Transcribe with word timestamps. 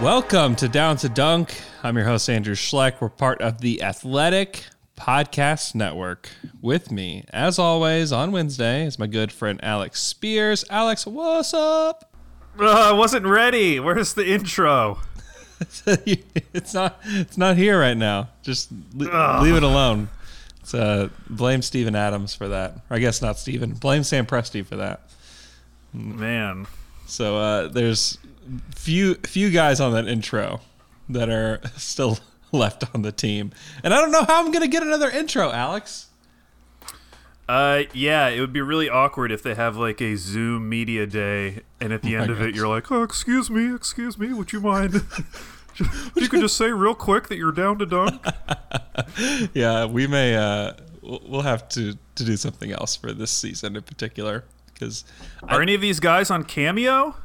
Welcome 0.00 0.56
to 0.56 0.68
Down 0.68 0.96
to 0.96 1.08
Dunk. 1.08 1.54
I'm 1.84 1.96
your 1.96 2.06
host, 2.06 2.28
Andrew 2.28 2.56
Schlecht. 2.56 3.00
We're 3.00 3.08
part 3.08 3.40
of 3.40 3.60
the 3.60 3.82
Athletic 3.82 4.64
Podcast 4.98 5.76
Network. 5.76 6.28
With 6.60 6.90
me, 6.90 7.24
as 7.32 7.60
always, 7.60 8.10
on 8.10 8.32
Wednesday 8.32 8.84
is 8.84 8.98
my 8.98 9.06
good 9.06 9.30
friend 9.30 9.60
Alex 9.62 10.02
Spears. 10.02 10.64
Alex, 10.70 11.06
what's 11.06 11.54
up? 11.54 12.12
Uh, 12.58 12.90
I 12.90 12.92
wasn't 12.92 13.26
ready. 13.26 13.78
Where's 13.78 14.14
the 14.14 14.26
intro? 14.26 14.98
it's 15.60 16.74
not. 16.74 17.00
It's 17.04 17.38
not 17.38 17.56
here 17.56 17.78
right 17.78 17.96
now. 17.96 18.30
Just 18.42 18.72
le- 18.94 19.40
leave 19.40 19.54
it 19.54 19.62
alone. 19.62 20.08
It's, 20.60 20.74
uh, 20.74 21.10
blame 21.30 21.62
Steven 21.62 21.94
Adams 21.94 22.34
for 22.34 22.48
that. 22.48 22.74
Or 22.90 22.96
I 22.96 22.98
guess 22.98 23.22
not 23.22 23.38
Steven. 23.38 23.74
Blame 23.74 24.02
Sam 24.02 24.26
Presti 24.26 24.66
for 24.66 24.74
that. 24.76 25.02
Man. 25.92 26.66
So 27.06 27.36
uh, 27.36 27.68
there's 27.68 28.18
few 28.74 29.14
few 29.16 29.50
guys 29.50 29.80
on 29.80 29.92
that 29.92 30.08
intro 30.08 30.60
that 31.08 31.28
are 31.28 31.60
still 31.76 32.18
left 32.52 32.84
on 32.94 33.02
the 33.02 33.12
team, 33.12 33.52
and 33.82 33.92
I 33.92 34.00
don't 34.00 34.10
know 34.10 34.24
how 34.24 34.44
I'm 34.44 34.52
gonna 34.52 34.68
get 34.68 34.82
another 34.82 35.10
intro, 35.10 35.50
Alex. 35.50 36.08
Uh, 37.48 37.82
yeah, 37.92 38.28
it 38.28 38.40
would 38.40 38.52
be 38.52 38.60
really 38.60 38.88
awkward 38.88 39.30
if 39.30 39.42
they 39.42 39.54
have 39.54 39.76
like 39.76 40.00
a 40.00 40.16
Zoom 40.16 40.68
media 40.68 41.06
day, 41.06 41.60
and 41.80 41.92
at 41.92 42.02
the 42.02 42.16
Oh 42.16 42.20
end 42.20 42.30
of 42.30 42.40
it, 42.40 42.54
you're 42.54 42.68
like, 42.68 42.90
"Oh, 42.90 43.02
excuse 43.02 43.50
me, 43.50 43.74
excuse 43.74 44.18
me, 44.18 44.32
would 44.32 44.52
you 44.52 44.60
mind?" 44.60 44.94
you 46.16 46.28
could 46.28 46.40
just 46.40 46.56
say 46.56 46.70
real 46.70 46.94
quick 46.94 47.28
that 47.28 47.36
you're 47.36 47.52
down 47.52 47.78
to 47.78 47.86
dunk. 47.86 48.24
Yeah, 49.52 49.84
we 49.86 50.06
may 50.06 50.36
uh, 50.36 50.74
we'll 51.02 51.22
we'll 51.26 51.42
have 51.42 51.68
to 51.70 51.98
to 52.14 52.24
do 52.24 52.36
something 52.36 52.72
else 52.72 52.96
for 52.96 53.12
this 53.12 53.30
season 53.30 53.76
in 53.76 53.82
particular 53.82 54.44
because 54.82 55.04
Are 55.42 55.62
any 55.62 55.74
of 55.74 55.80
these 55.80 56.00
guys 56.00 56.30
on 56.30 56.44
Cameo? 56.44 57.16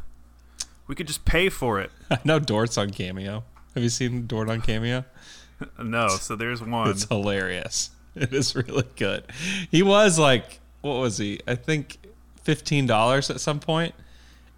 We 0.88 0.96
could 0.96 1.08
just 1.08 1.26
pay 1.26 1.50
for 1.50 1.80
it. 1.80 1.92
I 2.12 2.20
know 2.24 2.40
Dort's 2.40 2.78
on 2.78 2.92
Cameo. 2.92 3.44
Have 3.74 3.84
you 3.84 3.90
seen 3.90 4.28
Dort 4.28 4.50
on 4.50 4.62
Cameo? 4.62 5.06
No, 5.82 6.08
so 6.10 6.36
there's 6.36 6.62
one. 6.62 6.88
It's 6.92 7.06
hilarious. 7.06 7.90
It 8.14 8.32
is 8.32 8.56
really 8.56 8.86
good. 8.96 9.24
He 9.72 9.82
was 9.82 10.20
like, 10.20 10.60
what 10.82 11.00
was 11.00 11.18
he? 11.18 11.40
I 11.48 11.56
think 11.56 11.98
fifteen 12.44 12.86
dollars 12.86 13.32
at 13.32 13.42
some 13.42 13.60
point, 13.60 13.96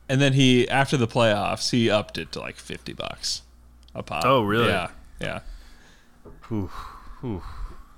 and 0.10 0.20
then 0.20 0.34
he 0.34 0.68
after 0.68 0.98
the 0.98 1.08
playoffs 1.08 1.72
he 1.72 1.90
upped 1.90 2.18
it 2.18 2.34
to 2.34 2.42
like 2.42 2.58
fifty 2.58 2.92
bucks 2.92 3.44
a 3.96 4.04
pop. 4.04 4.26
Oh, 4.26 4.42
really? 4.42 4.68
Yeah, 4.68 4.90
yeah. 5.22 5.40
Whew, 6.50 6.70
whew. 7.22 7.44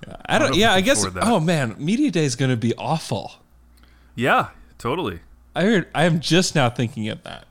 yeah. 0.06 0.16
I 0.26 0.38
don't. 0.38 0.50
know 0.50 0.54
if 0.54 0.60
Yeah, 0.60 0.72
I 0.72 0.80
guess. 0.80 1.04
Oh 1.22 1.40
man, 1.40 1.74
media 1.80 2.12
day 2.12 2.24
is 2.24 2.36
going 2.36 2.52
to 2.52 2.56
be 2.56 2.72
awful. 2.76 3.32
Yeah, 4.14 4.50
totally. 4.82 5.20
I 5.54 5.62
heard. 5.62 5.88
I 5.94 6.04
am 6.04 6.20
just 6.20 6.54
now 6.54 6.68
thinking 6.68 7.08
of 7.08 7.22
that. 7.22 7.46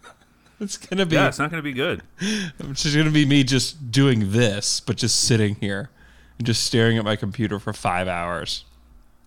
it's 0.60 0.76
going 0.76 0.98
to 0.98 1.06
be. 1.06 1.16
Yeah, 1.16 1.28
it's 1.28 1.38
not 1.38 1.50
going 1.50 1.62
to 1.62 1.64
be 1.64 1.72
good. 1.72 2.02
It's 2.58 2.82
just 2.82 2.94
going 2.94 3.06
to 3.06 3.12
be 3.12 3.24
me 3.24 3.44
just 3.44 3.92
doing 3.92 4.32
this, 4.32 4.80
but 4.80 4.96
just 4.96 5.20
sitting 5.20 5.54
here 5.56 5.90
and 6.38 6.46
just 6.46 6.64
staring 6.64 6.98
at 6.98 7.04
my 7.04 7.16
computer 7.16 7.58
for 7.58 7.72
five 7.72 8.08
hours. 8.08 8.64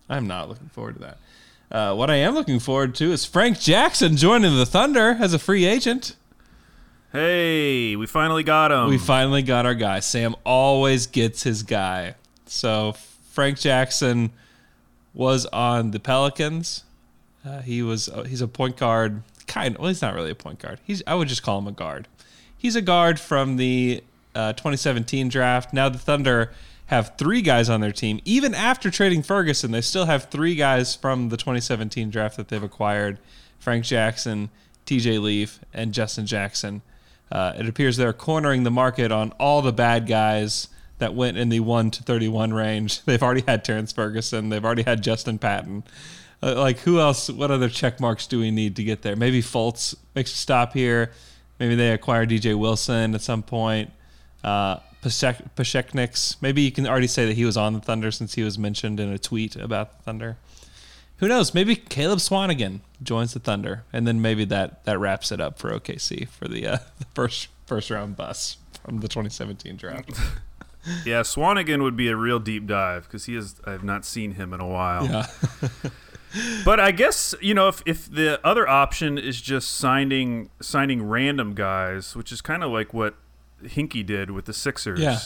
I'm 0.08 0.26
not 0.26 0.48
looking 0.48 0.68
forward 0.68 0.96
to 0.96 1.00
that. 1.00 1.18
Uh, 1.70 1.94
what 1.94 2.10
I 2.10 2.16
am 2.16 2.34
looking 2.34 2.58
forward 2.58 2.94
to 2.96 3.12
is 3.12 3.24
Frank 3.24 3.60
Jackson 3.60 4.16
joining 4.16 4.56
the 4.56 4.66
Thunder 4.66 5.16
as 5.20 5.34
a 5.34 5.38
free 5.38 5.64
agent. 5.64 6.16
Hey, 7.12 7.96
we 7.96 8.06
finally 8.06 8.42
got 8.42 8.70
him. 8.70 8.88
We 8.88 8.98
finally 8.98 9.42
got 9.42 9.64
our 9.64 9.74
guy. 9.74 10.00
Sam 10.00 10.34
always 10.44 11.06
gets 11.06 11.42
his 11.42 11.62
guy. 11.62 12.14
So 12.46 12.94
Frank 13.30 13.58
Jackson 13.58 14.30
was 15.14 15.46
on 15.46 15.90
the 15.90 16.00
Pelicans. 16.00 16.84
Uh, 17.44 17.62
he 17.62 17.82
was 17.82 18.08
uh, 18.08 18.24
he's 18.24 18.40
a 18.40 18.48
point 18.48 18.76
guard. 18.76 19.22
Kind 19.46 19.76
of, 19.76 19.80
well, 19.80 19.88
he's 19.88 20.02
not 20.02 20.14
really 20.14 20.30
a 20.30 20.34
point 20.34 20.58
guard. 20.58 20.80
He's 20.84 21.02
I 21.06 21.14
would 21.14 21.28
just 21.28 21.42
call 21.42 21.58
him 21.58 21.66
a 21.66 21.72
guard. 21.72 22.08
He's 22.56 22.76
a 22.76 22.82
guard 22.82 23.20
from 23.20 23.56
the 23.56 24.02
uh, 24.34 24.52
2017 24.52 25.28
draft. 25.28 25.72
Now 25.72 25.88
the 25.88 25.98
Thunder 25.98 26.52
have 26.86 27.16
three 27.16 27.42
guys 27.42 27.68
on 27.68 27.80
their 27.80 27.92
team. 27.92 28.20
Even 28.24 28.54
after 28.54 28.90
trading 28.90 29.22
Ferguson, 29.22 29.70
they 29.70 29.80
still 29.80 30.06
have 30.06 30.24
three 30.24 30.54
guys 30.54 30.94
from 30.94 31.28
the 31.28 31.36
2017 31.36 32.10
draft 32.10 32.36
that 32.36 32.48
they've 32.48 32.62
acquired: 32.62 33.18
Frank 33.58 33.84
Jackson, 33.84 34.50
T.J. 34.86 35.18
Leaf, 35.18 35.60
and 35.72 35.92
Justin 35.92 36.26
Jackson. 36.26 36.82
Uh, 37.30 37.52
it 37.58 37.68
appears 37.68 37.96
they're 37.96 38.12
cornering 38.12 38.62
the 38.62 38.70
market 38.70 39.12
on 39.12 39.32
all 39.38 39.60
the 39.60 39.72
bad 39.72 40.06
guys 40.06 40.68
that 40.98 41.14
went 41.14 41.36
in 41.36 41.48
the 41.48 41.60
1 41.60 41.90
to 41.92 42.02
31 42.02 42.52
range. 42.52 43.02
They've 43.04 43.22
already 43.22 43.44
had 43.46 43.64
Terrence 43.64 43.92
Ferguson. 43.92 44.48
They've 44.48 44.64
already 44.64 44.82
had 44.82 45.02
Justin 45.02 45.38
Patton. 45.38 45.84
Uh, 46.42 46.54
like, 46.56 46.78
who 46.80 47.00
else? 47.00 47.28
What 47.28 47.50
other 47.50 47.68
check 47.68 48.00
marks 48.00 48.26
do 48.26 48.38
we 48.38 48.50
need 48.50 48.76
to 48.76 48.84
get 48.84 49.02
there? 49.02 49.16
Maybe 49.16 49.42
Fultz 49.42 49.94
makes 50.14 50.32
a 50.32 50.36
stop 50.36 50.72
here. 50.72 51.10
Maybe 51.58 51.74
they 51.74 51.90
acquire 51.90 52.26
DJ 52.26 52.56
Wilson 52.56 53.14
at 53.14 53.20
some 53.22 53.42
point. 53.42 53.90
Uh, 54.44 54.76
Pashek- 55.02 55.50
Pasecniks. 55.56 56.36
Maybe 56.40 56.62
you 56.62 56.70
can 56.72 56.86
already 56.86 57.06
say 57.06 57.26
that 57.26 57.34
he 57.34 57.44
was 57.44 57.56
on 57.56 57.72
the 57.74 57.80
Thunder 57.80 58.10
since 58.10 58.34
he 58.34 58.42
was 58.42 58.58
mentioned 58.58 59.00
in 59.00 59.12
a 59.12 59.18
tweet 59.18 59.56
about 59.56 59.96
the 59.96 60.02
Thunder. 60.04 60.36
Who 61.18 61.26
knows? 61.26 61.52
Maybe 61.52 61.74
Caleb 61.74 62.20
Swanigan 62.20 62.80
joins 63.02 63.34
the 63.34 63.40
Thunder, 63.40 63.84
and 63.92 64.06
then 64.06 64.22
maybe 64.22 64.44
that 64.46 64.84
that 64.84 64.98
wraps 64.98 65.32
it 65.32 65.40
up 65.40 65.58
for 65.58 65.70
OKC 65.70 66.28
for 66.28 66.46
the, 66.46 66.66
uh, 66.66 66.78
the 66.98 67.06
first 67.14 67.48
first 67.66 67.90
round 67.90 68.16
bus 68.16 68.56
from 68.84 69.00
the 69.00 69.08
2017 69.08 69.76
draft. 69.76 70.10
yeah, 71.04 71.22
Swanigan 71.22 71.82
would 71.82 71.96
be 71.96 72.08
a 72.08 72.16
real 72.16 72.38
deep 72.38 72.66
dive 72.66 73.04
because 73.04 73.24
he 73.24 73.34
is. 73.34 73.56
I 73.64 73.72
have 73.72 73.82
not 73.82 74.04
seen 74.04 74.32
him 74.32 74.52
in 74.52 74.60
a 74.60 74.66
while. 74.66 75.06
yeah, 75.06 75.26
But 76.64 76.78
I 76.80 76.90
guess 76.90 77.34
you 77.40 77.54
know 77.54 77.68
if, 77.68 77.82
if 77.86 78.10
the 78.10 78.40
other 78.46 78.68
option 78.68 79.16
is 79.18 79.40
just 79.40 79.70
signing 79.74 80.50
signing 80.60 81.02
random 81.02 81.54
guys, 81.54 82.14
which 82.16 82.32
is 82.32 82.40
kind 82.40 82.62
of 82.62 82.70
like 82.70 82.92
what 82.92 83.14
Hinkie 83.64 84.04
did 84.04 84.30
with 84.30 84.44
the 84.44 84.52
Sixers. 84.52 85.00
Yeah. 85.00 85.18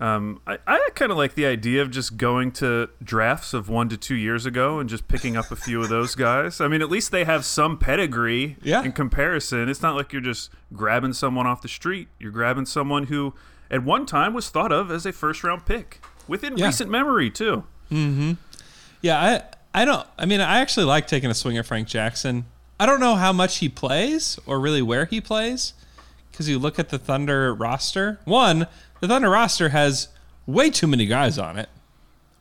Um, 0.00 0.40
I, 0.46 0.58
I 0.64 0.88
kind 0.94 1.10
of 1.10 1.18
like 1.18 1.34
the 1.34 1.44
idea 1.44 1.82
of 1.82 1.90
just 1.90 2.16
going 2.16 2.52
to 2.52 2.88
drafts 3.02 3.52
of 3.52 3.68
one 3.68 3.88
to 3.88 3.96
two 3.96 4.14
years 4.14 4.46
ago 4.46 4.78
and 4.78 4.88
just 4.88 5.08
picking 5.08 5.36
up 5.36 5.50
a 5.50 5.56
few 5.56 5.82
of 5.82 5.88
those 5.88 6.14
guys. 6.14 6.60
I 6.60 6.68
mean, 6.68 6.82
at 6.82 6.88
least 6.88 7.10
they 7.10 7.24
have 7.24 7.44
some 7.44 7.76
pedigree 7.78 8.56
Yeah. 8.62 8.84
in 8.84 8.92
comparison. 8.92 9.68
It's 9.68 9.82
not 9.82 9.96
like 9.96 10.12
you're 10.12 10.22
just 10.22 10.50
grabbing 10.72 11.14
someone 11.14 11.48
off 11.48 11.62
the 11.62 11.68
street. 11.68 12.06
You're 12.20 12.30
grabbing 12.30 12.66
someone 12.66 13.06
who, 13.06 13.34
at 13.72 13.82
one 13.82 14.06
time, 14.06 14.34
was 14.34 14.50
thought 14.50 14.70
of 14.70 14.88
as 14.92 15.04
a 15.04 15.12
first 15.12 15.42
round 15.42 15.66
pick 15.66 16.00
within 16.28 16.56
Yeah. 16.56 16.66
recent 16.66 16.88
memory 16.92 17.28
too. 17.28 17.64
Hmm. 17.88 18.34
yeah. 19.02 19.20
I 19.20 19.42
I 19.78 19.84
don't. 19.84 20.08
I 20.18 20.26
mean, 20.26 20.40
I 20.40 20.58
actually 20.58 20.86
like 20.86 21.06
taking 21.06 21.30
a 21.30 21.34
swing 21.34 21.56
at 21.56 21.64
Frank 21.64 21.86
Jackson. 21.86 22.46
I 22.80 22.86
don't 22.86 22.98
know 22.98 23.14
how 23.14 23.32
much 23.32 23.58
he 23.58 23.68
plays 23.68 24.36
or 24.44 24.58
really 24.58 24.82
where 24.82 25.04
he 25.04 25.20
plays 25.20 25.72
because 26.32 26.48
you 26.48 26.58
look 26.58 26.80
at 26.80 26.88
the 26.88 26.98
Thunder 26.98 27.54
roster. 27.54 28.18
One, 28.24 28.66
the 28.98 29.06
Thunder 29.06 29.30
roster 29.30 29.68
has 29.68 30.08
way 30.46 30.68
too 30.68 30.88
many 30.88 31.06
guys 31.06 31.38
on 31.38 31.56
it, 31.56 31.68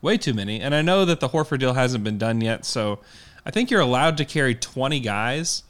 way 0.02 0.18
too 0.18 0.34
many. 0.34 0.60
And 0.60 0.74
I 0.74 0.82
know 0.82 1.06
that 1.06 1.20
the 1.20 1.30
Horford 1.30 1.60
deal 1.60 1.76
hasn't 1.76 2.04
been 2.04 2.18
done 2.18 2.42
yet, 2.42 2.66
so 2.66 3.02
I 3.46 3.52
think 3.52 3.70
you're 3.70 3.82
allowed 3.82 4.18
to 4.18 4.26
carry 4.26 4.56
20 4.56 5.00
guys 5.00 5.62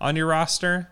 on 0.00 0.16
your 0.16 0.26
roster. 0.26 0.88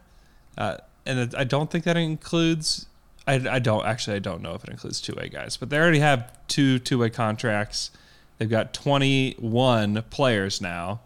Uh, 0.56 0.76
and 1.04 1.34
I 1.34 1.42
don't 1.42 1.69
think 1.69 1.82
that 1.82 1.96
includes. 1.96 2.86
I, 3.26 3.34
I 3.50 3.58
don't 3.58 3.84
actually. 3.84 4.14
I 4.14 4.20
don't 4.20 4.40
know 4.40 4.54
if 4.54 4.62
it 4.62 4.70
includes 4.70 5.00
two 5.00 5.14
way 5.16 5.28
guys, 5.28 5.56
but 5.56 5.69
they 5.69 5.78
already 5.78 5.98
have 5.98 6.30
two 6.46 6.78
two 6.78 6.98
way 6.98 7.10
contracts. 7.10 7.90
They've 8.42 8.50
got 8.50 8.74
21 8.74 10.02
players 10.10 10.60
now. 10.60 10.98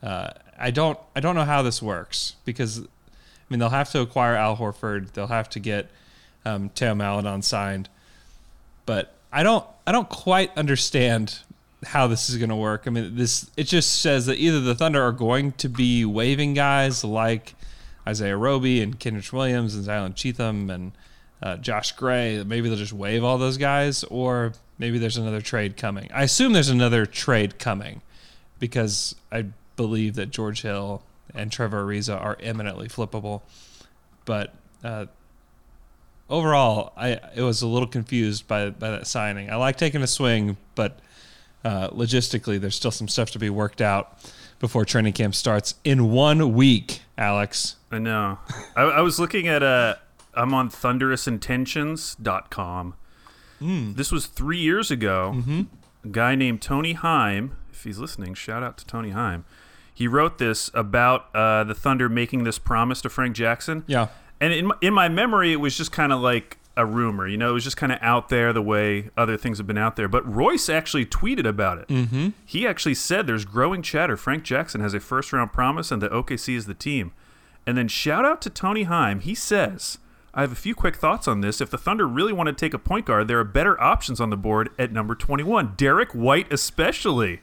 Uh, 0.00 0.30
I 0.56 0.70
don't. 0.70 0.96
I 1.16 1.18
don't 1.18 1.34
know 1.34 1.42
how 1.42 1.62
this 1.62 1.82
works 1.82 2.36
because, 2.44 2.78
I 2.78 2.84
mean, 3.48 3.58
they'll 3.58 3.68
have 3.68 3.90
to 3.90 4.00
acquire 4.00 4.36
Al 4.36 4.56
Horford. 4.56 5.12
They'll 5.12 5.26
have 5.26 5.50
to 5.50 5.58
get 5.58 5.90
um, 6.44 6.68
Theo 6.68 6.94
Maledon 6.94 7.42
signed, 7.42 7.88
but 8.86 9.12
I 9.32 9.42
don't. 9.42 9.66
I 9.88 9.90
don't 9.90 10.08
quite 10.08 10.56
understand 10.56 11.40
how 11.84 12.06
this 12.06 12.30
is 12.30 12.36
going 12.36 12.50
to 12.50 12.54
work. 12.54 12.84
I 12.86 12.90
mean, 12.90 13.16
this 13.16 13.50
it 13.56 13.64
just 13.64 14.00
says 14.00 14.26
that 14.26 14.36
either 14.38 14.60
the 14.60 14.76
Thunder 14.76 15.02
are 15.02 15.10
going 15.10 15.50
to 15.54 15.68
be 15.68 16.04
waiving 16.04 16.54
guys 16.54 17.02
like 17.02 17.56
Isaiah 18.06 18.36
Roby 18.36 18.80
and 18.82 19.00
Kenrich 19.00 19.32
Williams 19.32 19.74
and 19.74 19.84
Zylan 19.84 20.14
Cheatham 20.14 20.70
and 20.70 20.92
uh, 21.42 21.56
Josh 21.56 21.90
Gray. 21.90 22.44
Maybe 22.44 22.68
they'll 22.68 22.78
just 22.78 22.92
waive 22.92 23.24
all 23.24 23.36
those 23.36 23.56
guys, 23.56 24.04
or 24.04 24.52
maybe 24.78 24.98
there's 24.98 25.16
another 25.16 25.40
trade 25.40 25.76
coming. 25.76 26.10
I 26.12 26.24
assume 26.24 26.52
there's 26.52 26.68
another 26.68 27.06
trade 27.06 27.58
coming 27.58 28.02
because 28.58 29.14
I 29.30 29.46
believe 29.76 30.14
that 30.14 30.30
George 30.30 30.62
Hill 30.62 31.02
and 31.34 31.52
Trevor 31.52 31.84
Ariza 31.84 32.20
are 32.20 32.36
eminently 32.40 32.88
flippable. 32.88 33.42
But 34.24 34.54
uh, 34.84 35.06
overall, 36.28 36.92
I 36.96 37.18
it 37.34 37.42
was 37.42 37.62
a 37.62 37.66
little 37.66 37.88
confused 37.88 38.46
by 38.46 38.70
by 38.70 38.90
that 38.90 39.06
signing. 39.06 39.50
I 39.50 39.56
like 39.56 39.76
taking 39.76 40.02
a 40.02 40.06
swing, 40.06 40.56
but 40.74 40.98
uh, 41.64 41.88
logistically, 41.90 42.60
there's 42.60 42.76
still 42.76 42.90
some 42.90 43.08
stuff 43.08 43.30
to 43.32 43.38
be 43.38 43.50
worked 43.50 43.80
out 43.80 44.18
before 44.58 44.84
training 44.84 45.12
camp 45.12 45.34
starts 45.34 45.74
in 45.84 46.10
one 46.10 46.54
week. 46.54 47.02
Alex, 47.16 47.76
I 47.90 47.98
know. 47.98 48.38
I, 48.76 48.82
I 48.82 49.00
was 49.00 49.18
looking 49.18 49.48
at 49.48 49.62
uh 49.62 49.96
I'm 50.34 50.54
on 50.54 50.70
thunderousintentions.com. 50.70 52.94
Hmm. 53.58 53.94
This 53.94 54.12
was 54.12 54.26
three 54.26 54.58
years 54.58 54.90
ago. 54.90 55.32
Mm-hmm. 55.36 55.62
A 56.04 56.08
guy 56.08 56.34
named 56.34 56.62
Tony 56.62 56.92
Heim, 56.92 57.56
if 57.72 57.84
he's 57.84 57.98
listening, 57.98 58.34
shout 58.34 58.62
out 58.62 58.78
to 58.78 58.86
Tony 58.86 59.10
Heim. 59.10 59.44
He 59.92 60.06
wrote 60.06 60.38
this 60.38 60.70
about 60.74 61.34
uh, 61.34 61.64
the 61.64 61.74
Thunder 61.74 62.08
making 62.08 62.44
this 62.44 62.58
promise 62.58 63.00
to 63.02 63.08
Frank 63.08 63.34
Jackson. 63.34 63.82
Yeah. 63.88 64.08
And 64.40 64.52
in 64.52 64.66
my, 64.66 64.74
in 64.80 64.94
my 64.94 65.08
memory, 65.08 65.52
it 65.52 65.56
was 65.56 65.76
just 65.76 65.90
kind 65.90 66.12
of 66.12 66.20
like 66.20 66.58
a 66.76 66.86
rumor. 66.86 67.26
You 67.26 67.36
know, 67.36 67.50
it 67.50 67.54
was 67.54 67.64
just 67.64 67.76
kind 67.76 67.90
of 67.90 67.98
out 68.00 68.28
there 68.28 68.52
the 68.52 68.62
way 68.62 69.10
other 69.16 69.36
things 69.36 69.58
have 69.58 69.66
been 69.66 69.76
out 69.76 69.96
there. 69.96 70.06
But 70.06 70.24
Royce 70.32 70.68
actually 70.68 71.04
tweeted 71.04 71.44
about 71.44 71.78
it. 71.78 71.88
Mm-hmm. 71.88 72.28
He 72.46 72.66
actually 72.66 72.94
said 72.94 73.26
there's 73.26 73.44
growing 73.44 73.82
chatter. 73.82 74.16
Frank 74.16 74.44
Jackson 74.44 74.80
has 74.80 74.94
a 74.94 75.00
first 75.00 75.32
round 75.32 75.52
promise 75.52 75.90
and 75.90 76.00
that 76.00 76.12
OKC 76.12 76.54
is 76.54 76.66
the 76.66 76.74
team. 76.74 77.12
And 77.66 77.76
then 77.76 77.88
shout 77.88 78.24
out 78.24 78.40
to 78.42 78.50
Tony 78.50 78.84
Heim. 78.84 79.18
He 79.20 79.34
says, 79.34 79.98
I 80.38 80.42
have 80.42 80.52
a 80.52 80.54
few 80.54 80.76
quick 80.76 80.94
thoughts 80.94 81.26
on 81.26 81.40
this. 81.40 81.60
If 81.60 81.68
the 81.70 81.76
Thunder 81.76 82.06
really 82.06 82.32
want 82.32 82.46
to 82.46 82.52
take 82.52 82.72
a 82.72 82.78
point 82.78 83.06
guard, 83.06 83.26
there 83.26 83.40
are 83.40 83.44
better 83.44 83.80
options 83.82 84.20
on 84.20 84.30
the 84.30 84.36
board 84.36 84.70
at 84.78 84.92
number 84.92 85.16
21. 85.16 85.74
Derek 85.76 86.12
White, 86.12 86.52
especially. 86.52 87.40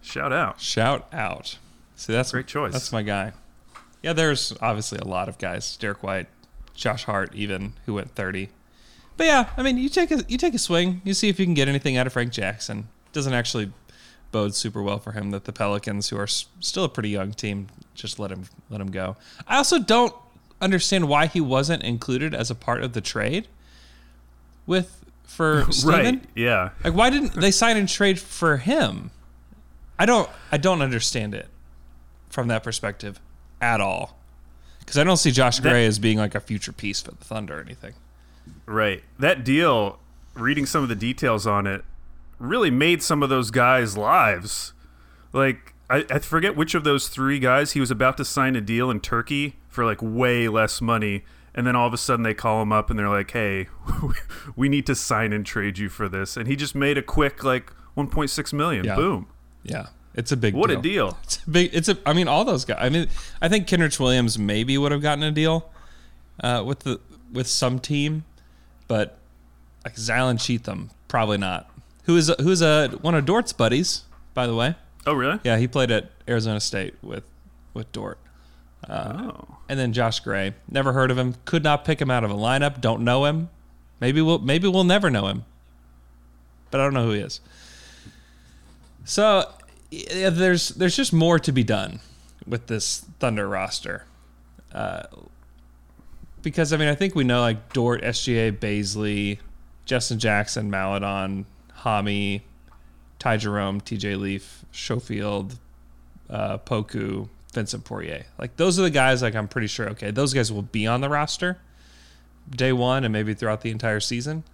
Shout 0.00 0.32
out. 0.32 0.60
shout 0.60 1.08
out. 1.12 1.58
See, 1.96 2.12
that's 2.12 2.30
Great 2.30 2.46
choice. 2.46 2.72
That's 2.72 2.92
my 2.92 3.02
guy. 3.02 3.32
Yeah, 4.00 4.12
there's 4.12 4.54
obviously 4.62 4.98
a 5.00 5.08
lot 5.08 5.28
of 5.28 5.38
guys. 5.38 5.76
Derek 5.76 6.04
White, 6.04 6.28
Josh 6.72 7.02
Hart, 7.02 7.34
even 7.34 7.72
who 7.86 7.94
went 7.94 8.14
30. 8.14 8.48
But 9.16 9.26
yeah, 9.26 9.50
I 9.56 9.64
mean, 9.64 9.76
you 9.76 9.88
take 9.88 10.12
a 10.12 10.22
you 10.28 10.38
take 10.38 10.54
a 10.54 10.58
swing. 10.60 11.00
You 11.04 11.14
see 11.14 11.28
if 11.28 11.40
you 11.40 11.46
can 11.46 11.54
get 11.54 11.66
anything 11.66 11.96
out 11.96 12.06
of 12.06 12.12
Frank 12.12 12.30
Jackson. 12.32 12.86
Doesn't 13.12 13.32
actually 13.34 13.72
bode 14.30 14.54
super 14.54 14.82
well 14.84 15.00
for 15.00 15.12
him 15.12 15.32
that 15.32 15.46
the 15.46 15.52
Pelicans, 15.52 16.10
who 16.10 16.16
are 16.16 16.24
s- 16.24 16.46
still 16.60 16.84
a 16.84 16.88
pretty 16.88 17.08
young 17.10 17.32
team, 17.32 17.66
just 17.96 18.20
let 18.20 18.30
him 18.30 18.44
let 18.70 18.80
him 18.80 18.92
go. 18.92 19.16
I 19.48 19.56
also 19.56 19.80
don't 19.80 20.14
understand 20.60 21.08
why 21.08 21.26
he 21.26 21.40
wasn't 21.40 21.82
included 21.82 22.34
as 22.34 22.50
a 22.50 22.54
part 22.54 22.82
of 22.82 22.92
the 22.92 23.00
trade 23.00 23.48
with 24.66 25.04
for 25.24 25.66
Steven. 25.70 26.16
Right. 26.16 26.24
Yeah. 26.34 26.70
Like, 26.82 26.94
why 26.94 27.10
didn't 27.10 27.34
they 27.34 27.50
sign 27.50 27.76
and 27.76 27.88
trade 27.88 28.18
for 28.18 28.58
him? 28.58 29.10
I 29.98 30.06
don't. 30.06 30.28
I 30.50 30.56
don't 30.56 30.82
understand 30.82 31.34
it 31.34 31.48
from 32.28 32.48
that 32.48 32.62
perspective 32.62 33.20
at 33.60 33.80
all. 33.80 34.18
Because 34.80 34.98
I 34.98 35.04
don't 35.04 35.16
see 35.16 35.30
Josh 35.30 35.60
Gray 35.60 35.86
as 35.86 35.98
being 35.98 36.18
like 36.18 36.34
a 36.34 36.40
future 36.40 36.72
piece 36.72 37.00
for 37.00 37.12
the 37.12 37.24
Thunder 37.24 37.58
or 37.58 37.60
anything. 37.62 37.94
Right. 38.66 39.02
That 39.18 39.44
deal, 39.44 39.98
reading 40.34 40.66
some 40.66 40.82
of 40.82 40.90
the 40.90 40.94
details 40.94 41.46
on 41.46 41.66
it, 41.66 41.84
really 42.38 42.70
made 42.70 43.02
some 43.02 43.22
of 43.22 43.30
those 43.30 43.50
guys' 43.50 43.96
lives. 43.96 44.74
Like, 45.32 45.73
I, 45.90 46.04
I 46.10 46.18
forget 46.18 46.56
which 46.56 46.74
of 46.74 46.84
those 46.84 47.08
three 47.08 47.38
guys 47.38 47.72
he 47.72 47.80
was 47.80 47.90
about 47.90 48.16
to 48.16 48.24
sign 48.24 48.56
a 48.56 48.60
deal 48.60 48.90
in 48.90 49.00
Turkey 49.00 49.56
for 49.68 49.84
like 49.84 49.98
way 50.00 50.48
less 50.48 50.80
money. 50.80 51.24
And 51.54 51.66
then 51.66 51.76
all 51.76 51.86
of 51.86 51.94
a 51.94 51.98
sudden 51.98 52.24
they 52.24 52.34
call 52.34 52.62
him 52.62 52.72
up 52.72 52.90
and 52.90 52.98
they're 52.98 53.08
like, 53.08 53.30
hey, 53.30 53.68
we 54.56 54.68
need 54.68 54.86
to 54.86 54.94
sign 54.94 55.32
and 55.32 55.46
trade 55.46 55.78
you 55.78 55.88
for 55.88 56.08
this. 56.08 56.36
And 56.36 56.48
he 56.48 56.56
just 56.56 56.74
made 56.74 56.98
a 56.98 57.02
quick, 57.02 57.44
like, 57.44 57.72
1.6 57.96 58.52
million. 58.52 58.84
Yeah. 58.84 58.96
Boom. 58.96 59.28
Yeah, 59.62 59.86
it's 60.14 60.30
a 60.30 60.36
big. 60.36 60.54
Deal. 60.54 60.60
What 60.60 60.68
deal. 60.68 60.78
a 60.78 60.82
deal. 60.82 61.18
It's 61.24 61.36
a 61.38 61.50
big. 61.50 61.70
It's 61.72 61.88
a. 61.88 61.96
I 62.04 62.12
mean, 62.12 62.28
all 62.28 62.44
those 62.44 62.64
guys. 62.64 62.78
I 62.80 62.90
mean, 62.90 63.08
I 63.40 63.48
think 63.48 63.66
Kenrich 63.66 63.98
Williams 63.98 64.38
maybe 64.38 64.76
would 64.76 64.92
have 64.92 65.00
gotten 65.00 65.24
a 65.24 65.30
deal 65.30 65.70
uh, 66.40 66.62
with 66.66 66.80
the 66.80 67.00
with 67.32 67.46
some 67.46 67.78
team, 67.78 68.24
but 68.88 69.18
like 69.84 69.96
Zylan 69.96 70.38
Cheatham 70.38 70.90
probably 71.08 71.38
not. 71.38 71.70
Who 72.04 72.16
is 72.16 72.30
who's 72.40 72.60
a 72.60 72.88
one 73.00 73.14
of 73.14 73.24
Dort's 73.24 73.52
buddies, 73.52 74.02
by 74.34 74.46
the 74.46 74.54
way. 74.54 74.74
Oh, 75.06 75.14
really? 75.14 75.38
Yeah, 75.44 75.58
he 75.58 75.68
played 75.68 75.90
at 75.90 76.10
Arizona 76.28 76.60
State 76.60 76.94
with 77.02 77.24
with 77.74 77.90
Dort. 77.92 78.18
Oh. 78.88 79.58
And 79.68 79.78
then 79.78 79.92
Josh 79.92 80.20
Gray. 80.20 80.54
Never 80.68 80.92
heard 80.92 81.10
of 81.10 81.18
him. 81.18 81.34
Could 81.44 81.62
not 81.62 81.84
pick 81.84 82.00
him 82.00 82.10
out 82.10 82.24
of 82.24 82.30
a 82.30 82.34
lineup. 82.34 82.80
Don't 82.80 83.02
know 83.02 83.24
him. 83.24 83.48
Maybe 84.00 84.20
we'll 84.20 84.38
maybe 84.38 84.68
we'll 84.68 84.84
never 84.84 85.10
know 85.10 85.26
him. 85.28 85.44
But 86.70 86.80
I 86.80 86.84
don't 86.84 86.94
know 86.94 87.04
who 87.04 87.12
he 87.12 87.20
is. 87.20 87.40
So 89.04 89.50
yeah, 89.90 90.30
there's 90.30 90.70
there's 90.70 90.96
just 90.96 91.12
more 91.12 91.38
to 91.38 91.52
be 91.52 91.62
done 91.62 92.00
with 92.46 92.66
this 92.66 93.06
Thunder 93.20 93.48
roster. 93.48 94.04
Uh, 94.72 95.04
because 96.42 96.72
I 96.72 96.76
mean 96.76 96.88
I 96.88 96.94
think 96.94 97.14
we 97.14 97.24
know 97.24 97.40
like 97.40 97.72
Dort, 97.72 98.02
SGA, 98.02 98.52
Bazley, 98.52 99.38
Justin 99.84 100.18
Jackson, 100.18 100.70
Maledon, 100.70 101.46
Hami, 101.80 102.42
Ty 103.18 103.36
Jerome, 103.38 103.80
TJ 103.80 104.18
Leaf, 104.18 104.63
Schofield, 104.74 105.58
uh, 106.28 106.58
Poku, 106.58 107.28
Vincent 107.52 107.84
Poirier. 107.84 108.26
Like 108.38 108.56
those 108.56 108.78
are 108.78 108.82
the 108.82 108.90
guys. 108.90 109.22
Like 109.22 109.34
I'm 109.34 109.48
pretty 109.48 109.68
sure. 109.68 109.88
Okay, 109.90 110.10
those 110.10 110.34
guys 110.34 110.52
will 110.52 110.62
be 110.62 110.86
on 110.86 111.00
the 111.00 111.08
roster 111.08 111.58
day 112.50 112.72
one 112.72 113.04
and 113.04 113.12
maybe 113.12 113.34
throughout 113.34 113.62
the 113.62 113.70
entire 113.70 114.00
season. 114.00 114.44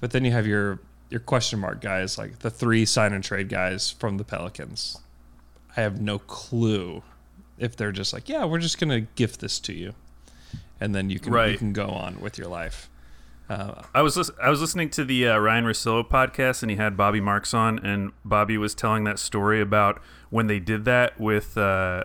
But 0.00 0.12
then 0.12 0.24
you 0.24 0.32
have 0.32 0.46
your 0.46 0.80
your 1.10 1.20
question 1.20 1.58
mark 1.58 1.80
guys, 1.80 2.18
like 2.18 2.40
the 2.40 2.50
three 2.50 2.84
sign 2.84 3.12
and 3.12 3.24
trade 3.24 3.48
guys 3.48 3.90
from 3.90 4.18
the 4.18 4.24
Pelicans. 4.24 4.98
I 5.76 5.80
have 5.80 6.00
no 6.00 6.18
clue 6.18 7.02
if 7.58 7.76
they're 7.76 7.92
just 7.92 8.12
like, 8.12 8.28
yeah, 8.28 8.44
we're 8.44 8.58
just 8.58 8.78
gonna 8.78 9.00
gift 9.00 9.40
this 9.40 9.58
to 9.60 9.72
you, 9.72 9.94
and 10.80 10.94
then 10.94 11.10
you 11.10 11.18
can 11.18 11.32
you 11.50 11.58
can 11.58 11.72
go 11.72 11.88
on 11.88 12.20
with 12.20 12.38
your 12.38 12.48
life. 12.48 12.88
I 13.50 14.02
was 14.02 14.16
lis- 14.16 14.30
I 14.42 14.50
was 14.50 14.60
listening 14.60 14.90
to 14.90 15.04
the 15.04 15.28
uh, 15.28 15.38
Ryan 15.38 15.64
Russillo 15.64 16.06
podcast, 16.08 16.62
and 16.62 16.70
he 16.70 16.76
had 16.76 16.96
Bobby 16.96 17.20
Marks 17.20 17.54
on, 17.54 17.78
and 17.78 18.12
Bobby 18.24 18.58
was 18.58 18.74
telling 18.74 19.04
that 19.04 19.18
story 19.18 19.60
about 19.60 20.00
when 20.30 20.46
they 20.48 20.58
did 20.60 20.84
that 20.84 21.18
with 21.18 21.56
uh, 21.56 22.04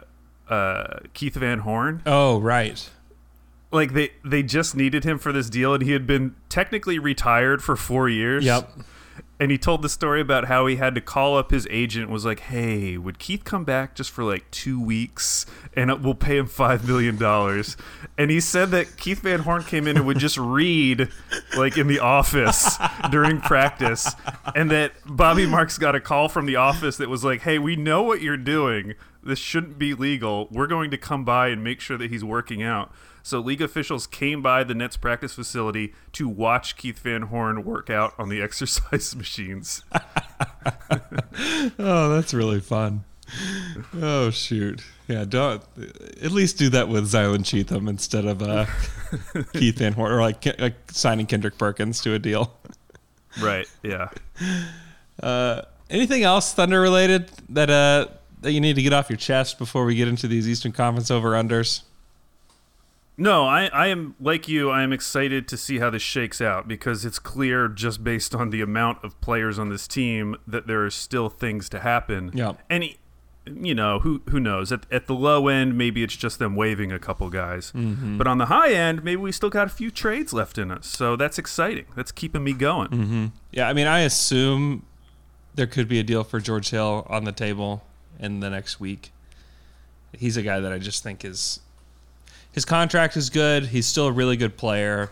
uh, 0.49 0.99
Keith 1.13 1.35
Van 1.35 1.59
Horn. 1.59 2.01
Oh 2.05 2.39
right, 2.39 2.89
Like 3.71 3.93
they 3.93 4.11
they 4.23 4.41
just 4.43 4.75
needed 4.75 5.03
him 5.03 5.17
for 5.19 5.31
this 5.33 5.49
deal, 5.49 5.73
and 5.73 5.83
he 5.83 5.91
had 5.91 6.07
been 6.07 6.35
technically 6.47 6.97
retired 6.99 7.61
for 7.61 7.75
four 7.75 8.07
years. 8.07 8.45
yep, 8.45 8.69
And 9.39 9.51
he 9.51 9.57
told 9.57 9.81
the 9.81 9.89
story 9.89 10.21
about 10.21 10.45
how 10.45 10.67
he 10.67 10.75
had 10.75 10.95
to 10.95 11.01
call 11.01 11.37
up 11.37 11.51
his 11.51 11.67
agent. 11.69 12.09
Was 12.09 12.25
like, 12.25 12.41
"Hey, 12.41 12.97
would 12.97 13.19
Keith 13.19 13.43
come 13.43 13.63
back 13.63 13.95
just 13.95 14.11
for 14.11 14.23
like 14.23 14.49
two 14.51 14.79
weeks, 14.79 15.45
and 15.75 16.03
we'll 16.03 16.13
pay 16.13 16.37
him 16.37 16.45
five 16.45 16.87
million 16.87 17.17
dollars?" 17.17 17.75
And 18.17 18.29
he 18.29 18.39
said 18.39 18.71
that 18.71 18.95
Keith 18.95 19.21
Van 19.21 19.39
Horn 19.39 19.63
came 19.63 19.87
in 19.87 19.97
and 19.97 20.05
would 20.05 20.19
just 20.19 20.37
read, 20.37 21.09
like 21.57 21.77
in 21.77 21.87
the 21.87 21.99
office 21.99 22.77
during 23.11 23.41
practice, 23.41 24.13
and 24.55 24.69
that 24.71 24.93
Bobby 25.05 25.47
Marks 25.47 25.77
got 25.77 25.95
a 25.95 25.99
call 25.99 26.29
from 26.29 26.45
the 26.45 26.55
office 26.55 26.97
that 26.97 27.09
was 27.09 27.23
like, 27.23 27.41
"Hey, 27.41 27.57
we 27.59 27.75
know 27.75 28.03
what 28.03 28.21
you're 28.21 28.37
doing. 28.37 28.93
This 29.23 29.39
shouldn't 29.39 29.79
be 29.79 29.93
legal. 29.93 30.47
We're 30.51 30.67
going 30.67 30.91
to 30.91 30.97
come 30.97 31.25
by 31.25 31.47
and 31.47 31.63
make 31.63 31.81
sure 31.81 31.97
that 31.97 32.11
he's 32.11 32.23
working 32.23 32.61
out." 32.61 32.91
So 33.25 33.39
league 33.39 33.61
officials 33.61 34.05
came 34.05 34.41
by 34.41 34.65
the 34.65 34.75
Nets 34.75 34.97
practice 34.97 35.33
facility 35.33 35.93
to 36.11 36.27
watch 36.27 36.75
Keith 36.75 36.99
Van 36.99 37.23
Horn 37.23 37.63
work 37.63 37.89
out 37.89 38.13
on 38.19 38.27
the 38.29 38.41
exercise 38.43 39.15
machines. 39.15 39.83
Oh, 41.79 42.09
that's 42.15 42.33
really 42.33 42.59
fun. 42.59 43.03
Oh 43.99 44.29
shoot. 44.29 44.83
Yeah, 45.07 45.25
don't 45.25 45.63
at 46.21 46.31
least 46.31 46.57
do 46.57 46.69
that 46.69 46.87
with 46.87 47.05
Zylan 47.11 47.43
Cheatham 47.43 47.87
instead 47.87 48.25
of 48.25 48.41
uh, 48.41 48.65
Keith 49.53 49.79
Van 49.79 49.93
Horn 49.93 50.11
or 50.11 50.21
like, 50.21 50.45
like 50.59 50.75
signing 50.91 51.25
Kendrick 51.25 51.57
Perkins 51.57 52.01
to 52.01 52.13
a 52.13 52.19
deal. 52.19 52.55
Right. 53.41 53.67
Yeah. 53.81 54.09
Anything 55.89 56.23
else 56.23 56.53
Thunder 56.53 56.79
related 56.79 57.29
that 57.49 57.69
uh 57.69 58.07
that 58.41 58.51
you 58.51 58.61
need 58.61 58.75
to 58.75 58.81
get 58.81 58.93
off 58.93 59.09
your 59.09 59.17
chest 59.17 59.57
before 59.57 59.85
we 59.85 59.95
get 59.95 60.07
into 60.07 60.27
these 60.27 60.47
Eastern 60.47 60.71
Conference 60.71 61.09
over 61.09 61.31
unders? 61.31 61.81
No, 63.15 63.45
I, 63.45 63.67
I 63.67 63.87
am 63.87 64.15
like 64.19 64.47
you. 64.47 64.71
I 64.71 64.81
am 64.81 64.91
excited 64.91 65.47
to 65.49 65.57
see 65.57 65.79
how 65.79 65.89
this 65.91 66.01
shakes 66.01 66.41
out 66.41 66.67
because 66.67 67.05
it's 67.05 67.19
clear, 67.19 67.67
just 67.67 68.03
based 68.03 68.33
on 68.33 68.49
the 68.49 68.61
amount 68.61 69.03
of 69.03 69.19
players 69.21 69.59
on 69.59 69.69
this 69.69 69.87
team, 69.87 70.35
that 70.47 70.65
there 70.65 70.83
are 70.83 70.89
still 70.89 71.29
things 71.29 71.69
to 71.69 71.79
happen. 71.79 72.31
Yeah. 72.33 72.53
And 72.69 72.85
you 73.45 73.75
know 73.75 73.99
who 73.99 74.21
who 74.29 74.39
knows? 74.39 74.71
At, 74.71 74.85
at 74.91 75.07
the 75.07 75.13
low 75.13 75.47
end, 75.47 75.77
maybe 75.77 76.01
it's 76.01 76.15
just 76.15 76.39
them 76.39 76.55
waving 76.55 76.91
a 76.91 76.99
couple 76.99 77.29
guys. 77.29 77.71
Mm-hmm. 77.73 78.17
But 78.17 78.25
on 78.25 78.37
the 78.37 78.45
high 78.45 78.73
end, 78.73 79.03
maybe 79.03 79.21
we 79.21 79.31
still 79.31 79.49
got 79.49 79.67
a 79.67 79.71
few 79.71 79.91
trades 79.91 80.33
left 80.33 80.57
in 80.57 80.71
us. 80.71 80.87
So 80.87 81.15
that's 81.15 81.37
exciting. 81.37 81.85
That's 81.95 82.11
keeping 82.11 82.43
me 82.43 82.53
going. 82.53 82.89
Mm-hmm. 82.89 83.25
Yeah, 83.51 83.67
I 83.67 83.73
mean, 83.73 83.87
I 83.87 83.99
assume 83.99 84.85
there 85.55 85.67
could 85.67 85.87
be 85.87 85.99
a 85.99 86.03
deal 86.03 86.23
for 86.23 86.39
George 86.39 86.69
Hill 86.69 87.05
on 87.09 87.25
the 87.25 87.31
table 87.31 87.83
in 88.19 88.39
the 88.39 88.49
next 88.49 88.79
week. 88.79 89.11
He's 90.17 90.37
a 90.37 90.41
guy 90.41 90.59
that 90.59 90.71
I 90.71 90.77
just 90.77 91.03
think 91.03 91.25
is 91.25 91.59
his 92.53 92.65
contract 92.65 93.17
is 93.17 93.29
good. 93.29 93.67
He's 93.67 93.85
still 93.87 94.07
a 94.07 94.11
really 94.11 94.37
good 94.37 94.55
player. 94.57 95.11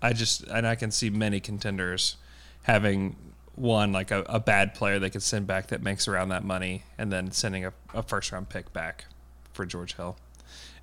I 0.00 0.12
just 0.12 0.42
and 0.44 0.66
I 0.66 0.74
can 0.74 0.90
see 0.90 1.10
many 1.10 1.38
contenders 1.38 2.16
having 2.62 3.14
one 3.54 3.92
like 3.92 4.10
a, 4.10 4.20
a 4.22 4.40
bad 4.40 4.74
player 4.74 4.98
they 4.98 5.10
could 5.10 5.22
send 5.22 5.46
back 5.46 5.68
that 5.68 5.82
makes 5.82 6.08
around 6.08 6.30
that 6.30 6.42
money, 6.42 6.82
and 6.98 7.12
then 7.12 7.30
sending 7.30 7.64
a, 7.64 7.72
a 7.94 8.02
first 8.02 8.32
round 8.32 8.48
pick 8.48 8.72
back 8.72 9.04
for 9.52 9.64
George 9.66 9.94
Hill. 9.94 10.16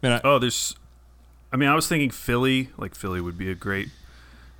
I 0.01 0.07
mean, 0.07 0.15
I, 0.15 0.21
Oh, 0.23 0.39
there's. 0.39 0.75
I 1.51 1.57
mean, 1.57 1.67
I 1.67 1.75
was 1.75 1.87
thinking 1.87 2.11
Philly. 2.11 2.69
Like 2.77 2.95
Philly 2.95 3.19
would 3.19 3.37
be 3.37 3.49
a 3.49 3.55
great 3.55 3.89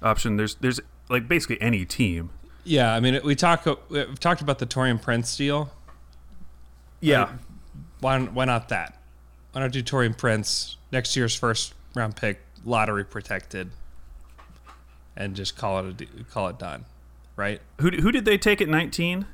option. 0.01 0.37
There's 0.37 0.55
there's 0.55 0.79
like 1.07 1.27
basically 1.27 1.61
any 1.61 1.85
team. 1.85 2.31
yeah, 2.63 2.93
I 2.93 2.99
mean, 2.99 3.19
we 3.23 3.35
talk 3.35 3.67
uh, 3.67 3.75
we've 3.89 4.19
talked 4.19 4.41
about 4.41 4.59
the 4.59 4.65
Taurean 4.65 5.01
Prince 5.01 5.37
deal. 5.37 5.69
Yeah. 6.99 7.33
Why 7.99 8.19
why 8.19 8.45
not 8.45 8.69
that? 8.69 8.98
Why 9.51 9.61
not 9.61 9.71
do 9.71 9.81
Taurean 9.81 10.17
Prince 10.17 10.77
next 10.91 11.15
year's 11.15 11.35
first 11.35 11.73
round 11.95 12.15
pick, 12.15 12.41
lottery 12.63 13.03
protected, 13.03 13.71
and 15.15 15.35
just 15.35 15.57
call 15.57 15.85
it 15.85 16.01
a, 16.01 16.23
call 16.25 16.47
it 16.47 16.59
done, 16.59 16.85
right? 17.35 17.61
Who 17.81 17.89
who 17.89 18.11
did 18.11 18.25
they 18.25 18.37
take 18.37 18.61
at 18.61 18.69
19? 18.69 19.25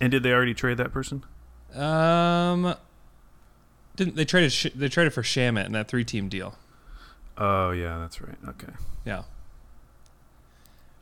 And 0.00 0.10
did 0.10 0.22
they 0.22 0.32
already 0.32 0.52
trade 0.52 0.76
that 0.76 0.92
person? 0.92 1.24
Um, 1.74 2.74
didn't 3.96 4.16
they 4.16 4.24
traded 4.24 4.72
they 4.74 4.88
traded 4.88 5.12
for 5.12 5.22
Shamet 5.22 5.66
in 5.66 5.72
that 5.72 5.88
three 5.88 6.04
team 6.04 6.28
deal? 6.28 6.56
Oh 7.38 7.70
yeah, 7.70 7.98
that's 7.98 8.20
right. 8.20 8.36
Okay. 8.48 8.72
Yeah. 9.04 9.22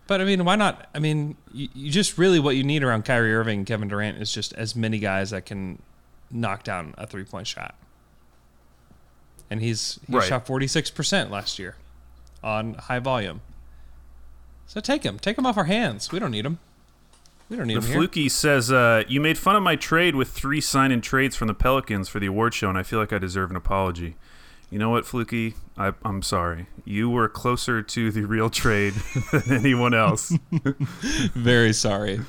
But 0.06 0.20
I 0.20 0.24
mean, 0.24 0.44
why 0.44 0.56
not? 0.56 0.88
I 0.94 0.98
mean, 0.98 1.36
you, 1.52 1.68
you 1.74 1.90
just 1.90 2.18
really 2.18 2.38
what 2.38 2.56
you 2.56 2.62
need 2.62 2.82
around 2.82 3.04
Kyrie 3.04 3.34
Irving 3.34 3.60
and 3.60 3.66
Kevin 3.66 3.88
Durant 3.88 4.20
is 4.20 4.32
just 4.32 4.52
as 4.54 4.76
many 4.76 4.98
guys 4.98 5.30
that 5.30 5.46
can 5.46 5.80
knock 6.30 6.62
down 6.62 6.94
a 6.98 7.06
three 7.06 7.24
point 7.24 7.46
shot. 7.46 7.74
And 9.50 9.60
he's 9.60 10.00
he 10.06 10.16
Right. 10.16 10.26
shot 10.28 10.46
forty 10.46 10.66
six 10.66 10.90
percent 10.90 11.30
last 11.30 11.58
year 11.58 11.76
on 12.42 12.74
high 12.74 12.98
volume. 12.98 13.40
So 14.66 14.80
take 14.80 15.02
him, 15.04 15.18
take 15.18 15.36
him 15.38 15.46
off 15.46 15.56
our 15.56 15.64
hands. 15.64 16.10
We 16.10 16.18
don't 16.18 16.30
need 16.30 16.46
him. 16.46 16.58
We 17.50 17.56
don't 17.58 17.66
need 17.66 17.74
The 17.76 17.80
him 17.80 17.86
here. 17.86 17.96
Fluky 17.96 18.28
says, 18.30 18.72
uh, 18.72 19.02
"You 19.06 19.20
made 19.20 19.36
fun 19.38 19.54
of 19.54 19.62
my 19.62 19.76
trade 19.76 20.16
with 20.16 20.30
three 20.30 20.60
sign-in 20.62 21.02
trades 21.02 21.36
from 21.36 21.48
the 21.48 21.54
Pelicans 21.54 22.08
for 22.08 22.18
the 22.18 22.26
award 22.26 22.54
show, 22.54 22.68
and 22.70 22.78
I 22.78 22.82
feel 22.82 22.98
like 22.98 23.12
I 23.12 23.18
deserve 23.18 23.50
an 23.50 23.56
apology." 23.56 24.16
You 24.70 24.78
know 24.78 24.88
what, 24.90 25.04
Fluky? 25.06 25.54
I, 25.76 25.92
I'm 26.04 26.22
sorry. 26.22 26.66
You 26.84 27.10
were 27.10 27.28
closer 27.28 27.82
to 27.82 28.10
the 28.10 28.24
real 28.24 28.48
trade 28.50 28.94
than 29.32 29.52
anyone 29.52 29.92
else. 29.94 30.32
Very 31.34 31.72
sorry. 31.74 32.20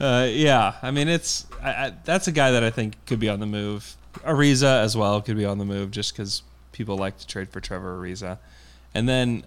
Uh, 0.00 0.26
yeah, 0.30 0.74
I 0.82 0.90
mean 0.90 1.08
it's 1.08 1.46
I, 1.62 1.70
I, 1.70 1.92
that's 2.04 2.28
a 2.28 2.32
guy 2.32 2.50
that 2.50 2.62
I 2.62 2.70
think 2.70 2.96
could 3.06 3.18
be 3.20 3.28
on 3.28 3.40
the 3.40 3.46
move. 3.46 3.96
Ariza 4.20 4.82
as 4.82 4.96
well 4.96 5.20
could 5.20 5.36
be 5.36 5.44
on 5.44 5.58
the 5.58 5.64
move 5.64 5.90
just 5.90 6.12
because 6.12 6.42
people 6.72 6.96
like 6.96 7.18
to 7.18 7.26
trade 7.26 7.50
for 7.50 7.60
Trevor 7.60 7.98
Ariza, 7.98 8.38
and 8.94 9.08
then 9.08 9.44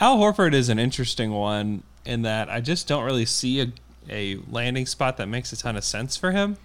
Al 0.00 0.18
Horford 0.18 0.54
is 0.54 0.68
an 0.68 0.78
interesting 0.78 1.32
one 1.32 1.82
in 2.04 2.22
that 2.22 2.48
I 2.48 2.60
just 2.60 2.88
don't 2.88 3.04
really 3.04 3.26
see 3.26 3.60
a 3.60 3.72
a 4.10 4.38
landing 4.50 4.84
spot 4.86 5.16
that 5.16 5.28
makes 5.28 5.52
a 5.52 5.56
ton 5.56 5.76
of 5.76 5.84
sense 5.84 6.16
for 6.16 6.32
him, 6.32 6.56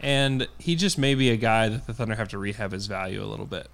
and 0.00 0.46
he 0.58 0.76
just 0.76 0.98
may 0.98 1.14
be 1.14 1.30
a 1.30 1.36
guy 1.36 1.68
that 1.68 1.86
the 1.86 1.94
Thunder 1.94 2.14
have 2.14 2.28
to 2.28 2.38
rehab 2.38 2.72
his 2.72 2.86
value 2.86 3.22
a 3.22 3.26
little 3.26 3.46
bit. 3.46 3.68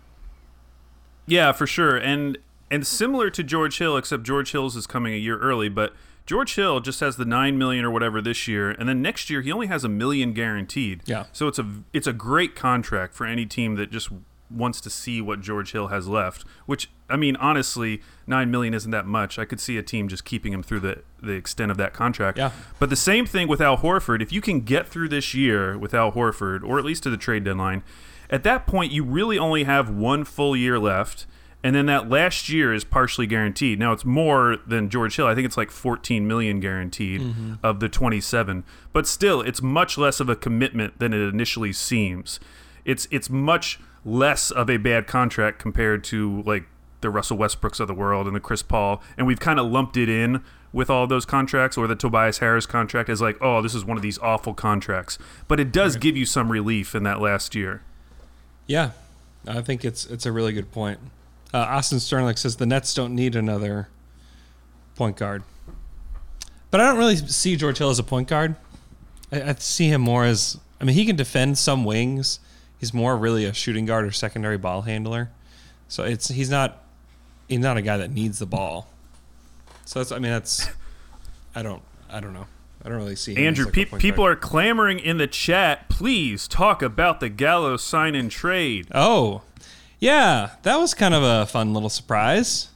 Yeah, 1.26 1.52
for 1.52 1.66
sure. 1.66 1.96
And 1.96 2.38
and 2.70 2.86
similar 2.86 3.28
to 3.30 3.42
George 3.42 3.78
Hill, 3.78 3.96
except 3.96 4.22
George 4.22 4.52
Hill's 4.52 4.76
is 4.76 4.86
coming 4.86 5.12
a 5.12 5.18
year 5.18 5.38
early, 5.38 5.68
but 5.68 5.92
George 6.26 6.54
Hill 6.54 6.80
just 6.80 7.00
has 7.00 7.16
the 7.16 7.24
nine 7.24 7.58
million 7.58 7.84
or 7.84 7.90
whatever 7.90 8.20
this 8.20 8.46
year, 8.46 8.70
and 8.70 8.88
then 8.88 9.02
next 9.02 9.28
year 9.28 9.42
he 9.42 9.50
only 9.50 9.66
has 9.66 9.84
a 9.84 9.88
million 9.88 10.32
guaranteed. 10.32 11.02
Yeah. 11.06 11.24
So 11.32 11.48
it's 11.48 11.58
a 11.58 11.66
it's 11.92 12.06
a 12.06 12.12
great 12.12 12.54
contract 12.54 13.14
for 13.14 13.26
any 13.26 13.46
team 13.46 13.74
that 13.76 13.90
just 13.90 14.10
wants 14.54 14.80
to 14.82 14.90
see 14.90 15.20
what 15.20 15.40
George 15.40 15.72
Hill 15.72 15.88
has 15.88 16.06
left. 16.06 16.44
Which 16.66 16.90
I 17.08 17.16
mean, 17.16 17.36
honestly, 17.36 18.02
nine 18.26 18.50
million 18.50 18.74
isn't 18.74 18.90
that 18.90 19.06
much. 19.06 19.38
I 19.38 19.44
could 19.44 19.60
see 19.60 19.78
a 19.78 19.82
team 19.82 20.08
just 20.08 20.24
keeping 20.24 20.52
him 20.52 20.62
through 20.62 20.80
the 20.80 21.02
the 21.20 21.32
extent 21.32 21.70
of 21.70 21.76
that 21.78 21.92
contract. 21.92 22.38
Yeah. 22.38 22.52
But 22.78 22.90
the 22.90 22.96
same 22.96 23.26
thing 23.26 23.48
with 23.48 23.60
Al 23.60 23.78
Horford. 23.78 24.22
If 24.22 24.32
you 24.32 24.40
can 24.40 24.60
get 24.60 24.86
through 24.86 25.08
this 25.08 25.34
year 25.34 25.76
with 25.76 25.94
Al 25.94 26.12
Horford, 26.12 26.62
or 26.62 26.78
at 26.78 26.84
least 26.84 27.02
to 27.04 27.10
the 27.10 27.16
trade 27.16 27.44
deadline, 27.44 27.82
at 28.30 28.44
that 28.44 28.66
point 28.66 28.92
you 28.92 29.04
really 29.04 29.38
only 29.38 29.64
have 29.64 29.90
one 29.90 30.24
full 30.24 30.56
year 30.56 30.78
left. 30.78 31.26
And 31.64 31.76
then 31.76 31.86
that 31.86 32.08
last 32.08 32.48
year 32.48 32.74
is 32.74 32.82
partially 32.82 33.26
guaranteed. 33.26 33.78
Now 33.78 33.92
it's 33.92 34.04
more 34.04 34.56
than 34.66 34.90
George 34.90 35.16
Hill. 35.16 35.26
I 35.26 35.34
think 35.34 35.46
it's 35.46 35.56
like 35.56 35.70
14 35.70 36.26
million 36.26 36.58
guaranteed 36.58 37.20
mm-hmm. 37.20 37.54
of 37.62 37.80
the 37.80 37.88
27. 37.88 38.64
But 38.92 39.06
still, 39.06 39.40
it's 39.40 39.62
much 39.62 39.96
less 39.96 40.18
of 40.18 40.28
a 40.28 40.34
commitment 40.34 40.98
than 40.98 41.12
it 41.12 41.20
initially 41.20 41.72
seems. 41.72 42.40
It's 42.84 43.06
it's 43.10 43.30
much 43.30 43.78
less 44.04 44.50
of 44.50 44.68
a 44.68 44.76
bad 44.76 45.06
contract 45.06 45.60
compared 45.60 46.02
to 46.04 46.42
like 46.42 46.64
the 47.00 47.10
Russell 47.10 47.36
Westbrooks 47.36 47.80
of 47.80 47.88
the 47.88 47.94
world 47.94 48.26
and 48.26 48.34
the 48.34 48.40
Chris 48.40 48.62
Paul, 48.62 49.02
and 49.16 49.26
we've 49.26 49.40
kind 49.40 49.60
of 49.60 49.70
lumped 49.70 49.96
it 49.96 50.08
in 50.08 50.42
with 50.72 50.88
all 50.88 51.06
those 51.06 51.24
contracts 51.24 51.76
or 51.76 51.86
the 51.86 51.94
Tobias 51.94 52.38
Harris 52.38 52.64
contract 52.64 53.08
as 53.08 53.20
like, 53.20 53.36
oh, 53.40 53.60
this 53.60 53.74
is 53.74 53.84
one 53.84 53.96
of 53.96 54.02
these 54.02 54.18
awful 54.18 54.54
contracts. 54.54 55.18
But 55.46 55.60
it 55.60 55.70
does 55.70 55.96
give 55.96 56.16
you 56.16 56.24
some 56.24 56.50
relief 56.50 56.94
in 56.94 57.02
that 57.02 57.20
last 57.20 57.54
year. 57.54 57.82
Yeah, 58.66 58.92
I 59.46 59.60
think 59.60 59.84
it's 59.84 60.06
it's 60.06 60.26
a 60.26 60.32
really 60.32 60.52
good 60.52 60.72
point. 60.72 60.98
Uh, 61.54 61.58
Austin 61.58 61.98
Sternlich 61.98 62.38
says 62.38 62.56
the 62.56 62.66
Nets 62.66 62.94
don't 62.94 63.14
need 63.14 63.36
another 63.36 63.88
point 64.94 65.16
guard, 65.16 65.42
but 66.70 66.80
I 66.80 66.86
don't 66.86 66.98
really 66.98 67.16
see 67.16 67.56
George 67.56 67.78
Hill 67.78 67.90
as 67.90 67.98
a 67.98 68.02
point 68.04 68.28
guard. 68.28 68.56
I, 69.30 69.42
I 69.42 69.54
see 69.54 69.88
him 69.88 70.00
more 70.00 70.24
as 70.24 70.58
I 70.80 70.84
mean 70.84 70.94
he 70.94 71.04
can 71.04 71.16
defend 71.16 71.58
some 71.58 71.84
wings. 71.84 72.40
He's 72.78 72.92
more 72.94 73.16
really 73.16 73.44
a 73.44 73.52
shooting 73.52 73.84
guard 73.86 74.04
or 74.04 74.10
secondary 74.10 74.58
ball 74.58 74.82
handler. 74.82 75.30
So 75.88 76.04
it's 76.04 76.28
he's 76.28 76.50
not 76.50 76.82
he's 77.48 77.58
not 77.60 77.76
a 77.76 77.82
guy 77.82 77.96
that 77.98 78.10
needs 78.10 78.38
the 78.38 78.46
ball. 78.46 78.88
So 79.84 79.98
that's 80.00 80.10
I 80.12 80.18
mean 80.18 80.32
that's 80.32 80.68
I 81.54 81.62
don't 81.62 81.82
I 82.10 82.20
don't 82.20 82.32
know. 82.32 82.46
I 82.84 82.88
don't 82.88 82.98
really 82.98 83.14
see 83.14 83.34
him 83.34 83.46
Andrew, 83.46 83.68
as 83.68 83.76
like 83.76 83.90
pe- 83.90 83.98
people 83.98 84.24
guard. 84.24 84.38
are 84.38 84.40
clamoring 84.40 84.98
in 84.98 85.18
the 85.18 85.28
chat. 85.28 85.88
Please 85.88 86.48
talk 86.48 86.82
about 86.82 87.20
the 87.20 87.28
Gallo 87.28 87.76
sign 87.76 88.14
and 88.16 88.28
trade. 88.28 88.88
Oh, 88.92 89.42
yeah, 90.02 90.50
that 90.64 90.78
was 90.78 90.94
kind 90.94 91.14
of 91.14 91.22
a 91.22 91.46
fun 91.46 91.72
little 91.72 91.88
surprise. 91.88 92.70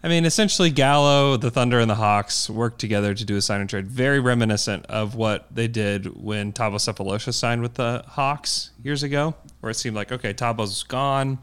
I 0.00 0.06
mean, 0.06 0.24
essentially, 0.24 0.70
Gallo, 0.70 1.36
the 1.36 1.50
Thunder, 1.50 1.80
and 1.80 1.90
the 1.90 1.96
Hawks 1.96 2.48
worked 2.48 2.78
together 2.78 3.14
to 3.14 3.24
do 3.24 3.36
a 3.36 3.42
sign 3.42 3.60
and 3.60 3.68
trade, 3.68 3.88
very 3.88 4.20
reminiscent 4.20 4.86
of 4.86 5.16
what 5.16 5.52
they 5.52 5.66
did 5.66 6.22
when 6.22 6.52
Thabo 6.52 6.76
Sefolosha 6.76 7.34
signed 7.34 7.62
with 7.62 7.74
the 7.74 8.04
Hawks 8.06 8.70
years 8.80 9.02
ago, 9.02 9.34
where 9.58 9.70
it 9.70 9.74
seemed 9.74 9.96
like, 9.96 10.12
okay, 10.12 10.32
Thabo's 10.32 10.84
gone, 10.84 11.40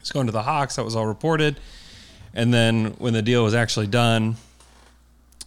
he's 0.00 0.10
going 0.10 0.24
to 0.24 0.32
the 0.32 0.42
Hawks. 0.42 0.76
That 0.76 0.86
was 0.86 0.96
all 0.96 1.06
reported, 1.06 1.60
and 2.32 2.52
then 2.52 2.92
when 2.92 3.12
the 3.12 3.20
deal 3.20 3.44
was 3.44 3.52
actually 3.52 3.88
done, 3.88 4.36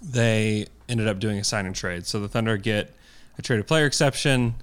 they 0.03 0.67
ended 0.87 1.07
up 1.07 1.17
doing 1.17 1.39
a 1.39 1.43
sign 1.43 1.65
and 1.65 1.75
trade. 1.75 2.05
So 2.05 2.19
the 2.19 2.27
Thunder 2.27 2.57
get 2.57 2.93
a 3.39 3.41
traded 3.41 3.65
player 3.65 3.87
exception, 3.87 4.53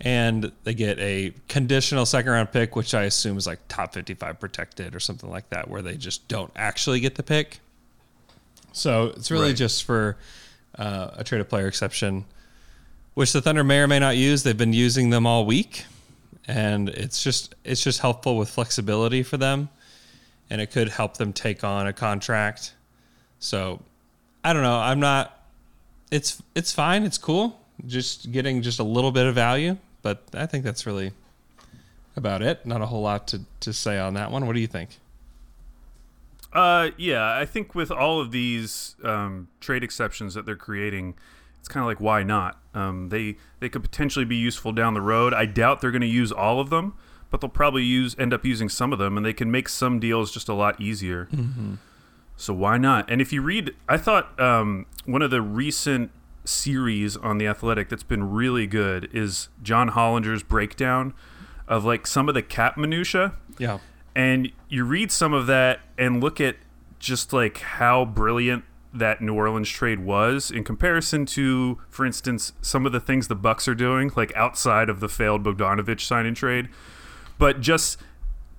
and 0.00 0.50
they 0.64 0.74
get 0.74 0.98
a 0.98 1.32
conditional 1.48 2.06
second 2.06 2.30
round 2.32 2.52
pick, 2.52 2.74
which 2.76 2.94
I 2.94 3.02
assume 3.04 3.36
is 3.36 3.46
like 3.46 3.58
top 3.68 3.92
55 3.94 4.40
protected 4.40 4.94
or 4.94 5.00
something 5.00 5.28
like 5.30 5.50
that, 5.50 5.68
where 5.68 5.82
they 5.82 5.96
just 5.96 6.26
don't 6.28 6.50
actually 6.56 7.00
get 7.00 7.16
the 7.16 7.22
pick. 7.22 7.60
So 8.72 9.06
it's 9.16 9.30
really 9.30 9.48
Right. 9.48 9.56
just 9.56 9.84
for 9.84 10.16
uh, 10.78 11.10
a 11.18 11.36
of 11.40 11.48
player 11.48 11.66
exception, 11.66 12.24
which 13.14 13.32
the 13.32 13.42
Thunder 13.42 13.64
may 13.64 13.80
or 13.80 13.86
may 13.88 13.98
not 13.98 14.16
use. 14.16 14.42
They've 14.42 14.56
been 14.56 14.72
using 14.72 15.10
them 15.10 15.26
all 15.26 15.44
week, 15.44 15.84
and 16.46 16.88
it's 16.88 17.22
just 17.22 17.54
it's 17.64 17.82
just 17.82 17.98
helpful 18.00 18.38
with 18.38 18.48
flexibility 18.48 19.22
for 19.22 19.36
them, 19.36 19.68
and 20.48 20.60
it 20.60 20.70
could 20.70 20.88
help 20.88 21.16
them 21.16 21.32
take 21.32 21.64
on 21.64 21.86
a 21.86 21.92
contract. 21.92 22.72
So 23.40 23.82
I 24.44 24.52
don't 24.52 24.62
know. 24.62 24.78
I'm 24.78 25.00
not. 25.00 25.36
It's 26.10 26.40
it's 26.54 26.72
fine. 26.72 27.02
It's 27.02 27.18
cool. 27.18 27.60
Just 27.86 28.30
getting 28.30 28.62
just 28.62 28.78
a 28.78 28.84
little 28.84 29.10
bit 29.10 29.26
of 29.26 29.34
value, 29.34 29.76
but 30.02 30.24
I 30.34 30.46
think 30.46 30.64
that's 30.64 30.86
really 30.86 31.12
about 32.16 32.42
it. 32.42 32.64
Not 32.66 32.82
a 32.82 32.86
whole 32.86 33.02
lot 33.02 33.28
to, 33.28 33.42
to 33.60 33.72
say 33.72 33.98
on 33.98 34.14
that 34.14 34.30
one. 34.30 34.46
What 34.46 34.54
do 34.54 34.60
you 34.60 34.66
think? 34.66 34.98
Uh, 36.52 36.90
yeah, 36.96 37.36
I 37.36 37.44
think 37.44 37.74
with 37.74 37.90
all 37.92 38.20
of 38.20 38.32
these 38.32 38.96
um, 39.04 39.48
trade 39.60 39.84
exceptions 39.84 40.34
that 40.34 40.46
they're 40.46 40.56
creating, 40.56 41.14
it's 41.60 41.68
kind 41.68 41.82
of 41.82 41.86
like 41.86 42.00
why 42.00 42.22
not? 42.22 42.58
Um, 42.74 43.08
they 43.10 43.36
they 43.60 43.68
could 43.68 43.82
potentially 43.82 44.24
be 44.24 44.36
useful 44.36 44.72
down 44.72 44.94
the 44.94 45.00
road. 45.00 45.32
I 45.32 45.46
doubt 45.46 45.80
they're 45.80 45.92
going 45.92 46.00
to 46.00 46.08
use 46.08 46.32
all 46.32 46.58
of 46.58 46.70
them, 46.70 46.94
but 47.30 47.40
they'll 47.40 47.50
probably 47.50 47.84
use 47.84 48.16
end 48.18 48.34
up 48.34 48.44
using 48.44 48.68
some 48.68 48.92
of 48.92 48.98
them, 48.98 49.16
and 49.16 49.24
they 49.24 49.32
can 49.32 49.50
make 49.50 49.68
some 49.68 50.00
deals 50.00 50.32
just 50.32 50.48
a 50.48 50.54
lot 50.54 50.80
easier. 50.80 51.28
So 52.36 52.52
why 52.54 52.78
not? 52.78 53.08
And 53.10 53.20
if 53.20 53.32
you 53.32 53.42
read, 53.42 53.74
I 53.88 53.96
thought 53.98 54.38
um, 54.40 54.86
one 55.04 55.20
of 55.22 55.30
the 55.30 55.42
recent 55.42 56.10
series 56.44 57.16
on 57.16 57.38
the 57.38 57.46
Athletic 57.46 57.88
that's 57.88 58.02
been 58.02 58.30
really 58.30 58.66
good 58.66 59.08
is 59.12 59.48
John 59.62 59.90
Hollinger's 59.90 60.42
breakdown 60.42 61.14
of 61.68 61.84
like 61.84 62.06
some 62.06 62.28
of 62.28 62.34
the 62.34 62.42
cap 62.42 62.76
minutia 62.76 63.34
Yeah. 63.58 63.78
and 64.14 64.50
you 64.68 64.84
read 64.84 65.12
some 65.12 65.32
of 65.32 65.46
that 65.46 65.80
and 65.98 66.22
look 66.22 66.40
at 66.40 66.56
just 66.98 67.32
like 67.32 67.58
how 67.58 68.04
brilliant 68.04 68.64
that 68.92 69.20
New 69.20 69.34
Orleans 69.34 69.68
trade 69.68 70.00
was 70.00 70.50
in 70.50 70.64
comparison 70.64 71.24
to, 71.26 71.78
for 71.88 72.04
instance, 72.04 72.52
some 72.60 72.84
of 72.86 72.90
the 72.92 72.98
things 72.98 73.28
the 73.28 73.36
Bucks 73.36 73.68
are 73.68 73.74
doing, 73.74 74.10
like 74.16 74.34
outside 74.34 74.88
of 74.90 74.98
the 74.98 75.08
failed 75.08 75.44
Bogdanovich 75.44 76.00
sign 76.00 76.26
and 76.26 76.36
trade, 76.36 76.68
but 77.38 77.60
just 77.60 77.98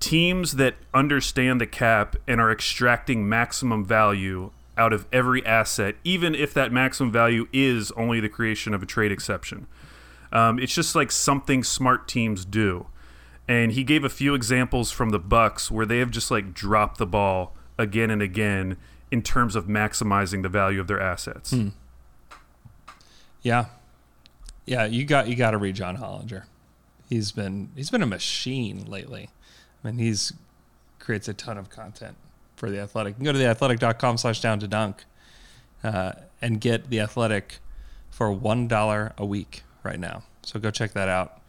teams 0.00 0.52
that 0.52 0.74
understand 0.94 1.60
the 1.60 1.66
cap 1.66 2.16
and 2.26 2.40
are 2.40 2.50
extracting 2.50 3.28
maximum 3.28 3.84
value 3.84 4.50
out 4.76 4.92
of 4.92 5.06
every 5.12 5.44
asset, 5.44 5.96
even 6.04 6.34
if 6.34 6.54
that 6.54 6.72
maximum 6.72 7.12
value 7.12 7.46
is 7.52 7.90
only 7.92 8.20
the 8.20 8.28
creation 8.28 8.74
of 8.74 8.82
a 8.82 8.86
trade 8.86 9.12
exception. 9.12 9.66
Um, 10.32 10.58
it's 10.58 10.74
just 10.74 10.94
like 10.94 11.10
something 11.10 11.62
smart 11.62 12.08
teams 12.08 12.44
do. 12.44 12.86
And 13.46 13.72
he 13.72 13.84
gave 13.84 14.04
a 14.04 14.08
few 14.08 14.34
examples 14.34 14.90
from 14.90 15.10
the 15.10 15.18
Bucks 15.18 15.70
where 15.70 15.84
they 15.84 15.98
have 15.98 16.10
just 16.10 16.30
like 16.30 16.54
dropped 16.54 16.98
the 16.98 17.06
ball 17.06 17.54
again 17.78 18.10
and 18.10 18.22
again 18.22 18.76
in 19.10 19.20
terms 19.20 19.54
of 19.54 19.66
maximizing 19.66 20.42
the 20.42 20.48
value 20.48 20.80
of 20.80 20.86
their 20.86 21.00
assets. 21.00 21.54
Yeah, 23.42 23.66
yeah. 24.64 24.86
You 24.86 25.04
got 25.04 25.28
you 25.28 25.34
got 25.34 25.50
to 25.50 25.58
read 25.58 25.74
John 25.74 25.98
Hollinger. 25.98 26.44
He's 27.08 27.32
been 27.32 27.70
he's 27.74 27.90
been 27.90 28.02
a 28.02 28.06
machine 28.06 28.86
lately. 28.86 29.28
I 29.84 29.88
mean, 29.88 29.98
he's 29.98 30.32
creates 30.98 31.28
a 31.28 31.34
ton 31.34 31.58
of 31.58 31.68
content 31.68 32.16
for 32.62 32.70
the 32.70 32.78
Athletic. 32.78 33.14
You 33.14 33.16
can 33.16 33.24
go 33.24 33.32
to 33.32 33.38
theathletic.com 33.40 34.18
slash 34.18 34.40
down 34.40 34.60
to 34.60 34.68
dunk 34.68 35.04
uh, 35.82 36.12
and 36.40 36.60
get 36.60 36.90
the 36.90 37.00
Athletic 37.00 37.58
for 38.08 38.30
one 38.30 38.68
dollar 38.68 39.14
a 39.18 39.26
week 39.26 39.64
right 39.82 39.98
now. 39.98 40.22
So 40.44 40.60
go 40.60 40.70
check 40.70 40.92
that 40.92 41.08
out. 41.08 41.40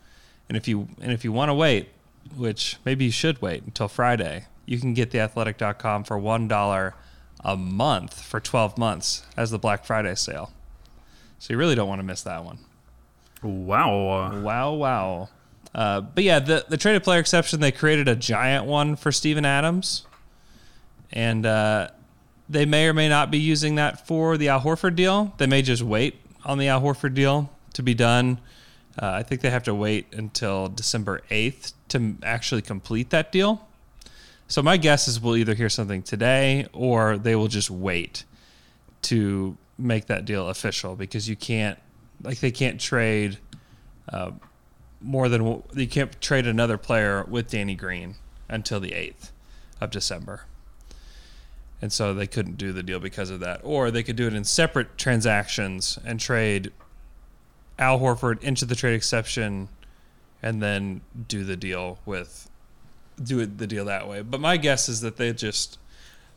And 0.49 0.57
if 0.57 0.67
you 0.67 0.87
and 0.99 1.11
if 1.11 1.23
you 1.23 1.31
want 1.31 1.49
to 1.49 1.53
wait, 1.53 1.89
which 2.35 2.77
maybe 2.83 3.05
you 3.05 3.11
should 3.11 3.39
wait 3.43 3.61
until 3.61 3.87
Friday, 3.87 4.47
you 4.65 4.79
can 4.79 4.95
get 4.95 5.11
theathletic.com 5.11 6.03
for 6.03 6.17
one 6.17 6.47
dollar 6.47 6.95
a 7.41 7.55
month 7.55 8.19
for 8.19 8.39
12 8.39 8.79
months 8.79 9.23
as 9.37 9.51
the 9.51 9.59
Black 9.59 9.85
Friday 9.85 10.15
sale. 10.15 10.51
So 11.37 11.53
you 11.53 11.59
really 11.59 11.75
don't 11.75 11.87
want 11.87 11.99
to 11.99 12.07
miss 12.07 12.23
that 12.23 12.43
one. 12.43 12.57
Wow. 13.43 14.41
Wow, 14.41 14.73
wow. 14.73 15.29
Uh, 15.75 16.01
but 16.01 16.23
yeah, 16.23 16.39
the 16.39 16.65
the 16.67 16.77
traded 16.77 17.03
player 17.03 17.19
exception 17.19 17.59
they 17.59 17.71
created 17.71 18.07
a 18.07 18.15
giant 18.15 18.65
one 18.65 18.95
for 18.95 19.11
Steven 19.11 19.45
Adams, 19.45 20.07
and 21.13 21.45
uh, 21.45 21.89
they 22.49 22.65
may 22.65 22.87
or 22.87 22.93
may 22.93 23.07
not 23.07 23.31
be 23.31 23.37
using 23.37 23.75
that 23.75 24.05
for 24.05 24.35
the 24.35 24.49
Al 24.49 24.61
Horford 24.61 24.95
deal. 24.95 25.33
They 25.37 25.47
may 25.47 25.61
just 25.61 25.83
wait 25.83 26.19
on 26.43 26.57
the 26.57 26.67
Al 26.67 26.81
Horford 26.81 27.13
deal 27.13 27.49
to 27.73 27.83
be 27.83 27.93
done. 27.93 28.39
Uh, 29.01 29.11
I 29.11 29.23
think 29.23 29.41
they 29.41 29.49
have 29.49 29.63
to 29.63 29.73
wait 29.73 30.07
until 30.11 30.67
December 30.67 31.21
eighth 31.29 31.73
to 31.89 32.15
actually 32.23 32.61
complete 32.61 33.11
that 33.11 33.31
deal. 33.31 33.67
So 34.47 34.61
my 34.61 34.77
guess 34.77 35.07
is 35.07 35.21
we'll 35.21 35.37
either 35.37 35.53
hear 35.53 35.69
something 35.69 36.03
today 36.03 36.67
or 36.73 37.17
they 37.17 37.35
will 37.35 37.47
just 37.47 37.69
wait 37.69 38.25
to 39.03 39.57
make 39.77 40.07
that 40.07 40.25
deal 40.25 40.49
official 40.49 40.95
because 40.95 41.27
you 41.27 41.35
can't 41.35 41.79
like 42.21 42.39
they 42.39 42.51
can't 42.51 42.79
trade 42.79 43.37
uh, 44.09 44.31
more 45.01 45.29
than 45.29 45.63
you 45.75 45.87
can't 45.87 46.19
trade 46.21 46.47
another 46.47 46.77
player 46.77 47.23
with 47.27 47.49
Danny 47.49 47.75
Green 47.75 48.15
until 48.47 48.79
the 48.79 48.91
8th 48.91 49.31
of 49.81 49.89
December. 49.91 50.45
And 51.83 51.91
so 51.91 52.13
they 52.13 52.27
couldn't 52.27 52.57
do 52.57 52.71
the 52.71 52.81
deal 52.81 53.01
because 53.01 53.29
of 53.29 53.41
that. 53.41 53.59
Or 53.61 53.91
they 53.91 54.03
could 54.03 54.15
do 54.15 54.25
it 54.25 54.33
in 54.33 54.45
separate 54.45 54.97
transactions 54.97 55.99
and 56.05 56.17
trade 56.17 56.71
Al 57.77 57.99
Horford 57.99 58.41
into 58.41 58.63
the 58.63 58.73
trade 58.73 58.93
exception 58.93 59.67
and 60.41 60.63
then 60.63 61.01
do 61.27 61.43
the 61.43 61.57
deal 61.57 61.99
with 62.05 62.49
do 63.21 63.41
it 63.41 63.57
the 63.57 63.67
deal 63.67 63.83
that 63.83 64.07
way. 64.07 64.21
But 64.21 64.39
my 64.39 64.55
guess 64.55 64.87
is 64.87 65.01
that 65.01 65.17
they 65.17 65.33
just 65.33 65.77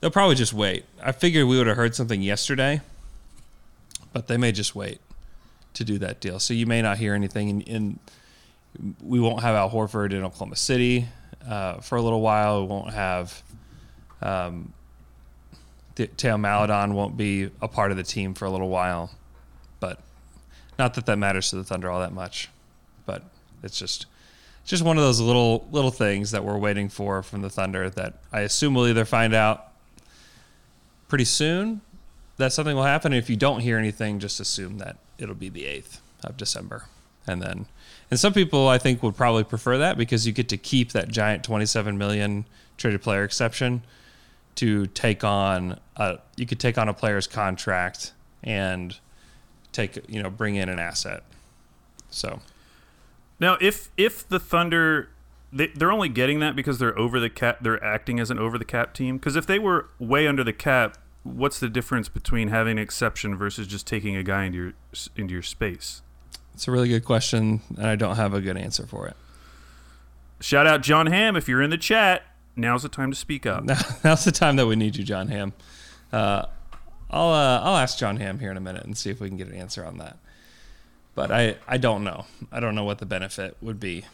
they'll 0.01 0.11
probably 0.11 0.35
just 0.35 0.53
wait. 0.53 0.85
I 1.01 1.13
figured 1.13 1.47
we 1.47 1.59
would 1.59 1.69
have 1.69 1.77
heard 1.77 1.95
something 1.95 2.23
yesterday, 2.23 2.81
but 4.13 4.27
they 4.27 4.37
may 4.37 4.51
just 4.51 4.75
wait 4.75 4.99
to 5.75 5.85
do 5.85 5.97
that 5.99 6.19
deal. 6.19 6.41
So 6.41 6.55
you 6.55 6.67
may 6.67 6.83
not 6.83 6.99
hear 6.99 7.15
anything, 7.15 7.63
and, 7.69 8.01
we 9.01 9.21
won't 9.21 9.43
have 9.43 9.55
Al 9.55 9.71
Horford 9.71 10.13
in 10.13 10.25
Oklahoma 10.25 10.57
City 10.57 11.07
uh, 11.49 11.75
for 11.75 11.95
a 11.95 12.03
little 12.03 12.21
while. 12.21 12.63
We 12.63 12.67
won't 12.67 12.93
have 12.93 13.43
um, 14.21 14.73
Theo 15.97 16.37
Maledon 16.37 16.95
won't 16.95 17.17
be 17.17 17.51
a 17.63 17.69
part 17.69 17.91
of 17.91 17.97
the 17.97 18.03
team 18.03 18.35
for 18.35 18.45
a 18.45 18.51
little 18.51 18.69
while, 18.69 19.11
but 19.81 19.99
not 20.79 20.95
that 20.95 21.07
that 21.07 21.17
matters 21.17 21.51
to 21.51 21.57
the 21.57 21.65
Thunder 21.65 21.91
all 21.91 22.01
that 22.01 22.13
much. 22.13 22.51
But 23.07 23.23
it's 23.63 23.79
just 23.79 24.07
just 24.65 24.83
one 24.83 24.99
of 24.99 25.03
those 25.03 25.21
little 25.21 25.67
little 25.73 25.91
things 25.91 26.33
that 26.33 26.45
we're 26.45 26.59
waiting 26.59 26.89
for 26.89 27.23
from 27.23 27.41
the 27.41 27.49
Thunder 27.49 27.89
that 27.91 28.15
I 28.33 28.41
assume 28.41 28.75
we'll 28.75 28.89
either 28.89 29.05
find 29.05 29.35
out 29.35 29.69
pretty 31.09 31.25
soon 31.25 31.81
that 32.37 32.53
something 32.53 32.77
will 32.77 32.85
happen. 32.85 33.13
If 33.13 33.31
you 33.31 33.37
don't 33.37 33.61
hear 33.61 33.79
anything, 33.79 34.19
just 34.19 34.39
assume 34.39 34.79
that 34.79 34.99
it'll 35.19 35.35
be 35.35 35.49
the 35.49 35.65
eighth 35.65 36.03
of 36.23 36.37
December, 36.37 36.85
and 37.27 37.41
then 37.41 37.67
and 38.11 38.21
some 38.21 38.35
people 38.35 38.69
I 38.69 38.77
think 38.77 39.03
would 39.03 39.17
probably 39.17 39.45
prefer 39.45 39.79
that 39.79 39.97
because 39.97 40.27
you 40.27 40.33
get 40.33 40.51
to 40.51 40.59
keep 40.59 40.93
that 40.93 41.09
giant 41.09 41.43
twenty-seven 41.43 41.97
million 41.97 42.45
traded 42.77 43.01
player 43.01 43.25
exception 43.25 43.83
to 44.57 44.87
take 44.89 45.25
on 45.25 45.79
a 45.97 46.19
you 46.37 46.47
could 46.47 46.61
take 46.61 46.79
on 46.79 46.89
a 46.89 46.95
player's 46.95 47.27
contract 47.27 48.13
and 48.43 48.99
take 49.73 49.99
you 50.09 50.23
know 50.23 50.31
bring 50.31 50.57
in 50.57 50.69
an 50.69 50.79
asset. 50.79 51.23
So 52.11 52.41
Now, 53.41 53.57
if 53.61 53.91
if 53.97 54.29
the 54.29 54.39
Thunder 54.41 55.11
they, 55.53 55.69
they're 55.69 55.93
only 55.93 56.09
getting 56.09 56.41
that 56.41 56.57
because 56.57 56.79
they're 56.79 56.99
over 56.99 57.21
the 57.21 57.31
cap, 57.31 57.59
they're 57.61 57.83
acting 57.83 58.19
as 58.21 58.31
an 58.31 58.39
over 58.39 58.59
the 58.59 58.65
cap 58.65 58.95
team. 58.95 59.17
Because 59.17 59.37
if 59.37 59.47
they 59.47 59.59
were 59.59 59.89
way 59.99 60.27
under 60.27 60.43
the 60.43 60.53
cap, 60.53 60.99
what's 61.23 61.61
the 61.61 61.69
difference 61.69 62.09
between 62.09 62.49
having 62.49 62.73
an 62.73 62.79
exception 62.79 63.37
versus 63.37 63.67
just 63.67 63.87
taking 63.87 64.17
a 64.17 64.23
guy 64.23 64.45
into 64.45 64.59
your 64.59 64.73
into 65.17 65.33
your 65.33 65.43
space? 65.43 66.03
it's 66.57 66.67
a 66.67 66.71
really 66.71 66.89
good 66.89 67.05
question, 67.05 67.61
and 67.77 67.87
I 67.87 67.97
don't 67.97 68.17
have 68.17 68.33
a 68.33 68.41
good 68.41 68.57
answer 68.57 68.87
for 68.87 69.07
it. 69.07 69.15
Shout 70.41 70.67
out 70.67 70.83
John 70.83 71.09
Hamm 71.09 71.37
if 71.37 71.49
you're 71.49 71.61
in 71.61 71.69
the 71.69 71.77
chat. 71.77 72.23
Now's 72.57 72.83
the 72.83 72.89
time 72.89 73.11
to 73.11 73.17
speak 73.17 73.45
up. 73.47 73.65
Now's 74.05 74.25
the 74.25 74.33
time 74.33 74.57
that 74.57 74.67
we 74.67 74.77
need 74.77 74.97
you, 74.97 75.05
John 75.05 75.29
Ham. 75.29 75.53
Uh, 76.13 76.47
I'll 77.11 77.29
uh, 77.33 77.61
I'll 77.61 77.77
ask 77.77 77.99
John 77.99 78.17
Ham 78.17 78.39
here 78.39 78.51
in 78.51 78.57
a 78.57 78.61
minute 78.61 78.85
and 78.85 78.97
see 78.97 79.11
if 79.11 79.21
we 79.21 79.29
can 79.29 79.37
get 79.37 79.49
an 79.49 79.55
answer 79.55 79.85
on 79.85 79.99
that. 79.99 80.17
But 81.15 81.31
I, 81.31 81.57
I 81.67 81.77
don't 81.79 82.05
know. 82.05 82.27
I 82.53 82.61
don't 82.61 82.75
know 82.75 82.85
what 82.85 82.99
the 82.99 83.07
benefit 83.07 83.57
would 83.63 83.79
be. 83.81 84.05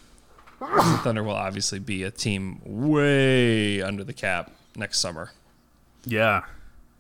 Thunder 1.03 1.23
will 1.25 1.35
obviously 1.35 1.79
be 1.81 2.05
a 2.05 2.11
team 2.13 2.61
way 2.65 3.83
under 3.83 4.05
the 4.05 4.13
cap 4.13 4.53
next 4.77 5.01
summer. 5.01 5.33
Yeah, 6.05 6.43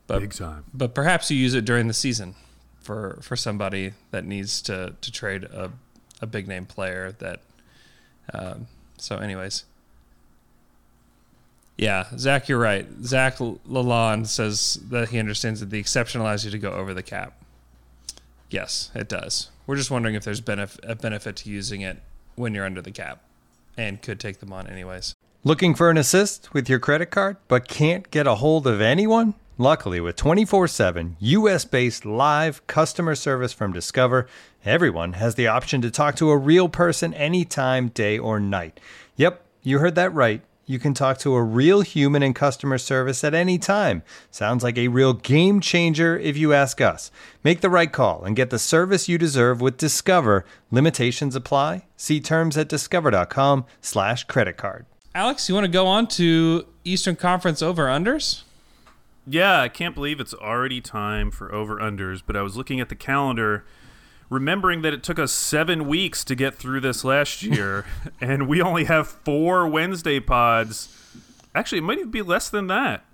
But 0.08 0.20
big 0.20 0.32
time. 0.32 0.64
but 0.74 0.94
perhaps 0.94 1.30
you 1.30 1.36
use 1.36 1.54
it 1.54 1.64
during 1.64 1.86
the 1.86 1.94
season 1.94 2.34
for 2.80 3.18
for 3.22 3.36
somebody 3.36 3.92
that 4.10 4.24
needs 4.24 4.60
to 4.62 4.94
to 5.00 5.12
trade 5.12 5.44
a 5.44 5.70
a 6.20 6.26
big 6.26 6.46
name 6.48 6.66
player 6.66 7.12
that. 7.18 7.40
Um, 8.32 8.66
so, 8.98 9.16
anyways. 9.18 9.64
Yeah, 11.76 12.06
Zach, 12.16 12.48
you're 12.48 12.58
right. 12.58 12.86
Zach 13.02 13.38
Lalonde 13.38 14.26
says 14.26 14.78
that 14.90 15.08
he 15.08 15.18
understands 15.18 15.60
that 15.60 15.70
the 15.70 15.78
exception 15.78 16.20
allows 16.20 16.44
you 16.44 16.50
to 16.50 16.58
go 16.58 16.72
over 16.72 16.94
the 16.94 17.02
cap. 17.02 17.34
Yes, 18.50 18.90
it 18.94 19.08
does. 19.08 19.50
We're 19.66 19.76
just 19.76 19.90
wondering 19.90 20.14
if 20.14 20.24
there's 20.24 20.40
benef- 20.40 20.78
a 20.82 20.94
benefit 20.94 21.36
to 21.36 21.50
using 21.50 21.80
it 21.80 21.98
when 22.34 22.54
you're 22.54 22.66
under 22.66 22.82
the 22.82 22.90
cap, 22.90 23.22
and 23.76 24.00
could 24.02 24.20
take 24.20 24.40
them 24.40 24.52
on 24.52 24.66
anyways. 24.66 25.14
Looking 25.44 25.74
for 25.74 25.90
an 25.90 25.96
assist 25.96 26.52
with 26.52 26.68
your 26.68 26.78
credit 26.78 27.06
card, 27.06 27.36
but 27.48 27.66
can't 27.66 28.10
get 28.10 28.26
a 28.26 28.36
hold 28.36 28.66
of 28.66 28.80
anyone? 28.80 29.34
Luckily, 29.58 30.00
with 30.00 30.16
24 30.16 30.68
7 30.68 31.16
US 31.20 31.64
based 31.64 32.04
live 32.04 32.66
customer 32.66 33.14
service 33.14 33.52
from 33.52 33.72
Discover, 33.72 34.26
everyone 34.64 35.14
has 35.14 35.34
the 35.34 35.46
option 35.46 35.82
to 35.82 35.90
talk 35.90 36.16
to 36.16 36.30
a 36.30 36.36
real 36.36 36.68
person 36.68 37.12
anytime, 37.14 37.88
day 37.88 38.18
or 38.18 38.40
night. 38.40 38.78
Yep, 39.16 39.44
you 39.62 39.78
heard 39.78 39.94
that 39.94 40.14
right. 40.14 40.42
You 40.64 40.78
can 40.78 40.94
talk 40.94 41.18
to 41.18 41.34
a 41.34 41.42
real 41.42 41.80
human 41.80 42.22
in 42.22 42.34
customer 42.34 42.78
service 42.78 43.24
at 43.24 43.34
any 43.34 43.58
time. 43.58 44.02
Sounds 44.30 44.62
like 44.62 44.78
a 44.78 44.88
real 44.88 45.12
game 45.12 45.60
changer 45.60 46.16
if 46.16 46.36
you 46.36 46.52
ask 46.52 46.80
us. 46.80 47.10
Make 47.42 47.60
the 47.60 47.70
right 47.70 47.90
call 47.90 48.22
and 48.22 48.36
get 48.36 48.50
the 48.50 48.58
service 48.60 49.08
you 49.08 49.18
deserve 49.18 49.60
with 49.60 49.76
Discover. 49.76 50.44
Limitations 50.70 51.34
apply. 51.34 51.86
See 51.96 52.20
terms 52.20 52.56
at 52.56 52.68
discover.com 52.68 53.64
slash 53.80 54.24
credit 54.24 54.56
card. 54.56 54.86
Alex, 55.14 55.48
you 55.48 55.54
want 55.54 55.64
to 55.64 55.70
go 55.70 55.86
on 55.86 56.06
to 56.08 56.66
Eastern 56.84 57.16
Conference 57.16 57.60
over 57.60 57.86
unders? 57.86 58.42
Yeah, 59.26 59.60
I 59.60 59.68
can't 59.68 59.94
believe 59.94 60.20
it's 60.20 60.34
already 60.34 60.80
time 60.80 61.30
for 61.30 61.52
over 61.54 61.76
unders, 61.76 62.22
but 62.24 62.36
I 62.36 62.42
was 62.42 62.56
looking 62.56 62.80
at 62.80 62.88
the 62.88 62.94
calendar, 62.96 63.64
remembering 64.32 64.82
that 64.82 64.92
it 64.94 65.02
took 65.02 65.18
us 65.18 65.30
seven 65.30 65.86
weeks 65.86 66.24
to 66.24 66.34
get 66.34 66.54
through 66.54 66.80
this 66.80 67.04
last 67.04 67.42
year, 67.42 67.84
and 68.20 68.48
we 68.48 68.60
only 68.62 68.84
have 68.84 69.06
four 69.06 69.68
Wednesday 69.68 70.18
pods. 70.20 70.88
Actually, 71.54 71.78
it 71.78 71.82
might 71.82 71.98
even 71.98 72.10
be 72.10 72.22
less 72.22 72.48
than 72.48 72.66
that 72.68 73.04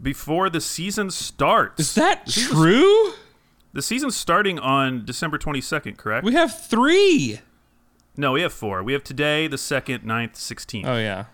before 0.00 0.48
the 0.48 0.60
season 0.60 1.10
starts. 1.10 1.80
Is 1.80 1.94
that 1.96 2.26
The 2.26 2.32
season's- 2.32 2.52
true? 2.60 3.12
The 3.72 3.82
season's 3.82 4.14
starting 4.16 4.60
on 4.60 5.04
December 5.04 5.36
22nd, 5.38 5.96
correct? 5.96 6.24
We 6.24 6.34
have 6.34 6.56
three. 6.66 7.40
no, 8.16 8.30
we 8.32 8.42
have 8.42 8.52
four. 8.52 8.84
We 8.84 8.92
have 8.92 9.02
today, 9.02 9.48
the 9.48 9.56
2nd, 9.56 10.04
9th, 10.04 10.34
16th. 10.34 10.86
Oh 10.86 10.96
yeah. 10.96 11.24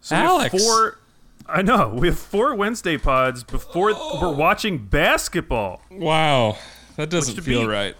So 0.00 0.16
we 0.16 0.20
have 0.20 0.28
Alex. 0.30 0.64
four. 0.64 0.98
I 1.46 1.62
know. 1.62 1.90
We 1.90 2.08
have 2.08 2.18
four 2.18 2.54
Wednesday 2.56 2.98
pods 2.98 3.44
before 3.44 3.92
we're 4.20 4.34
watching 4.34 4.78
basketball. 4.86 5.82
Wow, 5.90 6.56
that 6.96 7.10
doesn't 7.10 7.40
feel 7.42 7.62
be- 7.62 7.66
right. 7.68 7.96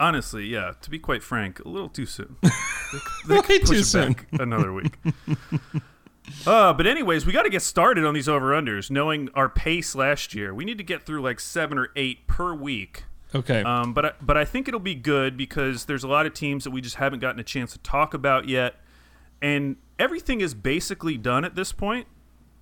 Honestly, 0.00 0.46
yeah. 0.46 0.72
To 0.82 0.90
be 0.90 0.98
quite 0.98 1.22
frank, 1.22 1.60
a 1.64 1.68
little 1.68 1.88
too 1.88 2.06
soon. 2.06 2.36
They, 3.26 3.34
they 3.34 3.40
Way 3.40 3.58
push 3.58 3.68
too 3.70 3.74
it 3.76 3.84
soon. 3.84 4.12
back 4.12 4.26
another 4.38 4.72
week. 4.72 4.92
uh, 6.46 6.72
but 6.72 6.86
anyways, 6.86 7.26
we 7.26 7.32
got 7.32 7.42
to 7.42 7.50
get 7.50 7.62
started 7.62 8.04
on 8.04 8.14
these 8.14 8.28
over 8.28 8.52
unders. 8.52 8.88
Knowing 8.88 9.30
our 9.34 9.48
pace 9.48 9.96
last 9.96 10.32
year, 10.32 10.54
we 10.54 10.64
need 10.64 10.78
to 10.78 10.84
get 10.84 11.04
through 11.04 11.20
like 11.20 11.40
seven 11.40 11.76
or 11.76 11.88
eight 11.96 12.28
per 12.28 12.54
week. 12.54 13.04
Okay. 13.34 13.62
Um, 13.62 13.92
but 13.94 14.04
I, 14.04 14.12
but 14.22 14.36
I 14.36 14.44
think 14.44 14.68
it'll 14.68 14.78
be 14.78 14.94
good 14.94 15.36
because 15.36 15.86
there's 15.86 16.04
a 16.04 16.08
lot 16.08 16.24
of 16.24 16.34
teams 16.34 16.62
that 16.62 16.70
we 16.70 16.80
just 16.80 16.96
haven't 16.96 17.18
gotten 17.18 17.40
a 17.40 17.44
chance 17.44 17.72
to 17.72 17.78
talk 17.80 18.14
about 18.14 18.48
yet, 18.48 18.76
and 19.42 19.74
everything 19.98 20.40
is 20.40 20.54
basically 20.54 21.16
done 21.16 21.44
at 21.44 21.56
this 21.56 21.72
point. 21.72 22.06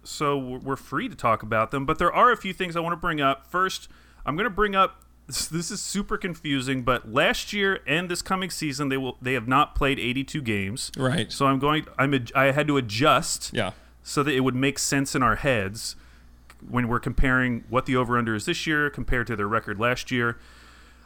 So 0.02 0.38
we're 0.38 0.76
free 0.76 1.08
to 1.10 1.14
talk 1.14 1.42
about 1.42 1.70
them. 1.72 1.84
But 1.84 1.98
there 1.98 2.12
are 2.12 2.32
a 2.32 2.36
few 2.38 2.54
things 2.54 2.74
I 2.74 2.80
want 2.80 2.94
to 2.94 2.96
bring 2.96 3.20
up. 3.20 3.46
First, 3.46 3.88
I'm 4.24 4.34
going 4.34 4.44
to 4.48 4.50
bring 4.50 4.74
up. 4.74 5.04
This, 5.26 5.70
is 5.70 5.80
super 5.80 6.16
confusing, 6.18 6.82
but 6.82 7.12
last 7.12 7.52
year 7.52 7.80
and 7.86 8.10
this 8.10 8.22
coming 8.22 8.50
season, 8.50 8.88
they 8.88 8.96
will 8.96 9.16
they 9.22 9.34
have 9.34 9.48
not 9.48 9.74
played 9.74 9.98
82 9.98 10.42
games. 10.42 10.90
Right. 10.96 11.30
So 11.30 11.46
I'm 11.46 11.58
going. 11.58 11.86
I'm. 11.98 12.12
ad- 12.12 12.32
I 12.34 12.50
had 12.50 12.66
to 12.66 12.76
adjust 12.76 13.50
yeah. 13.54 13.70
so 14.02 14.22
that 14.22 14.34
it 14.34 14.40
would 14.40 14.56
make 14.56 14.78
sense 14.78 15.14
in 15.14 15.22
our 15.22 15.36
heads 15.36 15.96
when 16.68 16.88
we're 16.88 17.00
comparing 17.00 17.64
what 17.68 17.86
the 17.86 17.96
over 17.96 18.18
under 18.18 18.34
is 18.34 18.46
this 18.46 18.66
year 18.66 18.90
compared 18.90 19.26
to 19.28 19.36
their 19.36 19.48
record 19.48 19.78
last 19.78 20.10
year. 20.10 20.38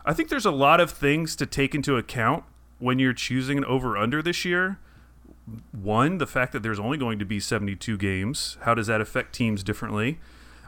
I 0.05 0.13
think 0.13 0.29
there's 0.29 0.47
a 0.47 0.51
lot 0.51 0.81
of 0.81 0.91
things 0.91 1.35
to 1.37 1.47
take 1.47 1.75
into 1.75 1.97
account 1.97 2.45
when 2.79 2.99
you're 2.99 3.13
choosing 3.13 3.59
an 3.59 3.65
over 3.65 3.97
under 3.97 4.23
this 4.23 4.45
year. 4.45 4.79
One, 5.73 6.19
the 6.19 6.27
fact 6.27 6.53
that 6.53 6.63
there's 6.63 6.81
only 6.81 6.99
going 6.99 7.19
to 7.19 7.25
be 7.25 7.41
72 7.41 7.97
games. 7.97 8.57
How 8.63 8.75
does 8.75 8.87
that 8.89 9.01
affect 9.01 9.35
teams 9.35 9.63
differently? 9.63 10.19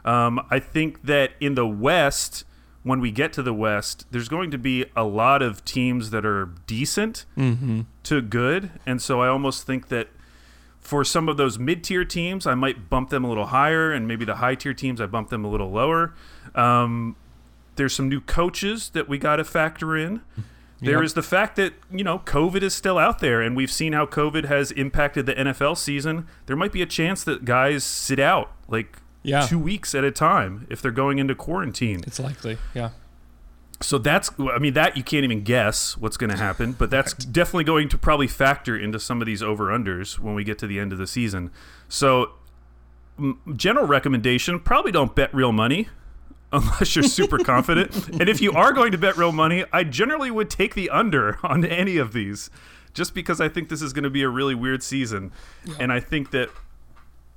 Um, 0.05 0.45
I 0.49 0.59
think 0.59 1.03
that 1.03 1.31
in 1.39 1.55
the 1.55 1.67
West, 1.67 2.45
when 2.83 3.01
we 3.01 3.11
get 3.11 3.33
to 3.33 3.43
the 3.43 3.53
West, 3.53 4.05
there's 4.11 4.29
going 4.29 4.51
to 4.51 4.57
be 4.57 4.85
a 4.95 5.03
lot 5.03 5.41
of 5.41 5.63
teams 5.65 6.11
that 6.11 6.25
are 6.25 6.45
decent 6.67 7.25
to 8.03 8.21
good. 8.21 8.71
And 8.85 9.01
so 9.01 9.21
I 9.21 9.27
almost 9.27 9.65
think 9.67 9.89
that 9.89 10.07
for 10.79 11.03
some 11.03 11.27
of 11.29 11.37
those 11.37 11.59
mid-tier 11.59 12.05
teams, 12.05 12.47
I 12.47 12.55
might 12.55 12.89
bump 12.89 13.09
them 13.09 13.23
a 13.23 13.27
little 13.27 13.47
higher, 13.47 13.91
and 13.91 14.07
maybe 14.07 14.23
the 14.25 14.35
high-tier 14.35 14.73
teams, 14.73 15.01
I 15.01 15.05
bump 15.07 15.29
them 15.29 15.43
a 15.43 15.49
little 15.49 15.69
lower. 15.71 16.13
Um, 16.55 17.15
there's 17.75 17.93
some 17.93 18.09
new 18.09 18.21
coaches 18.21 18.89
that 18.89 19.07
we 19.09 19.17
got 19.17 19.35
to 19.37 19.43
factor 19.43 19.95
in. 19.97 20.21
There 20.81 21.03
is 21.03 21.11
Yep. 21.11 21.15
the 21.15 21.21
fact 21.23 21.55
that 21.57 21.73
you 21.91 22.05
know 22.05 22.19
COVID 22.19 22.61
is 22.63 22.73
still 22.73 22.97
out 22.97 23.19
there, 23.19 23.41
and 23.41 23.55
we've 23.57 23.71
seen 23.71 23.91
how 23.91 24.05
COVID 24.05 24.45
has 24.45 24.71
impacted 24.71 25.25
the 25.25 25.33
NFL 25.35 25.75
season. 25.77 26.25
There 26.45 26.55
might 26.55 26.71
be 26.71 26.81
a 26.81 26.85
chance 26.85 27.21
that 27.25 27.43
guys 27.43 27.83
sit 27.83 28.17
out 28.19 28.51
like 28.69 28.97
Yeah. 29.23 29.45
two 29.45 29.59
weeks 29.59 29.93
at 29.93 30.03
a 30.03 30.11
time 30.11 30.65
if 30.69 30.81
they're 30.81 30.91
going 30.91 31.19
into 31.19 31.35
quarantine. 31.35 32.01
It's 32.07 32.19
likely. 32.19 32.57
Yeah. 32.73 32.91
So 33.81 33.97
that's, 33.97 34.29
I 34.39 34.59
mean, 34.59 34.73
that 34.73 34.97
you 34.97 35.03
can't 35.03 35.23
even 35.23 35.43
guess 35.43 35.95
what's 35.97 36.17
going 36.17 36.29
to 36.29 36.37
happen, 36.37 36.73
but 36.73 36.89
that's 36.89 37.13
definitely 37.13 37.63
going 37.63 37.87
to 37.89 37.97
probably 37.97 38.27
factor 38.27 38.77
into 38.77 38.99
some 38.99 39.21
of 39.21 39.25
these 39.25 39.41
over 39.41 39.67
unders 39.67 40.19
when 40.19 40.35
we 40.35 40.43
get 40.43 40.57
to 40.59 40.67
the 40.67 40.79
end 40.79 40.91
of 40.91 40.97
the 40.97 41.07
season. 41.07 41.49
So, 41.87 42.31
m- 43.17 43.39
general 43.55 43.87
recommendation 43.87 44.59
probably 44.59 44.91
don't 44.91 45.15
bet 45.15 45.33
real 45.33 45.53
money 45.53 45.87
unless 46.51 46.93
you're 46.95 47.03
super 47.03 47.37
confident. 47.37 48.09
And 48.09 48.27
if 48.27 48.41
you 48.41 48.51
are 48.51 48.73
going 48.73 48.91
to 48.91 48.97
bet 48.97 49.15
real 49.15 49.31
money, 49.31 49.63
I 49.71 49.85
generally 49.85 50.31
would 50.31 50.49
take 50.49 50.75
the 50.75 50.89
under 50.89 51.37
on 51.43 51.63
any 51.63 51.95
of 51.97 52.11
these 52.11 52.49
just 52.93 53.13
because 53.13 53.39
I 53.39 53.47
think 53.47 53.69
this 53.69 53.81
is 53.81 53.93
going 53.93 54.03
to 54.03 54.09
be 54.09 54.23
a 54.23 54.29
really 54.29 54.55
weird 54.55 54.83
season. 54.83 55.31
And 55.79 55.93
I 55.93 55.99
think 56.01 56.31
that 56.31 56.49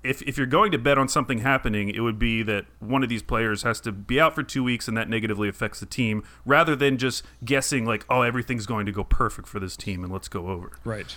if, 0.02 0.22
if 0.22 0.36
you're 0.36 0.46
going 0.46 0.72
to 0.72 0.78
bet 0.78 0.98
on 0.98 1.08
something 1.08 1.38
happening, 1.38 1.88
it 1.88 2.00
would 2.00 2.18
be 2.18 2.42
that 2.42 2.66
one 2.80 3.02
of 3.02 3.08
these 3.08 3.22
players 3.22 3.62
has 3.62 3.80
to 3.80 3.92
be 3.92 4.20
out 4.20 4.34
for 4.34 4.42
two 4.42 4.64
weeks 4.64 4.88
and 4.88 4.96
that 4.96 5.08
negatively 5.08 5.48
affects 5.48 5.80
the 5.80 5.86
team 5.86 6.24
rather 6.44 6.74
than 6.74 6.98
just 6.98 7.24
guessing, 7.44 7.84
like, 7.84 8.04
oh, 8.08 8.22
everything's 8.22 8.66
going 8.66 8.86
to 8.86 8.92
go 8.92 9.04
perfect 9.04 9.48
for 9.48 9.60
this 9.60 9.76
team 9.76 10.02
and 10.02 10.12
let's 10.12 10.28
go 10.28 10.48
over. 10.48 10.72
Right. 10.84 11.16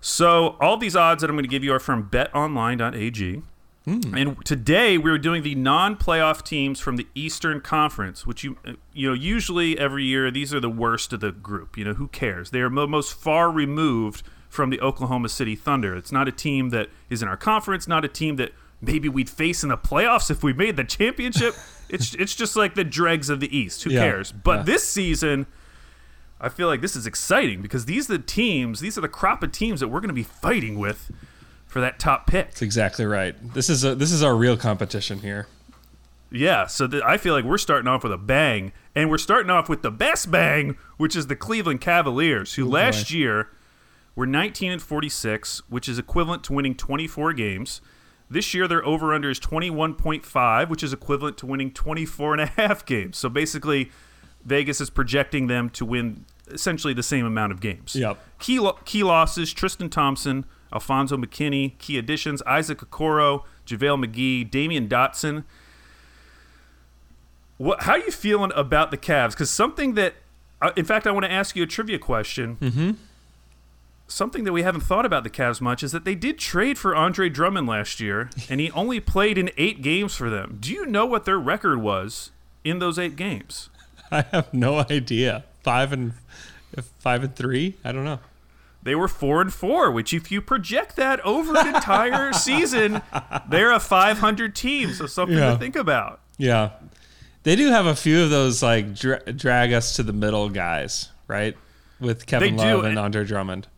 So, 0.00 0.56
all 0.60 0.78
these 0.78 0.96
odds 0.96 1.20
that 1.20 1.28
I'm 1.28 1.36
going 1.36 1.44
to 1.44 1.50
give 1.50 1.62
you 1.62 1.74
are 1.74 1.80
from 1.80 2.08
betonline.ag. 2.08 3.42
Hmm. 3.84 4.14
And 4.14 4.44
today 4.44 4.98
we're 4.98 5.18
doing 5.18 5.42
the 5.42 5.54
non-playoff 5.54 6.44
teams 6.44 6.80
from 6.80 6.96
the 6.96 7.06
Eastern 7.14 7.60
Conference, 7.60 8.26
which 8.26 8.44
you 8.44 8.58
you 8.92 9.08
know 9.08 9.14
usually 9.14 9.78
every 9.78 10.04
year 10.04 10.30
these 10.30 10.52
are 10.52 10.60
the 10.60 10.70
worst 10.70 11.14
of 11.14 11.20
the 11.20 11.32
group. 11.32 11.78
You 11.78 11.84
know 11.84 11.94
who 11.94 12.08
cares? 12.08 12.50
They 12.50 12.60
are 12.60 12.68
the 12.68 12.86
most 12.86 13.14
far 13.14 13.50
removed 13.50 14.22
from 14.50 14.68
the 14.68 14.80
Oklahoma 14.80 15.30
City 15.30 15.56
Thunder. 15.56 15.96
It's 15.96 16.12
not 16.12 16.28
a 16.28 16.32
team 16.32 16.68
that 16.70 16.88
is 17.08 17.22
in 17.22 17.28
our 17.28 17.36
conference, 17.36 17.88
not 17.88 18.04
a 18.04 18.08
team 18.08 18.36
that 18.36 18.52
maybe 18.82 19.08
we'd 19.08 19.30
face 19.30 19.62
in 19.62 19.70
the 19.70 19.78
playoffs 19.78 20.30
if 20.30 20.42
we 20.42 20.52
made 20.52 20.76
the 20.76 20.84
championship. 20.84 21.54
it's 21.88 22.14
it's 22.16 22.34
just 22.34 22.56
like 22.56 22.74
the 22.74 22.84
dregs 22.84 23.30
of 23.30 23.40
the 23.40 23.56
East. 23.56 23.84
Who 23.84 23.90
Yeah, 23.90 24.00
cares? 24.00 24.32
But 24.32 24.58
yeah. 24.58 24.62
this 24.64 24.86
season. 24.86 25.46
I 26.42 26.48
feel 26.48 26.68
like 26.68 26.80
this 26.80 26.96
is 26.96 27.06
exciting 27.06 27.60
because 27.60 27.84
these 27.84 28.08
are 28.08 28.16
the 28.16 28.22
teams, 28.24 28.80
these 28.80 28.96
are 28.96 29.02
the 29.02 29.10
crop 29.10 29.42
of 29.42 29.52
teams 29.52 29.80
that 29.80 29.88
we're 29.88 30.00
going 30.00 30.08
to 30.08 30.14
be 30.14 30.22
fighting 30.22 30.78
with 30.78 31.12
for 31.66 31.82
that 31.82 31.98
top 31.98 32.26
pick. 32.26 32.46
That's 32.46 32.62
exactly 32.62 33.04
right. 33.04 33.34
This 33.52 33.68
is 33.68 33.84
a, 33.84 33.94
this 33.94 34.10
is 34.10 34.22
our 34.22 34.34
real 34.34 34.56
competition 34.56 35.18
here. 35.18 35.48
Yeah, 36.30 36.66
so 36.66 36.86
th- 36.86 37.02
I 37.04 37.18
feel 37.18 37.34
like 37.34 37.44
we're 37.44 37.58
starting 37.58 37.88
off 37.88 38.04
with 38.04 38.12
a 38.12 38.16
bang, 38.16 38.72
and 38.94 39.10
we're 39.10 39.18
starting 39.18 39.50
off 39.50 39.68
with 39.68 39.82
the 39.82 39.90
best 39.90 40.30
bang, 40.30 40.78
which 40.96 41.14
is 41.14 41.26
the 41.26 41.36
Cleveland 41.36 41.82
Cavaliers, 41.82 42.54
who 42.54 42.66
oh, 42.66 42.70
last 42.70 43.10
year 43.10 43.48
were 44.14 44.26
19 44.26 44.72
and 44.72 44.82
46, 44.82 45.62
which 45.68 45.88
is 45.88 45.98
equivalent 45.98 46.44
to 46.44 46.52
winning 46.52 46.74
24 46.74 47.32
games. 47.32 47.80
This 48.28 48.54
year, 48.54 48.68
their 48.68 48.84
over 48.84 49.12
under 49.12 49.30
is 49.30 49.40
21.5, 49.40 50.68
which 50.68 50.82
is 50.82 50.92
equivalent 50.92 51.36
to 51.38 51.46
winning 51.46 51.72
24 51.72 52.34
and 52.34 52.42
a 52.42 52.46
half 52.46 52.86
games. 52.86 53.18
So 53.18 53.28
basically, 53.28 53.90
Vegas 54.44 54.80
is 54.80 54.90
projecting 54.90 55.46
them 55.48 55.68
to 55.70 55.84
win 55.84 56.24
essentially 56.48 56.94
the 56.94 57.02
same 57.02 57.26
amount 57.26 57.52
of 57.52 57.60
games. 57.60 57.94
Yep. 57.96 58.18
Key, 58.38 58.60
lo- 58.60 58.78
key 58.84 59.02
losses 59.02 59.52
Tristan 59.52 59.88
Thompson, 59.88 60.44
Alfonzo 60.72 61.16
McKinnie. 61.16 61.76
Key 61.78 61.98
additions 61.98 62.42
Isaac 62.42 62.78
Okoro, 62.78 63.44
JaVale 63.66 64.04
McGee, 64.04 64.50
Damyean 64.50 64.88
Dotson. 64.88 65.44
What, 67.56 67.82
how 67.82 67.92
are 67.92 67.98
you 67.98 68.10
feeling 68.10 68.52
about 68.54 68.90
the 68.90 68.96
Cavs? 68.96 69.32
Because 69.32 69.50
something 69.50 69.94
that, 69.94 70.14
uh, 70.62 70.70
in 70.76 70.84
fact, 70.84 71.06
I 71.06 71.10
want 71.10 71.24
to 71.24 71.32
ask 71.32 71.56
you 71.56 71.62
a 71.62 71.66
trivia 71.66 71.98
question. 71.98 72.56
Mm-hmm. 72.56 72.90
Something 74.10 74.42
that 74.44 74.52
we 74.52 74.62
haven't 74.62 74.80
thought 74.80 75.06
about 75.06 75.22
the 75.22 75.30
Cavs 75.30 75.60
much 75.60 75.82
is 75.84 75.92
that 75.92 76.04
they 76.04 76.16
did 76.16 76.36
trade 76.38 76.78
for 76.78 76.96
Andre 76.96 77.28
Drummond 77.28 77.68
last 77.68 78.00
year, 78.00 78.28
and 78.48 78.60
he 78.60 78.70
only 78.72 78.98
played 78.98 79.38
in 79.38 79.50
eight 79.56 79.82
games 79.82 80.16
for 80.16 80.28
them. 80.28 80.58
Do 80.60 80.72
you 80.72 80.84
know 80.84 81.06
what 81.06 81.24
their 81.24 81.38
record 81.38 81.80
was 81.80 82.32
in 82.64 82.80
those 82.80 82.98
eight 82.98 83.14
games? 83.14 83.70
I 84.10 84.22
have 84.32 84.52
no 84.52 84.80
idea. 84.80 85.44
Five 85.62 85.92
and 85.92 86.14
five 86.98 87.22
and 87.22 87.36
three. 87.36 87.76
I 87.84 87.92
don't 87.92 88.04
know. 88.04 88.18
They 88.82 88.94
were 88.96 89.08
four 89.08 89.40
and 89.42 89.52
four, 89.52 89.90
which 89.92 90.12
if 90.12 90.32
you 90.32 90.40
project 90.40 90.96
that 90.96 91.20
over 91.20 91.54
an 91.56 91.68
entire 91.74 92.32
season, 92.48 93.02
they're 93.48 93.72
a 93.72 93.78
500 93.78 94.56
team. 94.56 94.92
So 94.94 95.06
something 95.06 95.36
Yeah. 95.36 95.52
to 95.52 95.58
think 95.58 95.76
about. 95.76 96.20
Yeah, 96.38 96.70
they 97.44 97.54
do 97.56 97.68
have 97.68 97.86
a 97.86 97.94
few 97.94 98.22
of 98.24 98.30
those 98.30 98.62
like 98.62 98.94
dra- 98.94 99.32
drag 99.32 99.72
us 99.72 99.94
to 99.96 100.02
the 100.02 100.14
middle 100.14 100.48
guys, 100.48 101.10
right? 101.28 101.56
With 102.00 102.26
Kevin 102.26 102.56
They 102.56 102.64
Love 102.72 102.80
and 102.80 102.88
and- 102.88 102.98
Andre 102.98 103.24
Drummond. 103.24 103.68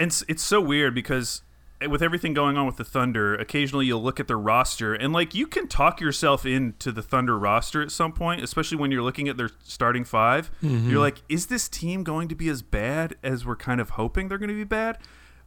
And 0.00 0.08
it's, 0.08 0.24
it's 0.26 0.42
so 0.42 0.60
weird 0.60 0.94
because 0.94 1.42
eh, 1.80 1.86
with 1.86 2.02
everything 2.02 2.34
going 2.34 2.56
on 2.56 2.66
with 2.66 2.76
the 2.76 2.84
Thunder, 2.84 3.36
occasionally 3.36 3.86
you'll 3.86 4.02
look 4.02 4.18
at 4.18 4.26
their 4.26 4.38
roster 4.38 4.94
and 4.94 5.12
like 5.12 5.34
you 5.34 5.46
can 5.46 5.68
talk 5.68 6.00
yourself 6.00 6.44
into 6.44 6.90
the 6.90 7.02
Thunder 7.02 7.38
roster 7.38 7.80
at 7.82 7.92
some 7.92 8.12
point, 8.12 8.42
especially 8.42 8.78
when 8.78 8.90
you're 8.90 9.02
looking 9.02 9.28
at 9.28 9.36
their 9.36 9.50
starting 9.62 10.04
5 10.04 10.50
you 10.62 10.68
You're 10.90 11.00
like, 11.00 11.22
is 11.28 11.46
this 11.46 11.68
team 11.68 12.02
going 12.02 12.26
to 12.28 12.34
be 12.34 12.48
as 12.48 12.62
bad 12.62 13.14
as 13.22 13.46
we're 13.46 13.54
kind 13.56 13.80
of 13.80 13.90
hoping 13.90 14.26
they're 14.28 14.38
going 14.38 14.48
to 14.48 14.54
be 14.54 14.64
bad? 14.64 14.98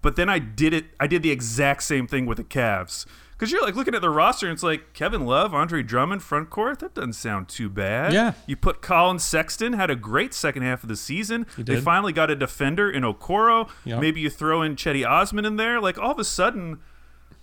But 0.01 0.15
then 0.17 0.29
I 0.29 0.37
did 0.37 0.73
it. 0.73 0.85
I 0.99 1.07
did 1.07 1.23
the 1.23 1.31
exact 1.31 1.81
same 1.83 2.07
thing 2.07 2.25
with 2.25 2.37
the 2.37 2.43
Cavs 2.43 3.05
because 3.33 3.51
you're 3.51 3.63
like 3.63 3.75
looking 3.75 3.95
at 3.95 4.01
the 4.01 4.09
roster 4.09 4.47
and 4.47 4.53
it's 4.53 4.63
like 4.63 4.93
Kevin 4.93 5.25
Love, 5.25 5.53
Andre 5.53 5.83
Drummond, 5.83 6.23
front 6.23 6.49
court. 6.49 6.79
That 6.79 6.93
doesn't 6.93 7.13
sound 7.13 7.49
too 7.49 7.69
bad. 7.69 8.13
Yeah. 8.13 8.33
You 8.47 8.55
put 8.55 8.81
Collin 8.81 9.19
Sexton 9.19 9.73
had 9.73 9.89
a 9.89 9.95
great 9.95 10.33
second 10.33 10.63
half 10.63 10.83
of 10.83 10.89
the 10.89 10.95
season. 10.95 11.45
They 11.57 11.81
finally 11.81 12.13
got 12.13 12.29
a 12.29 12.35
defender 12.35 12.89
in 12.89 13.03
Okoro. 13.03 13.69
Yep. 13.85 13.99
Maybe 13.99 14.21
you 14.21 14.29
throw 14.29 14.61
in 14.61 14.75
Chetty 14.75 15.07
Osman 15.07 15.45
in 15.45 15.57
there. 15.57 15.81
Like 15.81 15.97
all 15.97 16.11
of 16.11 16.19
a 16.19 16.23
sudden, 16.23 16.79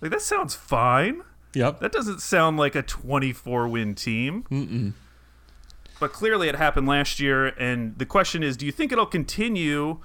like 0.01 0.11
that 0.11 0.21
sounds 0.21 0.55
fine. 0.55 1.21
Yep. 1.53 1.79
That 1.81 1.91
doesn't 1.91 2.21
sound 2.21 2.57
like 2.57 2.75
a 2.75 2.81
24 2.81 3.67
win 3.67 3.93
team. 3.95 4.45
Mm-mm. 4.49 4.93
But 5.99 6.13
clearly 6.13 6.49
it 6.49 6.55
happened 6.55 6.87
last 6.87 7.19
year. 7.19 7.47
And 7.47 7.97
the 7.97 8.05
question 8.05 8.41
is 8.41 8.57
do 8.57 8.65
you 8.65 8.71
think 8.71 8.91
it'll 8.91 9.05
continue 9.05 9.99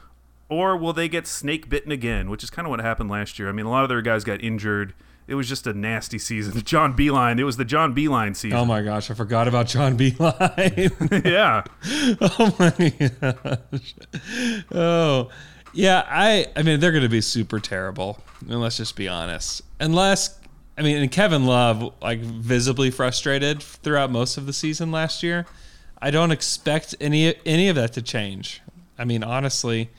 or 0.48 0.76
will 0.76 0.92
they 0.92 1.08
get 1.08 1.26
snake 1.26 1.68
bitten 1.68 1.90
again? 1.90 2.30
Which 2.30 2.44
is 2.44 2.50
kind 2.50 2.66
of 2.66 2.70
what 2.70 2.80
happened 2.80 3.10
last 3.10 3.38
year. 3.38 3.48
I 3.48 3.52
mean, 3.52 3.66
a 3.66 3.70
lot 3.70 3.82
of 3.82 3.88
their 3.88 4.02
guys 4.02 4.24
got 4.24 4.42
injured. 4.42 4.94
It 5.28 5.34
was 5.34 5.48
just 5.48 5.66
a 5.66 5.74
nasty 5.74 6.18
season. 6.18 6.60
John 6.64 6.96
Beilein, 6.96 7.38
it 7.38 7.44
was 7.44 7.56
the 7.56 7.64
John 7.64 7.94
Beilein 7.94 8.36
season. 8.36 8.58
Oh 8.58 8.64
my 8.64 8.82
gosh, 8.82 9.10
I 9.10 9.14
forgot 9.14 9.48
about 9.48 9.66
John 9.66 9.98
Beilein. 9.98 11.24
yeah. 11.24 11.64
oh 12.20 12.54
my 12.58 13.70
gosh. 13.80 13.94
Oh. 14.72 15.30
Yeah, 15.72 16.04
I 16.08 16.46
I 16.56 16.62
mean 16.62 16.80
they're 16.80 16.92
going 16.92 17.02
to 17.02 17.08
be 17.08 17.20
super 17.20 17.60
terrible. 17.60 18.18
And 18.48 18.60
let's 18.60 18.76
just 18.76 18.96
be 18.96 19.08
honest. 19.08 19.62
Unless 19.80 20.38
I 20.78 20.82
mean 20.82 20.96
and 20.96 21.10
Kevin 21.10 21.44
Love 21.44 21.92
like 22.00 22.20
visibly 22.20 22.90
frustrated 22.90 23.62
throughout 23.62 24.10
most 24.10 24.38
of 24.38 24.46
the 24.46 24.52
season 24.52 24.90
last 24.90 25.22
year. 25.22 25.44
I 26.00 26.10
don't 26.10 26.30
expect 26.30 26.94
any 27.00 27.34
any 27.44 27.68
of 27.68 27.76
that 27.76 27.92
to 27.94 28.02
change. 28.02 28.62
I 28.98 29.04
mean 29.04 29.22
honestly, 29.22 29.90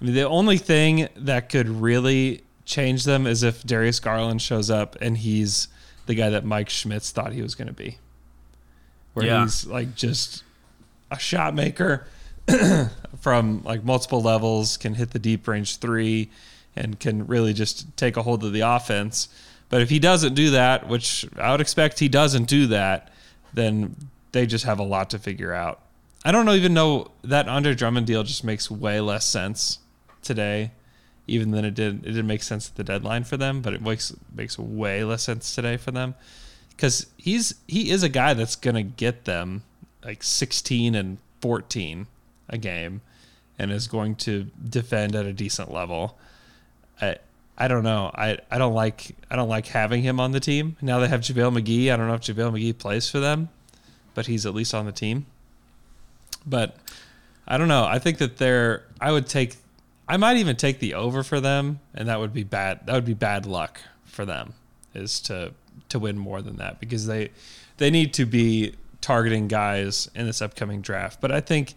I 0.00 0.04
mean 0.04 0.14
the 0.14 0.28
only 0.28 0.58
thing 0.58 1.08
that 1.16 1.48
could 1.48 1.68
really 1.68 2.44
change 2.64 3.04
them 3.04 3.26
is 3.26 3.42
if 3.42 3.62
Darius 3.64 4.00
Garland 4.00 4.40
shows 4.42 4.70
up 4.70 4.96
and 5.00 5.18
he's 5.18 5.68
the 6.06 6.14
guy 6.14 6.30
that 6.30 6.44
Mike 6.44 6.70
Schmitz 6.70 7.10
thought 7.10 7.32
he 7.32 7.42
was 7.42 7.54
going 7.54 7.68
to 7.68 7.74
be. 7.74 7.98
Where 9.14 9.26
Yeah. 9.26 9.42
he's 9.44 9.66
like 9.66 9.94
just 9.94 10.42
a 11.10 11.18
shot 11.18 11.54
maker 11.54 12.06
from 13.20 13.62
like 13.64 13.84
multiple 13.84 14.20
levels, 14.22 14.76
can 14.76 14.94
hit 14.94 15.10
the 15.12 15.18
deep 15.18 15.46
range 15.48 15.76
three, 15.78 16.30
and 16.76 16.98
can 16.98 17.26
really 17.26 17.52
just 17.52 17.96
take 17.96 18.16
a 18.16 18.22
hold 18.22 18.44
of 18.44 18.52
the 18.52 18.60
offense. 18.60 19.28
But 19.70 19.80
if 19.80 19.90
he 19.90 19.98
doesn't 19.98 20.34
do 20.34 20.50
that, 20.50 20.88
which 20.88 21.26
I 21.38 21.50
would 21.52 21.60
expect 21.60 21.98
he 21.98 22.08
doesn't 22.08 22.44
do 22.44 22.66
that, 22.68 23.12
then 23.54 23.94
they 24.32 24.46
just 24.46 24.64
have 24.64 24.78
a 24.78 24.82
lot 24.84 25.10
to 25.10 25.18
figure 25.18 25.52
out. 25.52 25.80
I 26.24 26.32
don't 26.32 26.44
know, 26.46 26.54
even 26.54 26.74
know 26.74 27.10
that 27.22 27.48
Andre 27.48 27.74
Drummond 27.74 28.06
deal 28.06 28.22
just 28.24 28.44
makes 28.44 28.70
way 28.70 29.00
less 29.00 29.24
sense 29.26 29.78
today, 30.22 30.72
even 31.26 31.50
than 31.50 31.64
it 31.64 31.74
did. 31.74 32.04
It 32.04 32.10
didn't 32.10 32.26
make 32.26 32.42
sense 32.42 32.68
at 32.68 32.76
the 32.76 32.84
deadline 32.84 33.24
for 33.24 33.36
them, 33.36 33.62
but 33.62 33.74
it 33.74 33.82
makes 33.82 34.14
makes 34.34 34.58
way 34.58 35.04
less 35.04 35.22
sense 35.22 35.54
today 35.54 35.76
for 35.76 35.90
them 35.90 36.14
because 36.70 37.06
he's 37.16 37.54
he 37.66 37.90
is 37.90 38.02
a 38.02 38.08
guy 38.08 38.34
that's 38.34 38.56
gonna 38.56 38.82
get 38.82 39.24
them 39.24 39.62
like 40.04 40.22
16 40.22 40.94
and 40.94 41.18
14 41.40 42.06
a 42.48 42.58
game, 42.58 43.00
and 43.58 43.70
is 43.70 43.86
going 43.86 44.14
to 44.16 44.50
defend 44.68 45.14
at 45.14 45.26
a 45.26 45.32
decent 45.32 45.72
level. 45.72 46.18
I 47.00 47.16
I 47.56 47.68
don't 47.68 47.84
know. 47.84 48.10
I, 48.14 48.38
I 48.50 48.58
don't 48.58 48.74
like 48.74 49.14
I 49.30 49.36
don't 49.36 49.48
like 49.48 49.66
having 49.66 50.02
him 50.02 50.18
on 50.18 50.32
the 50.32 50.40
team. 50.40 50.76
Now 50.82 50.98
they 50.98 51.08
have 51.08 51.20
JaVale 51.20 51.60
McGee. 51.60 51.92
I 51.92 51.96
don't 51.96 52.08
know 52.08 52.14
if 52.14 52.22
JaVale 52.22 52.52
McGee 52.52 52.76
plays 52.76 53.08
for 53.08 53.20
them, 53.20 53.48
but 54.14 54.26
he's 54.26 54.44
at 54.44 54.54
least 54.54 54.74
on 54.74 54.86
the 54.86 54.92
team. 54.92 55.26
But 56.44 56.76
I 57.46 57.56
don't 57.58 57.68
know. 57.68 57.84
I 57.84 57.98
think 57.98 58.18
that 58.18 58.38
they're 58.38 58.84
I 59.00 59.12
would 59.12 59.26
take 59.26 59.56
I 60.08 60.16
might 60.16 60.36
even 60.36 60.56
take 60.56 60.80
the 60.80 60.94
over 60.94 61.22
for 61.22 61.40
them, 61.40 61.80
and 61.94 62.08
that 62.08 62.20
would 62.20 62.32
be 62.32 62.44
bad 62.44 62.86
that 62.86 62.94
would 62.94 63.04
be 63.04 63.14
bad 63.14 63.46
luck 63.46 63.80
for 64.04 64.24
them 64.24 64.54
is 64.94 65.20
to 65.20 65.52
to 65.88 65.98
win 65.98 66.18
more 66.18 66.42
than 66.42 66.56
that 66.56 66.80
because 66.80 67.06
they 67.06 67.30
they 67.78 67.90
need 67.90 68.14
to 68.14 68.26
be 68.26 68.74
targeting 69.00 69.48
guys 69.48 70.08
in 70.14 70.26
this 70.26 70.40
upcoming 70.40 70.80
draft. 70.80 71.20
But 71.20 71.30
I 71.32 71.40
think 71.40 71.74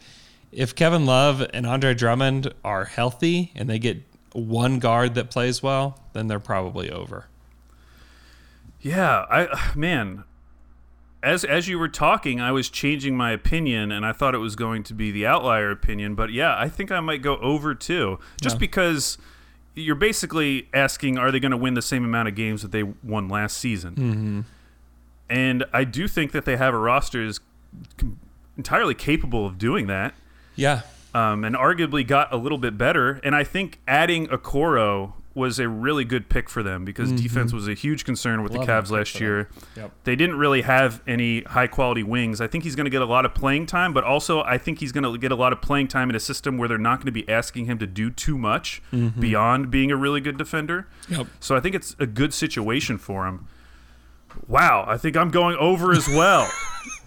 if 0.52 0.76
Kevin 0.76 1.06
Love 1.06 1.46
and 1.54 1.66
Andre 1.66 1.94
Drummond 1.94 2.54
are 2.64 2.86
healthy 2.86 3.52
and 3.56 3.70
they 3.70 3.80
get 3.80 4.02
one 4.34 4.80
guard 4.80 5.16
that 5.16 5.30
plays 5.30 5.62
well, 5.64 6.00
then 6.14 6.28
they're 6.28 6.40
probably 6.40 6.90
over. 6.90 7.26
Yeah, 8.82 9.26
I 9.30 9.72
man, 9.76 10.24
as 11.24 11.44
as 11.44 11.68
you 11.68 11.80
were 11.80 11.88
talking, 11.90 12.40
I 12.40 12.52
was 12.52 12.70
changing 12.70 13.18
my 13.18 13.32
opinion, 13.32 13.92
and 13.92 14.06
I 14.06 14.12
thought 14.14 14.36
it 14.36 14.40
was 14.40 14.56
going 14.56 14.84
to 14.84 14.94
be 14.94 15.12
the 15.12 15.26
outlier 15.26 15.72
opinion. 15.72 16.16
But 16.16 16.32
yeah, 16.32 16.56
I 16.58 16.70
think 16.70 16.92
I 16.92 17.00
might 17.00 17.22
go 17.22 17.38
over 17.38 17.74
too, 17.76 18.20
just 18.42 18.56
Yeah. 18.56 18.60
because 18.60 19.18
you're 19.76 19.96
basically 19.96 20.68
asking, 20.74 21.18
are 21.18 21.32
they 21.32 21.40
going 21.40 21.52
to 21.52 21.58
win 21.58 21.74
the 21.76 21.82
same 21.82 22.04
amount 22.04 22.28
of 22.28 22.36
games 22.36 22.62
that 22.64 22.72
they 22.72 22.84
won 22.84 23.28
last 23.30 23.58
season? 23.58 23.96
Mm-hmm. 23.96 24.42
And 25.30 25.66
I 25.74 25.84
do 25.84 26.08
think 26.08 26.32
that 26.32 26.46
they 26.46 26.58
have 26.58 26.74
a 26.74 26.78
roster 26.80 27.22
is 27.22 27.40
com- 27.98 28.20
entirely 28.56 28.96
capable 28.96 29.46
of 29.46 29.58
doing 29.58 29.86
that, 29.88 30.14
Yeah. 30.56 30.82
um, 31.14 31.44
and 31.44 31.56
arguably 31.56 32.06
got 32.08 32.34
a 32.34 32.38
little 32.38 32.58
bit 32.58 32.78
better. 32.78 33.20
And 33.24 33.36
I 33.36 33.44
think 33.44 33.80
adding 33.88 34.28
Okoro 34.28 35.14
was 35.38 35.58
a 35.60 35.70
really 35.70 36.04
good 36.04 36.28
pick 36.30 36.50
for 36.50 36.62
them 36.64 36.84
because 36.84 37.12
defense 37.14 37.54
was 37.54 37.68
a 37.68 37.74
huge 37.74 38.04
concern 38.04 38.44
with 38.44 38.52
Mm-hmm. 38.52 38.70
Love 38.70 38.90
the 38.90 38.94
Cavs 38.96 38.98
last 38.98 39.20
year. 39.22 39.50
Yep. 39.78 39.92
They 40.04 40.16
didn't 40.18 40.38
really 40.38 40.64
have 40.64 41.02
any 41.08 41.44
high 41.44 41.68
quality 41.68 42.04
wings. 42.04 42.42
I 42.42 42.48
think 42.48 42.64
he's 42.66 42.76
going 42.76 42.86
to 42.86 42.90
get 42.92 43.02
a 43.02 43.06
lot 43.06 43.24
of 43.24 43.34
playing 43.34 43.68
time, 43.68 43.94
but 43.94 44.04
also 44.04 44.42
I 44.42 44.58
think 44.58 44.80
he's 44.80 44.92
going 44.92 45.04
to 45.04 45.18
get 45.18 45.32
a 45.32 45.36
lot 45.36 45.54
of 45.54 45.62
playing 45.62 45.88
time 45.88 46.10
in 46.10 46.16
a 46.16 46.20
system 46.20 46.58
where 46.58 46.68
they're 46.68 46.78
not 46.78 46.98
going 46.98 47.06
to 47.06 47.12
be 47.14 47.28
asking 47.30 47.66
him 47.66 47.78
to 47.78 47.88
do 47.88 48.10
too 48.10 48.38
much 48.38 48.82
Mm-hmm. 48.92 49.22
beyond 49.22 49.72
being 49.72 49.92
a 49.92 49.96
really 49.96 50.20
good 50.20 50.38
defender. 50.38 50.88
Yep. 51.10 51.28
So 51.40 51.56
I 51.56 51.60
think 51.60 51.76
it's 51.76 51.96
a 52.00 52.06
good 52.08 52.34
situation 52.34 52.98
for 52.98 53.26
him. 53.28 53.48
Wow, 54.48 54.86
I 54.88 54.98
think 54.98 55.16
I'm 55.16 55.30
going 55.30 55.56
over 55.58 55.92
as 55.94 56.08
well. 56.08 56.52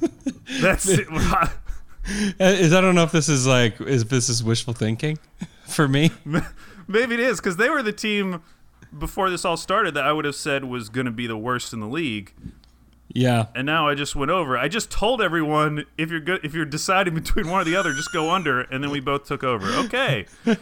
That's 0.61 0.89
it. 0.89 1.07
Is 2.39 2.73
I 2.73 2.81
don't 2.81 2.95
know 2.95 3.03
if 3.05 3.13
this 3.13 3.29
is 3.29 3.47
like 3.47 3.81
is 3.81 4.05
this 4.07 4.29
is 4.29 4.43
wishful 4.43 4.73
thinking 4.75 5.19
for 5.67 5.87
me. 5.89 6.11
Maybe 6.91 7.15
it 7.15 7.21
is 7.21 7.39
because 7.41 7.57
they 7.57 7.71
were 7.71 7.83
the 7.83 7.93
team 7.93 8.43
before 8.99 9.31
this 9.31 9.45
all 9.45 9.57
started 9.57 9.95
that 9.95 10.05
I 10.05 10.13
would 10.13 10.25
have 10.25 10.35
said 10.35 10.65
was 10.65 10.89
going 10.89 11.07
to 11.07 11.13
be 11.13 11.27
the 11.27 11.37
worst 11.37 11.73
in 11.73 11.79
the 11.81 11.87
league, 11.87 12.35
Yeah. 13.15 13.47
and 13.55 13.65
now 13.65 13.87
I 13.89 13.95
just 13.95 14.17
went 14.17 14.31
over. 14.33 14.59
I 14.59 14.67
just 14.69 14.91
told 14.91 15.23
everyone 15.23 15.85
if 15.97 16.11
you're 16.11 16.19
good, 16.21 16.41
if 16.45 16.55
you're 16.55 16.65
deciding 16.65 17.15
between 17.23 17.49
one 17.49 17.61
or 17.61 17.65
the 17.65 17.77
other, 17.77 17.93
just 17.93 18.13
go 18.13 18.31
under, 18.31 18.63
and 18.63 18.83
then 18.83 18.91
we 18.91 18.99
both 19.01 19.25
took 19.27 19.45
over. 19.45 19.67
Okay. 19.87 20.27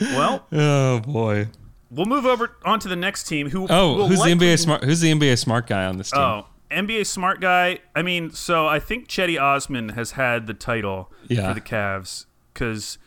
well, 0.00 0.46
Oh 0.52 1.00
boy. 1.00 1.48
we'll 1.90 2.06
move 2.06 2.26
over 2.26 2.56
on 2.64 2.78
to 2.80 2.88
the 2.88 2.96
next 2.96 3.24
team. 3.24 3.50
Who? 3.50 3.66
Oh, 3.70 4.06
who's 4.06 4.18
likely- 4.18 4.34
the 4.34 4.44
NBA 4.54 4.58
smart? 4.58 4.84
Who's 4.84 5.00
the 5.00 5.12
NBA 5.12 5.38
smart 5.38 5.66
guy 5.66 5.86
on 5.86 5.96
this 5.98 6.10
team? 6.10 6.20
Oh, 6.20 6.46
NBA 6.70 7.06
smart 7.06 7.40
guy. 7.40 7.78
I 7.94 8.02
mean, 8.02 8.30
so 8.32 8.66
I 8.66 8.78
think 8.80 9.08
Chetty 9.08 9.40
Osman 9.40 9.90
has 9.90 10.12
had 10.12 10.46
the 10.46 10.54
title 10.54 11.10
Yeah. 11.28 11.48
for 11.48 11.54
the 11.54 11.60
Cavs 11.60 12.26
because 12.52 12.98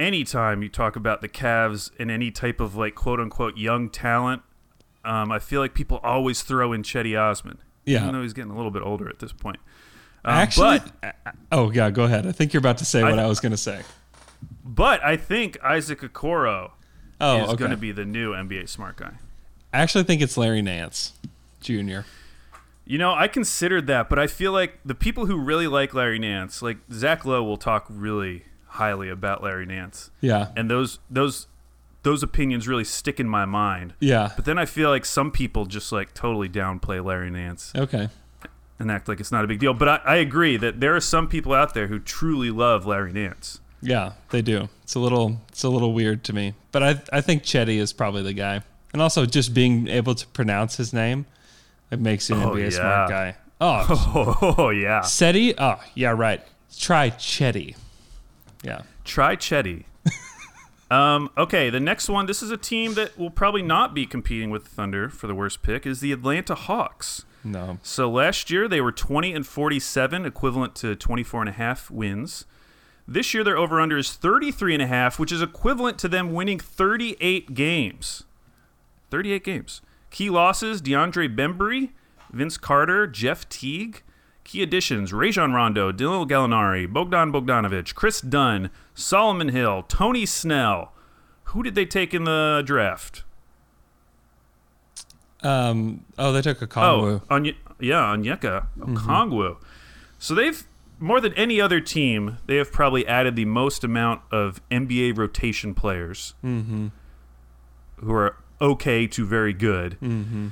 anytime 0.00 0.62
you 0.62 0.68
talk 0.68 0.96
about 0.96 1.20
the 1.20 1.28
Cavs 1.28 1.90
and 1.98 2.10
any 2.10 2.30
type 2.30 2.58
of 2.60 2.74
like 2.74 2.94
quote 2.94 3.20
unquote 3.20 3.56
young 3.56 3.88
talent, 3.90 4.42
um, 5.04 5.30
I 5.30 5.38
feel 5.38 5.60
like 5.60 5.74
people 5.74 5.98
always 6.02 6.42
throw 6.42 6.72
in 6.72 6.82
Chetty 6.82 7.18
Osman. 7.20 7.58
Yeah. 7.84 8.02
Even 8.02 8.14
though 8.14 8.22
he's 8.22 8.32
getting 8.32 8.50
a 8.50 8.56
little 8.56 8.70
bit 8.70 8.82
older 8.82 9.08
at 9.08 9.18
this 9.18 9.32
point. 9.32 9.58
Um, 10.24 10.34
Actually, 10.34 10.80
but, 11.02 11.16
oh 11.50 11.70
yeah, 11.70 11.90
go 11.90 12.04
ahead. 12.04 12.26
I 12.26 12.32
think 12.32 12.52
you're 12.52 12.58
about 12.58 12.78
to 12.78 12.84
say 12.84 13.02
what 13.02 13.18
I- 13.18 13.22
I, 13.22 13.26
was 13.26 13.40
going 13.40 13.52
to 13.52 13.56
say. 13.58 13.82
but 14.64 15.02
I 15.04 15.16
think 15.16 15.62
Isaac 15.62 16.00
Okoro 16.00 16.72
Oh, 17.22 17.42
is 17.44 17.48
okay. 17.50 17.56
going 17.56 17.70
to 17.70 17.76
be 17.76 17.92
the 17.92 18.04
new 18.04 18.32
NBA 18.32 18.68
smart 18.68 18.96
guy. 18.96 19.12
I 19.72 19.78
actually 19.80 20.04
think 20.04 20.20
it's 20.22 20.36
Larry 20.36 20.62
Nance, 20.62 21.12
Jr. 21.60 22.00
You 22.86 22.98
know, 22.98 23.12
I 23.14 23.28
considered 23.28 23.86
that, 23.86 24.08
but 24.08 24.18
I 24.18 24.26
feel 24.26 24.52
like 24.52 24.78
the 24.84 24.94
people 24.94 25.26
who 25.26 25.38
really 25.38 25.66
like 25.66 25.94
Larry 25.94 26.18
Nance, 26.18 26.60
like 26.60 26.78
Zach 26.92 27.24
Lowe, 27.24 27.42
will 27.42 27.56
talk 27.58 27.86
really 27.88 28.44
highly 28.74 29.08
about 29.08 29.42
Larry 29.42 29.66
Nance, 29.66 30.10
Yeah, 30.20 30.48
and 30.56 30.70
those 30.70 30.98
those 31.10 31.46
those 32.02 32.22
opinions 32.22 32.66
really 32.66 32.84
stick 32.84 33.20
in 33.20 33.28
my 33.28 33.44
mind. 33.44 33.92
yeah. 34.00 34.30
But 34.34 34.44
then 34.46 34.58
I 34.58 34.64
feel 34.64 34.88
like 34.88 35.04
some 35.04 35.30
people 35.30 35.66
just 35.66 35.92
like 35.92 36.14
totally 36.14 36.48
downplay 36.48 37.04
Larry 37.04 37.30
Nance 37.30 37.72
Okay. 37.76 38.08
and 38.78 38.90
act 38.90 39.06
like 39.06 39.20
it's 39.20 39.30
not 39.30 39.44
a 39.44 39.46
big 39.46 39.58
deal. 39.58 39.74
But 39.74 39.88
I, 39.88 39.96
I 40.06 40.16
agree 40.16 40.56
that 40.56 40.80
there 40.80 40.96
are 40.96 41.00
some 41.00 41.28
people 41.28 41.52
out 41.52 41.74
there 41.74 41.88
who 41.88 41.98
truly 41.98 42.50
love 42.50 42.86
Larry 42.86 43.12
Nance. 43.12 43.60
Yeah, 43.82 44.12
they 44.30 44.40
do. 44.42 44.68
It's 44.82 44.94
a 44.94 44.98
little 44.98 45.40
it's 45.48 45.62
a 45.62 45.68
little 45.68 45.92
weird 45.92 46.24
to 46.24 46.32
me, 46.32 46.54
but 46.72 46.82
I 46.82 47.02
I 47.12 47.20
think 47.20 47.42
Chetty 47.42 47.76
is 47.78 47.92
probably 47.92 48.22
the 48.22 48.32
guy, 48.34 48.62
and 48.92 49.00
also 49.02 49.26
just 49.26 49.52
being 49.54 49.88
able 49.88 50.14
to 50.14 50.26
pronounce 50.28 50.76
his 50.76 50.92
name, 50.92 51.26
it 51.90 51.98
makes 52.00 52.28
him 52.30 52.40
Oh, 52.42 52.52
NBA 52.52 52.62
yeah. 52.64 52.70
smart 52.70 53.10
guy. 53.10 53.36
Oh, 53.60 54.54
Oh 54.58 54.70
yeah, 54.70 55.02
Seti. 55.02 55.54
Oh, 55.58 55.78
yeah, 55.94 56.10
right. 56.12 56.40
Try 56.78 57.10
Chetty. 57.10 57.74
Yeah. 58.62 58.82
try 59.04 59.36
Chetty. 59.36 59.84
um, 60.90 61.30
okay, 61.36 61.70
the 61.70 61.80
next 61.80 62.08
one. 62.08 62.26
This 62.26 62.42
is 62.42 62.50
a 62.50 62.56
team 62.56 62.94
that 62.94 63.18
will 63.18 63.30
probably 63.30 63.62
not 63.62 63.94
be 63.94 64.06
competing 64.06 64.50
with 64.50 64.64
the 64.64 64.70
Thunder 64.70 65.08
for 65.08 65.26
the 65.26 65.34
worst 65.34 65.62
pick. 65.62 65.86
Is 65.86 66.00
the 66.00 66.12
Atlanta 66.12 66.54
Hawks. 66.54 67.24
No. 67.42 67.78
So 67.82 68.10
last 68.10 68.50
year 68.50 68.68
they 68.68 68.80
were 68.80 68.92
20 68.92 69.32
and 69.32 69.46
47, 69.46 70.26
equivalent 70.26 70.74
to 70.76 70.94
24 70.94 71.40
and 71.42 71.48
a 71.48 71.52
half 71.52 71.90
wins. 71.90 72.44
This 73.08 73.32
year 73.34 73.42
their 73.42 73.56
over 73.56 73.80
under 73.80 73.96
is 73.96 74.12
33 74.12 74.74
and 74.74 74.82
a 74.82 74.86
half, 74.86 75.18
which 75.18 75.32
is 75.32 75.42
equivalent 75.42 75.98
to 75.98 76.08
them 76.08 76.32
winning 76.32 76.60
38 76.60 77.54
games. 77.54 78.24
38 79.10 79.42
games. 79.42 79.80
Key 80.10 80.30
losses: 80.30 80.82
DeAndre 80.82 81.34
Bembry, 81.34 81.90
Vince 82.32 82.56
Carter, 82.56 83.06
Jeff 83.06 83.48
Teague. 83.48 84.02
Key 84.50 84.64
additions: 84.64 85.12
Rajon 85.12 85.52
Rondo, 85.52 85.92
Dylan 85.92 86.28
Gallinari, 86.28 86.92
Bogdan 86.92 87.30
Bogdanovich, 87.32 87.94
Kris 87.94 88.20
Dunn, 88.20 88.70
Solomon 88.94 89.50
Hill, 89.50 89.84
Tony 89.86 90.26
Snell. 90.26 90.92
Who 91.44 91.62
did 91.62 91.76
they 91.76 91.86
take 91.86 92.12
in 92.12 92.24
the 92.24 92.64
draft? 92.66 93.22
Um. 95.44 96.04
Oh, 96.18 96.32
they 96.32 96.42
took 96.42 96.58
Okongwu. 96.58 97.22
Oh, 97.30 97.32
Onye- 97.32 97.54
yeah, 97.78 98.02
Onyeka 98.02 98.66
mm-hmm. 98.76 98.96
Okongwu. 98.96 99.58
So 100.18 100.34
they've 100.34 100.66
more 100.98 101.20
than 101.20 101.32
any 101.34 101.60
other 101.60 101.80
team, 101.80 102.38
they 102.46 102.56
have 102.56 102.72
probably 102.72 103.06
added 103.06 103.36
the 103.36 103.44
most 103.44 103.84
amount 103.84 104.22
of 104.32 104.60
NBA 104.68 105.16
rotation 105.16 105.76
players 105.76 106.34
mm-hmm. 106.44 106.88
who 107.98 108.12
are 108.12 108.36
okay 108.60 109.06
to 109.06 109.24
very 109.24 109.52
good. 109.52 109.96
Mm-hmm. 110.02 110.48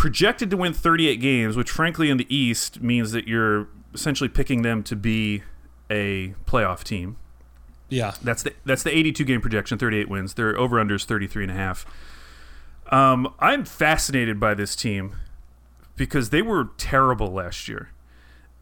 Projected 0.00 0.48
to 0.48 0.56
win 0.56 0.72
38 0.72 1.16
games, 1.20 1.58
which 1.58 1.70
frankly 1.70 2.08
in 2.08 2.16
the 2.16 2.34
East 2.34 2.80
means 2.80 3.12
that 3.12 3.28
you're 3.28 3.68
essentially 3.92 4.30
picking 4.30 4.62
them 4.62 4.82
to 4.84 4.96
be 4.96 5.42
a 5.90 6.34
playoff 6.46 6.82
team. 6.82 7.16
yeah. 7.90 8.14
That's 8.22 8.42
the 8.42 8.54
that's 8.64 8.82
the 8.82 8.96
82 8.96 9.24
game 9.24 9.42
projection, 9.42 9.76
38 9.76 10.08
wins. 10.08 10.32
Their 10.34 10.56
over 10.58 10.80
under 10.80 10.94
is 10.94 11.04
33 11.04 11.44
and 11.44 11.52
a 11.52 11.54
half. 11.54 11.84
Um, 12.90 13.34
I'm 13.40 13.66
fascinated 13.66 14.40
by 14.40 14.54
this 14.54 14.74
team 14.74 15.16
because 15.96 16.30
they 16.30 16.40
were 16.40 16.70
terrible 16.78 17.30
last 17.30 17.68
year. 17.68 17.90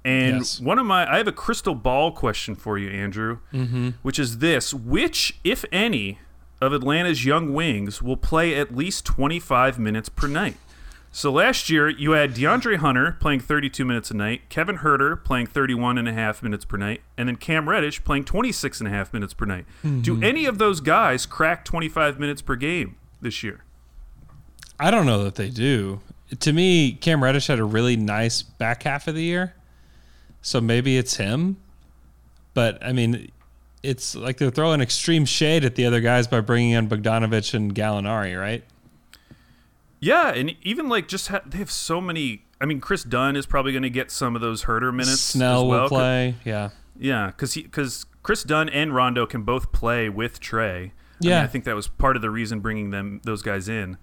And 0.04 0.38
Yes. 0.38 0.58
one 0.60 0.80
of 0.80 0.86
my 0.86 1.08
I 1.08 1.18
have 1.18 1.28
a 1.28 1.32
crystal 1.32 1.76
ball 1.76 2.10
question 2.10 2.56
for 2.56 2.78
you, 2.78 2.90
Andrew, 2.90 3.38
mm-hmm. 3.52 3.90
which 4.02 4.18
is 4.18 4.38
this: 4.38 4.74
which, 4.74 5.38
if 5.44 5.64
any, 5.70 6.18
of 6.60 6.72
Atlanta's 6.72 7.24
young 7.24 7.54
wings 7.54 8.02
will 8.02 8.16
play 8.16 8.56
at 8.56 8.74
least 8.74 9.04
25 9.04 9.78
minutes 9.78 10.08
per 10.08 10.26
night? 10.26 10.56
So 11.10 11.32
last 11.32 11.70
year, 11.70 11.88
you 11.88 12.12
had 12.12 12.34
DeAndre 12.34 12.76
Hunter 12.76 13.16
playing 13.18 13.40
32 13.40 13.84
minutes 13.84 14.10
a 14.10 14.14
night, 14.14 14.48
Kevin 14.48 14.78
Huerter 14.78 15.22
playing 15.22 15.46
31 15.46 15.98
and 15.98 16.06
a 16.06 16.12
half 16.12 16.42
minutes 16.42 16.64
per 16.64 16.76
night, 16.76 17.00
and 17.16 17.28
then 17.28 17.36
Cam 17.36 17.68
Reddish 17.68 18.04
playing 18.04 18.24
26 18.24 18.80
and 18.80 18.88
a 18.88 18.90
half 18.90 19.12
minutes 19.12 19.34
per 19.34 19.46
night. 19.46 19.64
Do 19.82 20.14
mm-hmm. 20.14 20.22
any 20.22 20.44
of 20.44 20.58
those 20.58 20.80
guys 20.80 21.26
crack 21.26 21.64
25 21.64 22.20
minutes 22.20 22.42
per 22.42 22.56
game 22.56 22.96
this 23.20 23.42
year? 23.42 23.64
I 24.78 24.90
don't 24.90 25.06
know 25.06 25.24
that 25.24 25.36
they 25.36 25.50
do. 25.50 26.00
To 26.40 26.52
me, 26.52 26.92
Cam 26.92 27.24
Reddish 27.24 27.46
had 27.46 27.58
a 27.58 27.64
really 27.64 27.96
nice 27.96 28.42
back 28.42 28.82
half 28.82 29.08
of 29.08 29.14
the 29.14 29.22
year, 29.22 29.54
so 30.42 30.60
maybe 30.60 30.98
it's 30.98 31.16
him. 31.16 31.56
But 32.52 32.84
I 32.84 32.92
mean, 32.92 33.30
it's 33.82 34.14
like 34.14 34.36
they're 34.36 34.50
throwing 34.50 34.80
extreme 34.80 35.24
shade 35.24 35.64
at 35.64 35.74
the 35.74 35.86
other 35.86 36.00
guys 36.00 36.26
by 36.26 36.40
bringing 36.40 36.72
in 36.72 36.88
Bogdanovich 36.88 37.54
and 37.54 37.74
Gallinari, 37.74 38.38
right? 38.38 38.62
Yeah, 40.00 40.28
and 40.32 40.54
even 40.62 40.88
like 40.88 41.08
just 41.08 41.28
ha- 41.28 41.40
they 41.46 41.58
have 41.58 41.70
so 41.70 42.00
many. 42.00 42.44
I 42.60 42.66
mean, 42.66 42.80
Kris 42.80 43.04
Dunn 43.04 43.36
is 43.36 43.46
probably 43.46 43.72
going 43.72 43.82
to 43.82 43.90
get 43.90 44.10
some 44.10 44.34
of 44.34 44.40
those 44.40 44.64
Huerter 44.64 44.92
minutes. 44.92 45.20
Snell 45.20 45.62
as 45.62 45.68
well. 45.68 45.82
will 45.82 45.88
play. 45.88 46.34
Yeah. 46.44 46.70
Yeah, 46.98 47.26
because 47.28 47.54
because 47.54 48.06
Kris 48.22 48.42
Dunn 48.42 48.68
and 48.68 48.94
Rondo 48.94 49.26
can 49.26 49.42
both 49.42 49.72
play 49.72 50.08
with 50.08 50.40
Trey. 50.40 50.76
I 50.76 50.80
mean, 50.80 50.92
Yeah. 51.20 51.42
I 51.42 51.46
think 51.46 51.64
that 51.64 51.74
was 51.74 51.88
part 51.88 52.16
of 52.16 52.22
the 52.22 52.30
reason 52.30 52.60
bringing 52.60 52.90
them 52.90 53.20
those 53.24 53.42
guys 53.42 53.68
in. 53.68 53.96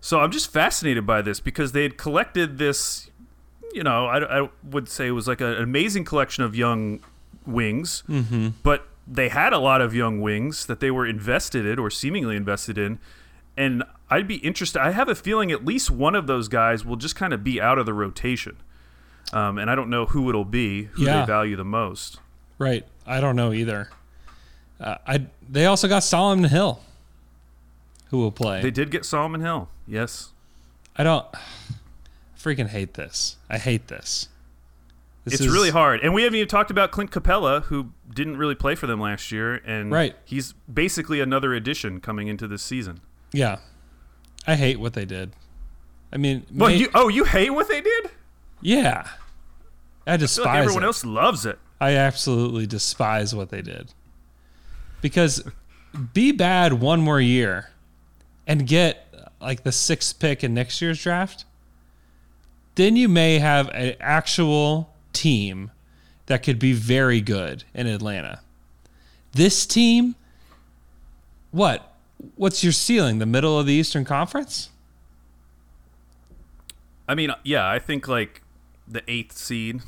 So 0.00 0.20
I'm 0.20 0.30
just 0.30 0.50
fascinated 0.52 1.06
by 1.06 1.20
this 1.22 1.40
because 1.40 1.72
they 1.72 1.82
had 1.82 1.96
collected 1.98 2.58
this. 2.58 3.10
You 3.72 3.82
know, 3.84 4.06
I, 4.06 4.42
I 4.44 4.48
would 4.64 4.88
say 4.88 5.06
it 5.08 5.12
was 5.12 5.28
like 5.28 5.40
a- 5.40 5.56
an 5.56 5.62
amazing 5.62 6.04
collection 6.04 6.42
of 6.44 6.54
young 6.56 7.00
wings, 7.46 8.02
mm-hmm. 8.08 8.48
but 8.62 8.88
they 9.06 9.28
had 9.28 9.52
a 9.52 9.58
lot 9.58 9.80
of 9.80 9.94
young 9.94 10.20
wings 10.20 10.66
that 10.66 10.80
they 10.80 10.90
were 10.90 11.06
invested 11.06 11.64
in 11.66 11.78
or 11.78 11.90
seemingly 11.90 12.36
invested 12.36 12.78
in, 12.78 12.98
and 13.60 13.84
I'd 14.08 14.26
be 14.26 14.36
interested. 14.36 14.80
I 14.80 14.90
have 14.90 15.08
a 15.08 15.14
feeling 15.14 15.52
at 15.52 15.64
least 15.64 15.90
one 15.90 16.14
of 16.14 16.26
those 16.26 16.48
guys 16.48 16.84
will 16.84 16.96
just 16.96 17.14
kind 17.16 17.32
of 17.32 17.44
be 17.44 17.60
out 17.60 17.78
of 17.78 17.86
the 17.86 17.94
rotation, 17.94 18.56
um, 19.32 19.58
and 19.58 19.70
I 19.70 19.74
don't 19.74 19.90
know 19.90 20.06
who 20.06 20.28
it'll 20.28 20.44
be, 20.44 20.84
who 20.92 21.04
Yeah. 21.04 21.20
they 21.20 21.26
value 21.26 21.56
the 21.56 21.64
most. 21.64 22.18
Right. 22.58 22.86
I 23.06 23.20
don't 23.20 23.36
know 23.36 23.52
either. 23.52 23.90
Uh, 24.80 24.96
I 25.06 25.26
they 25.48 25.66
also 25.66 25.88
got 25.88 26.02
Solomon 26.02 26.48
Hill, 26.50 26.80
who 28.10 28.18
will 28.18 28.32
play. 28.32 28.62
They 28.62 28.70
did 28.70 28.90
get 28.90 29.04
Solomon 29.04 29.40
Hill. 29.40 29.68
Yes. 29.86 30.30
I 30.96 31.04
don't. 31.04 31.26
I 31.34 31.38
freaking 32.38 32.68
hate 32.68 32.94
this. 32.94 33.36
I 33.48 33.58
hate 33.58 33.88
this. 33.88 34.28
This 35.24 35.34
it's 35.34 35.42
is- 35.42 35.52
really 35.52 35.70
hard. 35.70 36.00
And 36.00 36.14
we 36.14 36.22
haven't 36.22 36.36
even 36.36 36.48
talked 36.48 36.70
about 36.70 36.90
Clint 36.90 37.10
Capela, 37.10 37.64
who 37.64 37.90
didn't 38.12 38.38
really 38.38 38.54
play 38.54 38.74
for 38.74 38.86
them 38.86 39.00
last 39.00 39.30
year. 39.30 39.56
And 39.66 39.90
Right. 39.92 40.16
he's 40.24 40.54
basically 40.72 41.20
another 41.20 41.52
addition 41.54 42.00
coming 42.00 42.26
into 42.28 42.48
this 42.48 42.62
season. 42.62 43.00
Yeah, 43.32 43.58
I 44.46 44.56
hate 44.56 44.80
what 44.80 44.92
they 44.94 45.04
did. 45.04 45.32
I 46.12 46.16
mean, 46.16 46.44
Well, 46.52 46.70
you 46.70 46.88
oh, 46.94 47.08
you 47.08 47.24
hate 47.24 47.50
what 47.50 47.68
they 47.68 47.80
did? 47.80 48.10
yeah, 48.60 49.06
I 50.06 50.14
I 50.14 50.16
despise 50.16 50.44
feel 50.44 50.52
like 50.52 50.62
everyone 50.62 50.82
it. 50.82 50.86
else 50.86 51.04
loves 51.04 51.46
it. 51.46 51.58
I 51.80 51.92
absolutely 51.94 52.66
despise 52.66 53.34
what 53.34 53.50
they 53.50 53.62
did. 53.62 53.92
Because 55.00 55.42
be 56.12 56.32
bad 56.32 56.74
one 56.74 57.00
more 57.00 57.20
year 57.20 57.70
and 58.46 58.66
get 58.66 59.14
like 59.40 59.62
the 59.62 59.72
sixth 59.72 60.18
pick 60.18 60.44
in 60.44 60.52
next 60.52 60.82
year's 60.82 61.02
draft, 61.02 61.44
then 62.74 62.96
you 62.96 63.08
may 63.08 63.38
have 63.38 63.68
an 63.70 63.94
actual 64.00 64.92
team 65.12 65.70
that 66.26 66.42
could 66.42 66.58
be 66.58 66.72
very 66.72 67.20
good 67.20 67.64
in 67.74 67.86
Atlanta. 67.86 68.40
This 69.32 69.64
team, 69.64 70.14
what? 71.50 71.89
What's 72.36 72.62
your 72.62 72.72
ceiling? 72.72 73.18
The 73.18 73.26
middle 73.26 73.58
of 73.58 73.66
the 73.66 73.72
Eastern 73.72 74.04
Conference? 74.04 74.70
I 77.08 77.14
mean, 77.14 77.30
yeah, 77.44 77.68
I 77.68 77.78
think 77.78 78.06
like 78.08 78.42
the 78.86 79.02
eighth 79.08 79.36
seed, 79.36 79.80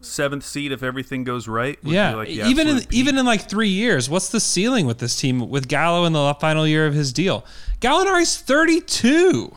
seventh 0.00 0.44
seed, 0.44 0.72
if 0.72 0.82
everything 0.82 1.24
goes 1.24 1.46
right. 1.48 1.76
would 1.82 1.90
be, 1.90 1.94
Yeah, 1.94 2.14
like, 2.14 2.28
even 2.28 2.68
in 2.68 2.78
peak. 2.80 2.92
even 2.92 3.18
in 3.18 3.26
like 3.26 3.48
three 3.48 3.68
years, 3.68 4.08
what's 4.08 4.28
the 4.30 4.40
ceiling 4.40 4.86
with 4.86 4.98
this 4.98 5.18
team 5.18 5.48
with 5.50 5.68
Gallo 5.68 6.04
in 6.04 6.12
the 6.12 6.34
final 6.40 6.66
year 6.66 6.86
of 6.86 6.94
his 6.94 7.12
deal? 7.12 7.44
Gallinari's 7.80 8.36
thirty 8.38 8.80
two. 8.80 9.54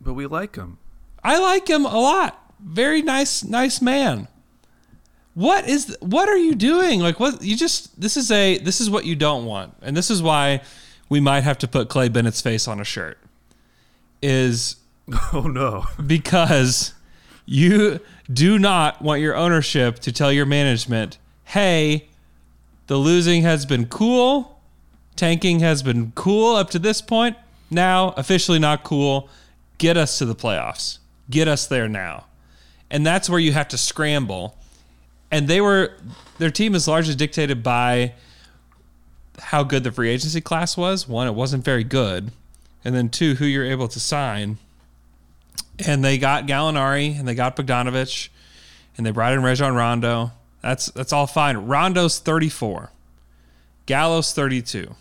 but 0.00 0.14
we 0.14 0.26
like 0.26 0.56
him. 0.56 0.78
I 1.22 1.38
like 1.38 1.68
him 1.68 1.84
a 1.84 1.98
lot. 2.00 2.38
Very 2.58 3.02
nice, 3.02 3.44
nice 3.44 3.80
man. 3.80 4.26
What 5.34 5.68
is 5.68 5.96
what 6.00 6.28
are 6.28 6.36
you 6.36 6.54
doing? 6.54 7.00
Like 7.00 7.18
what 7.18 7.42
you 7.42 7.56
just 7.56 7.98
this 8.00 8.16
is 8.16 8.30
a 8.30 8.58
this 8.58 8.80
is 8.80 8.90
what 8.90 9.04
you 9.06 9.16
don't 9.16 9.46
want. 9.46 9.74
And 9.82 9.96
this 9.96 10.10
is 10.10 10.22
why 10.22 10.60
we 11.08 11.20
might 11.20 11.42
have 11.42 11.58
to 11.58 11.68
put 11.68 11.88
Clay 11.88 12.08
Bennett's 12.08 12.40
face 12.40 12.68
on 12.68 12.80
a 12.80 12.84
shirt. 12.84 13.18
Is 14.22 14.76
Oh 15.32 15.42
no. 15.42 15.86
because 16.06 16.94
you 17.46 18.00
do 18.32 18.58
not 18.58 19.02
want 19.02 19.20
your 19.20 19.34
ownership 19.34 19.98
to 20.00 20.12
tell 20.12 20.30
your 20.30 20.46
management, 20.46 21.18
"Hey, 21.44 22.08
the 22.86 22.96
losing 22.96 23.42
has 23.42 23.66
been 23.66 23.86
cool. 23.86 24.60
Tanking 25.16 25.60
has 25.60 25.82
been 25.82 26.12
cool 26.14 26.56
up 26.56 26.70
to 26.70 26.78
this 26.78 27.00
point. 27.02 27.36
Now, 27.70 28.10
officially 28.16 28.58
not 28.58 28.82
cool. 28.84 29.28
Get 29.78 29.96
us 29.96 30.18
to 30.18 30.24
the 30.26 30.34
playoffs. 30.36 30.98
Get 31.30 31.48
us 31.48 31.66
there 31.66 31.88
now." 31.88 32.26
And 32.90 33.06
that's 33.06 33.28
where 33.30 33.40
you 33.40 33.52
have 33.52 33.68
to 33.68 33.78
scramble. 33.78 34.58
And 35.32 35.48
they 35.48 35.60
were 35.60 35.96
their 36.38 36.50
team 36.50 36.76
is 36.76 36.86
largely 36.86 37.16
dictated 37.16 37.62
by 37.62 38.14
how 39.38 39.64
good 39.64 39.82
the 39.82 39.90
free 39.90 40.10
agency 40.10 40.40
class 40.40 40.76
was. 40.76 41.08
One, 41.08 41.26
it 41.26 41.34
wasn't 41.34 41.64
very 41.64 41.84
good. 41.84 42.30
And 42.84 42.94
then 42.94 43.08
two, 43.08 43.34
who 43.34 43.46
you're 43.46 43.64
able 43.64 43.88
to 43.88 43.98
sign 43.98 44.58
and 45.78 46.04
they 46.04 46.18
got 46.18 46.46
Gallinari 46.46 47.18
and 47.18 47.26
they 47.26 47.34
got 47.34 47.56
Bogdanovich 47.56 48.28
and 48.96 49.06
they 49.06 49.10
brought 49.10 49.32
in 49.32 49.42
Rajon 49.42 49.74
Rondo. 49.74 50.32
That's 50.60 50.86
that's 50.86 51.12
all 51.12 51.26
fine. 51.26 51.56
Rondo's 51.56 52.18
34. 52.18 52.90
Gallo's 53.86 54.32
32. 54.32 54.94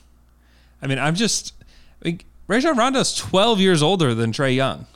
I 0.81 0.87
mean, 0.87 0.97
I'm 0.97 1.15
just 1.15 1.53
I 2.03 2.09
mean, 2.09 2.21
Rajon 2.47 2.77
Rondo's 2.77 3.13
12 3.15 3.59
years 3.59 3.83
older 3.83 4.15
than 4.15 4.31
Trey 4.31 4.53
Young 4.53 4.87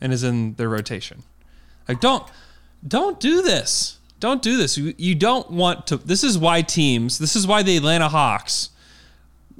and 0.00 0.12
is 0.12 0.22
in 0.24 0.54
their 0.54 0.68
rotation. 0.68 1.22
Like 1.88 2.00
don't 2.00 2.24
don't 2.86 3.20
do 3.20 3.40
this. 3.40 3.98
Don't 4.24 4.40
do 4.40 4.56
this. 4.56 4.78
You, 4.78 4.94
you 4.96 5.14
don't 5.14 5.50
want 5.50 5.86
to 5.88 5.98
this 5.98 6.24
is 6.24 6.38
why 6.38 6.62
teams, 6.62 7.18
this 7.18 7.36
is 7.36 7.46
why 7.46 7.62
the 7.62 7.76
Atlanta 7.76 8.08
Hawks 8.08 8.70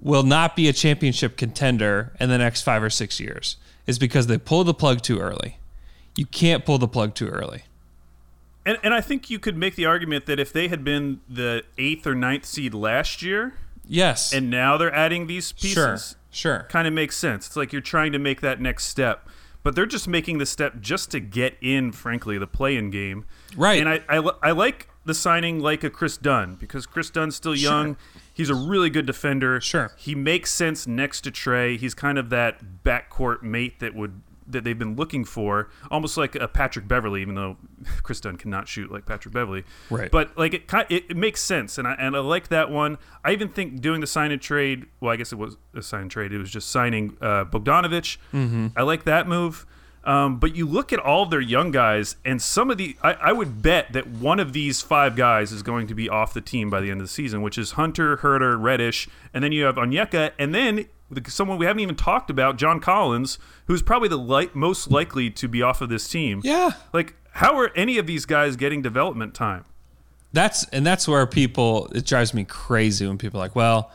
will 0.01 0.23
not 0.23 0.57
be 0.57 0.69
a 0.69 0.73
championship 0.73 1.37
contender 1.37 2.15
in 2.19 2.31
the 2.31 2.39
next 2.39 2.63
5 2.63 2.83
or 2.83 2.89
6 2.89 3.21
years 3.21 3.59
is 3.87 3.99
because 3.99 4.27
they 4.27 4.39
pull 4.39 4.65
the 4.65 4.73
plug 4.73 5.03
too 5.03 5.19
early. 5.21 5.59
You 6.17 6.25
can't 6.25 6.65
pull 6.65 6.79
the 6.79 6.89
plug 6.89 7.15
too 7.15 7.29
early. 7.29 7.65
And 8.65 8.79
and 8.83 8.95
I 8.95 9.03
think 9.03 9.29
you 9.29 9.39
could 9.39 9.59
make 9.59 9.75
the 9.77 9.85
argument 9.85 10.25
that 10.25 10.41
if 10.41 10.51
they 10.51 10.69
had 10.69 10.83
been 10.83 11.21
the 11.29 11.65
eighth 11.77 12.07
or 12.07 12.15
ninth 12.15 12.47
seed 12.47 12.73
last 12.73 13.21
year, 13.21 13.53
Yes. 13.87 14.33
and 14.33 14.49
now 14.49 14.79
they're 14.79 14.95
adding 14.95 15.27
these 15.27 15.53
sure. 15.55 15.93
pieces, 15.93 16.17
Sure. 16.31 16.65
kind 16.71 16.89
of 16.89 16.95
makes 16.95 17.19
sense. 17.19 17.49
It's 17.49 17.57
like 17.57 17.71
you're 17.71 17.83
trying 17.83 18.13
to 18.13 18.19
make 18.19 18.41
that 18.41 18.63
next 18.63 18.85
step, 18.87 19.29
but 19.63 19.75
they're 19.75 19.85
just 19.85 20.09
making 20.09 20.39
the 20.39 20.47
step 20.47 20.81
just 20.81 21.11
to 21.11 21.21
get 21.21 21.59
in, 21.61 21.93
frankly, 21.93 22.39
the 22.39 22.47
play-in 22.47 22.89
game. 22.91 23.27
Right. 23.57 23.81
And 23.81 23.89
I, 23.89 24.01
I, 24.09 24.31
I 24.43 24.51
like 24.53 24.89
the 25.05 25.15
signing 25.15 25.61
like 25.61 25.85
a 25.85 25.91
Kris 25.91 26.17
Dunn 26.17 26.55
because 26.55 26.87
Kris 26.87 27.11
Dunn's 27.11 27.37
still 27.37 27.55
young. 27.55 27.97
He's 28.33 28.51
a 28.51 28.55
really 28.55 28.91
good 28.91 29.07
defender. 29.07 29.61
Sure. 29.61 29.93
He 29.97 30.15
makes 30.15 30.53
sense 30.53 30.87
next 30.87 31.21
to 31.23 31.31
Trey. 31.31 31.77
He's 31.77 31.95
kind 31.95 32.19
of 32.19 32.31
that 32.31 32.83
backcourt 32.85 33.43
mate 33.43 33.81
that 33.81 33.95
would 33.95 34.21
that 34.47 34.65
they've 34.65 34.79
been 34.79 34.97
looking 34.97 35.25
for, 35.25 35.71
almost 35.91 36.17
like 36.17 36.35
a 36.35 36.47
Patrick 36.47 36.87
Beverley, 36.87 37.23
even 37.23 37.35
though 37.35 37.57
Kris 38.03 38.21
Dunn 38.21 38.37
cannot 38.37 38.69
shoot 38.69 38.91
like 38.91 39.07
Patrick 39.07 39.33
Beverley. 39.33 39.65
Right. 39.91 40.11
But 40.11 40.37
like 40.37 40.55
it, 40.55 40.65
it, 40.91 41.05
it 41.11 41.17
makes 41.17 41.41
sense, 41.41 41.79
and 41.79 41.87
I 41.87 41.95
and 41.95 42.17
I 42.17 42.21
like 42.21 42.49
that 42.49 42.71
one. 42.71 42.99
I 43.25 43.33
even 43.33 43.49
think 43.49 43.81
doing 43.81 44.01
the 44.01 44.07
sign 44.07 44.33
and 44.33 44.41
trade. 44.41 44.87
Well, 45.01 45.13
I 45.13 45.17
guess 45.17 45.33
it 45.33 45.37
was 45.37 45.57
a 45.75 45.83
sign 45.83 46.03
and 46.03 46.11
trade. 46.11 46.33
It 46.33 46.39
was 46.39 46.51
just 46.51 46.71
signing 46.71 47.17
uh, 47.21 47.45
Bogdanovich. 47.45 48.19
Mm-hmm. 48.33 48.69
I 48.77 48.83
like 48.83 49.05
that 49.05 49.29
move. 49.29 49.67
Um, 50.05 50.39
but 50.39 50.55
you 50.55 50.67
look 50.67 50.93
at 50.93 50.99
all 50.99 51.25
their 51.27 51.41
young 51.41 51.71
guys, 51.71 52.17
and 52.25 52.41
some 52.41 52.71
of 52.71 52.77
the, 52.77 52.97
I, 53.03 53.15
I 53.15 53.33
would 53.33 53.63
bet 53.63 53.93
that 53.95 54.07
one 54.07 54.39
of 54.39 54.53
these 54.53 54.83
five 54.83 55.17
guys 55.17 55.51
is 55.51 55.63
going 55.63 55.87
to 55.87 55.95
be 55.95 56.09
off 56.09 56.35
the 56.35 56.43
team 56.43 56.69
by 56.69 56.81
the 56.81 56.91
end 56.91 57.01
of 57.01 57.07
the 57.07 57.13
season, 57.13 57.41
which 57.41 57.57
is 57.57 57.73
Hunter, 57.73 58.19
Huerter, 58.19 58.61
Reddish, 58.61 59.09
and 59.33 59.43
then 59.43 59.53
you 59.53 59.65
have 59.65 59.77
Onyeka, 59.77 60.33
and 60.39 60.55
then 60.55 60.87
someone 61.27 61.59
we 61.59 61.67
haven't 61.67 61.81
even 61.81 61.97
talked 61.97 62.29
about, 62.29 62.57
John 62.57 62.81
Collins, 62.81 63.39
who's 63.67 63.83
probably 63.83 64.09
the 64.09 64.19
li- 64.19 64.51
most 64.53 64.91
likely 64.91 65.31
to 65.31 65.49
be 65.49 65.63
off 65.63 65.81
of 65.81 65.89
this 65.89 66.09
team. 66.09 66.41
Yeah. 66.45 66.73
Like, 66.93 67.15
how 67.33 67.57
are 67.59 67.71
any 67.75 67.99
of 67.99 68.07
these 68.07 68.27
guys 68.27 68.57
getting 68.57 68.83
development 68.83 69.35
time? 69.35 69.65
That's 70.33 70.65
and 70.69 70.85
that's 70.85 71.07
where 71.07 71.25
people 71.27 71.87
it 71.95 72.05
drives 72.05 72.35
me 72.35 72.45
crazy 72.45 73.07
when 73.07 73.19
people 73.19 73.39
are 73.39 73.45
like, 73.45 73.55
well, 73.55 73.93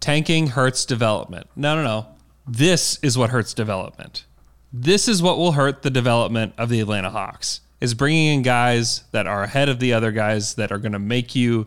tanking 0.00 0.48
hurts 0.48 0.84
development. 0.84 1.46
No, 1.54 1.76
no, 1.76 1.84
no. 1.84 2.06
This 2.46 2.98
is 3.02 3.16
what 3.16 3.30
hurts 3.30 3.54
development. 3.54 4.24
This 4.72 5.08
is 5.08 5.22
what 5.22 5.38
will 5.38 5.52
hurt 5.52 5.82
the 5.82 5.90
development 5.90 6.54
of 6.58 6.68
the 6.68 6.80
Atlanta 6.80 7.10
Hawks. 7.10 7.60
Is 7.80 7.94
bringing 7.94 8.34
in 8.38 8.42
guys 8.42 9.04
that 9.12 9.26
are 9.26 9.42
ahead 9.42 9.68
of 9.68 9.80
the 9.80 9.92
other 9.92 10.10
guys 10.10 10.54
that 10.54 10.72
are 10.72 10.78
going 10.78 10.92
to 10.92 10.98
make 10.98 11.34
you 11.34 11.66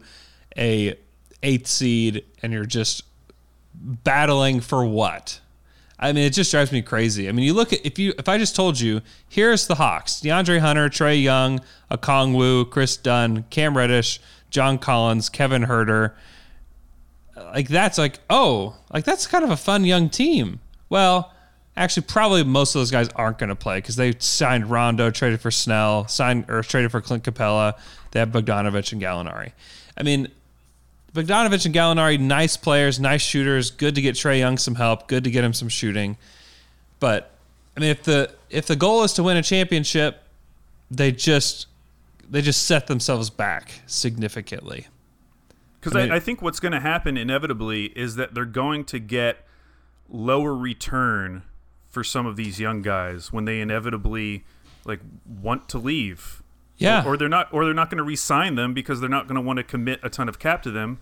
a 0.57 0.95
eighth 1.43 1.67
seed 1.67 2.25
and 2.41 2.51
you're 2.51 2.65
just 2.65 3.03
battling 3.73 4.59
for 4.59 4.83
what? 4.83 5.39
I 5.99 6.13
mean, 6.13 6.23
it 6.23 6.33
just 6.33 6.49
drives 6.49 6.71
me 6.71 6.81
crazy. 6.81 7.27
I 7.27 7.33
mean, 7.33 7.45
you 7.45 7.53
look 7.53 7.73
at 7.73 7.85
if 7.85 7.99
you 7.99 8.13
if 8.17 8.29
I 8.29 8.37
just 8.37 8.55
told 8.55 8.79
you, 8.79 9.01
here's 9.27 9.67
the 9.67 9.75
Hawks: 9.75 10.21
DeAndre 10.21 10.59
Hunter, 10.59 10.87
Trey 10.87 11.17
Young, 11.17 11.59
Okongwu, 11.91 12.69
Kris 12.69 12.95
Dunn, 12.95 13.43
Cam 13.49 13.75
Reddish, 13.75 14.21
John 14.49 14.77
Collins, 14.77 15.27
Kevin 15.27 15.63
Huerter. 15.63 16.13
Like 17.35 17.67
that's 17.67 17.97
like 17.97 18.19
oh, 18.29 18.77
like 18.93 19.03
that's 19.03 19.27
kind 19.27 19.43
of 19.43 19.49
a 19.49 19.57
fun 19.57 19.83
young 19.83 20.09
team. 20.09 20.61
Well, 20.87 21.33
actually, 21.77 22.03
probably 22.03 22.43
most 22.43 22.75
of 22.75 22.79
those 22.79 22.91
guys 22.91 23.09
aren't 23.15 23.37
going 23.37 23.49
to 23.49 23.55
play 23.55 23.77
because 23.77 23.95
they 23.95 24.13
signed 24.19 24.69
Rondo, 24.69 25.11
traded 25.11 25.41
for 25.41 25.51
Snell, 25.51 26.07
signed 26.07 26.45
or 26.49 26.61
traded 26.61 26.91
for 26.91 27.01
Clint 27.01 27.23
Capela. 27.23 27.77
They 28.11 28.19
have 28.19 28.29
Bogdanovich 28.29 28.91
and 28.91 29.01
Gallinari. 29.01 29.51
I 29.97 30.03
mean, 30.03 30.29
Bogdanovich 31.13 31.65
and 31.65 31.73
Gallinari, 31.73 32.19
nice 32.19 32.57
players, 32.57 32.99
nice 32.99 33.21
shooters. 33.21 33.71
Good 33.71 33.95
to 33.95 34.01
get 34.01 34.15
Trey 34.15 34.39
Young 34.39 34.57
some 34.57 34.75
help. 34.75 35.07
Good 35.07 35.23
to 35.23 35.31
get 35.31 35.43
him 35.43 35.53
some 35.53 35.69
shooting. 35.69 36.17
But 36.99 37.31
I 37.75 37.79
mean, 37.79 37.89
if 37.89 38.03
the 38.03 38.33
if 38.49 38.67
the 38.67 38.75
goal 38.75 39.03
is 39.03 39.13
to 39.13 39.23
win 39.23 39.37
a 39.37 39.43
championship, 39.43 40.23
they 40.91 41.11
just 41.11 41.67
they 42.29 42.41
just 42.41 42.65
set 42.65 42.87
themselves 42.87 43.29
back 43.29 43.81
significantly. 43.87 44.87
Because 45.79 45.95
I 45.95 46.03
mean- 46.03 46.11
I, 46.11 46.15
I 46.17 46.19
think 46.19 46.41
what's 46.41 46.59
going 46.59 46.73
to 46.73 46.79
happen 46.79 47.17
inevitably 47.17 47.85
is 47.95 48.15
that 48.15 48.33
they're 48.33 48.45
going 48.45 48.83
to 48.85 48.99
get 48.99 49.45
lower 50.09 50.55
return 50.55 51.43
for 51.89 52.03
some 52.03 52.25
of 52.25 52.35
these 52.35 52.59
young 52.59 52.81
guys 52.81 53.33
when 53.33 53.45
they 53.45 53.61
inevitably 53.61 54.43
like 54.85 54.99
want 55.25 55.69
to 55.69 55.77
leave. 55.77 56.43
Yeah. 56.77 57.03
Or, 57.03 57.13
or 57.13 57.17
they're 57.17 57.29
not 57.29 57.51
or 57.51 57.65
they're 57.65 57.73
not 57.73 57.89
going 57.89 57.97
to 57.97 58.03
re-sign 58.03 58.55
them 58.55 58.73
because 58.73 58.99
they're 58.99 59.09
not 59.09 59.27
going 59.27 59.35
to 59.35 59.41
want 59.41 59.57
to 59.57 59.63
commit 59.63 59.99
a 60.03 60.09
ton 60.09 60.29
of 60.29 60.39
cap 60.39 60.61
to 60.63 60.71
them. 60.71 60.99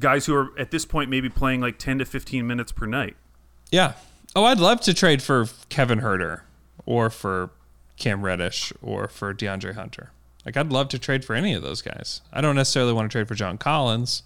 Guys 0.00 0.26
who 0.26 0.34
are 0.34 0.58
at 0.58 0.70
this 0.70 0.84
point 0.84 1.10
maybe 1.10 1.28
playing 1.28 1.60
like 1.60 1.78
10 1.78 1.98
to 1.98 2.04
15 2.04 2.46
minutes 2.46 2.70
per 2.70 2.86
night. 2.86 3.16
Yeah. 3.70 3.94
Oh, 4.36 4.44
I'd 4.44 4.60
love 4.60 4.80
to 4.82 4.94
trade 4.94 5.22
for 5.22 5.46
Kevin 5.68 6.00
Huerter 6.00 6.42
or 6.86 7.10
for 7.10 7.50
Cam 7.96 8.22
Reddish 8.22 8.72
or 8.80 9.08
for 9.08 9.34
DeAndre 9.34 9.74
Hunter. 9.74 10.12
Like, 10.44 10.56
I'd 10.56 10.72
love 10.72 10.88
to 10.90 10.98
trade 10.98 11.24
for 11.24 11.34
any 11.34 11.52
of 11.52 11.62
those 11.62 11.82
guys. 11.82 12.22
I 12.32 12.40
don't 12.40 12.56
necessarily 12.56 12.92
want 12.92 13.10
to 13.10 13.14
trade 13.14 13.28
for 13.28 13.34
John 13.34 13.58
Collins, 13.58 14.22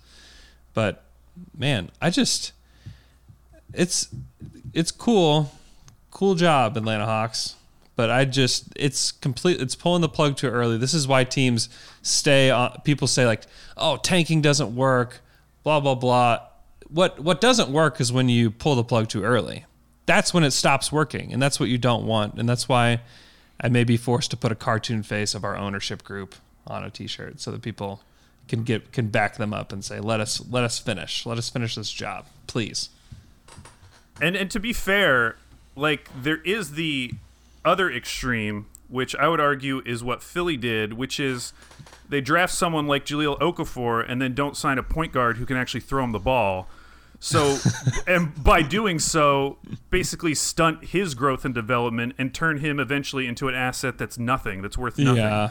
but 0.74 1.02
man, 1.56 1.90
I 2.00 2.10
just 2.10 2.52
it's 3.72 4.08
it's 4.72 4.90
cool, 4.90 5.50
cool 6.12 6.36
job, 6.36 6.76
Atlanta 6.76 7.06
Hawks. 7.06 7.56
But 7.96 8.10
I 8.10 8.24
just 8.24 8.68
it's 8.76 9.10
complete. 9.12 9.60
It's 9.60 9.74
pulling 9.74 10.00
the 10.00 10.08
plug 10.08 10.36
too 10.36 10.48
early. 10.48 10.78
This 10.78 10.94
is 10.94 11.08
why 11.08 11.24
teams 11.24 11.68
stay 12.00 12.50
on. 12.50 12.80
People 12.84 13.06
say 13.06 13.26
like, 13.26 13.42
"Oh, 13.76 13.96
tanking 13.96 14.40
doesn't 14.40 14.74
work," 14.74 15.20
blah 15.62 15.80
blah 15.80 15.94
blah. 15.94 16.40
What 16.88 17.20
what 17.20 17.40
doesn't 17.40 17.70
work 17.70 18.00
is 18.00 18.12
when 18.12 18.28
you 18.28 18.50
pull 18.50 18.76
the 18.76 18.84
plug 18.84 19.08
too 19.08 19.24
early. 19.24 19.66
That's 20.06 20.32
when 20.32 20.42
it 20.42 20.52
stops 20.52 20.90
working, 20.90 21.32
and 21.32 21.42
that's 21.42 21.60
what 21.60 21.68
you 21.68 21.76
don't 21.76 22.06
want. 22.06 22.34
And 22.38 22.48
that's 22.48 22.68
why 22.68 23.00
I 23.60 23.68
may 23.68 23.84
be 23.84 23.96
forced 23.96 24.30
to 24.30 24.36
put 24.36 24.50
a 24.50 24.56
cartoon 24.56 25.02
face 25.02 25.34
of 25.34 25.44
our 25.44 25.56
ownership 25.56 26.02
group 26.02 26.34
on 26.66 26.82
a 26.82 26.90
T-shirt 26.90 27.40
so 27.40 27.50
that 27.50 27.62
people 27.62 28.00
can 28.48 28.64
get 28.64 28.92
can 28.92 29.08
back 29.08 29.36
them 29.36 29.52
up 29.52 29.70
and 29.70 29.84
say, 29.84 30.00
"Let 30.00 30.18
us 30.20 30.42
let 30.50 30.64
us 30.64 30.78
finish. 30.78 31.26
Let 31.26 31.36
us 31.36 31.50
finish 31.50 31.74
this 31.74 31.90
job, 31.90 32.24
please." 32.46 32.88
And 34.20 34.34
and 34.34 34.50
to 34.50 34.58
be 34.58 34.72
fair, 34.72 35.36
like 35.76 36.08
there 36.22 36.40
is 36.42 36.72
the 36.72 37.12
other 37.64 37.90
extreme, 37.90 38.66
which 38.88 39.14
I 39.16 39.28
would 39.28 39.40
argue 39.40 39.82
is 39.84 40.02
what 40.02 40.22
Philly 40.22 40.56
did, 40.56 40.94
which 40.94 41.18
is 41.18 41.52
they 42.08 42.20
draft 42.20 42.52
someone 42.52 42.86
like 42.86 43.06
Jahlil 43.06 43.38
Okafor 43.38 44.04
and 44.06 44.20
then 44.20 44.34
don't 44.34 44.56
sign 44.56 44.78
a 44.78 44.82
point 44.82 45.12
guard 45.12 45.38
who 45.38 45.46
can 45.46 45.56
actually 45.56 45.80
throw 45.80 46.04
him 46.04 46.12
the 46.12 46.18
ball. 46.18 46.68
So, 47.20 47.56
and 48.06 48.42
by 48.42 48.62
doing 48.62 48.98
so, 48.98 49.58
basically 49.90 50.34
stunt 50.34 50.86
his 50.86 51.14
growth 51.14 51.44
and 51.44 51.54
development 51.54 52.14
and 52.18 52.34
turn 52.34 52.58
him 52.58 52.80
eventually 52.80 53.26
into 53.26 53.48
an 53.48 53.54
asset 53.54 53.96
that's 53.96 54.18
nothing, 54.18 54.60
that's 54.60 54.76
worth 54.76 54.98
nothing. 54.98 55.22
Yeah. 55.22 55.50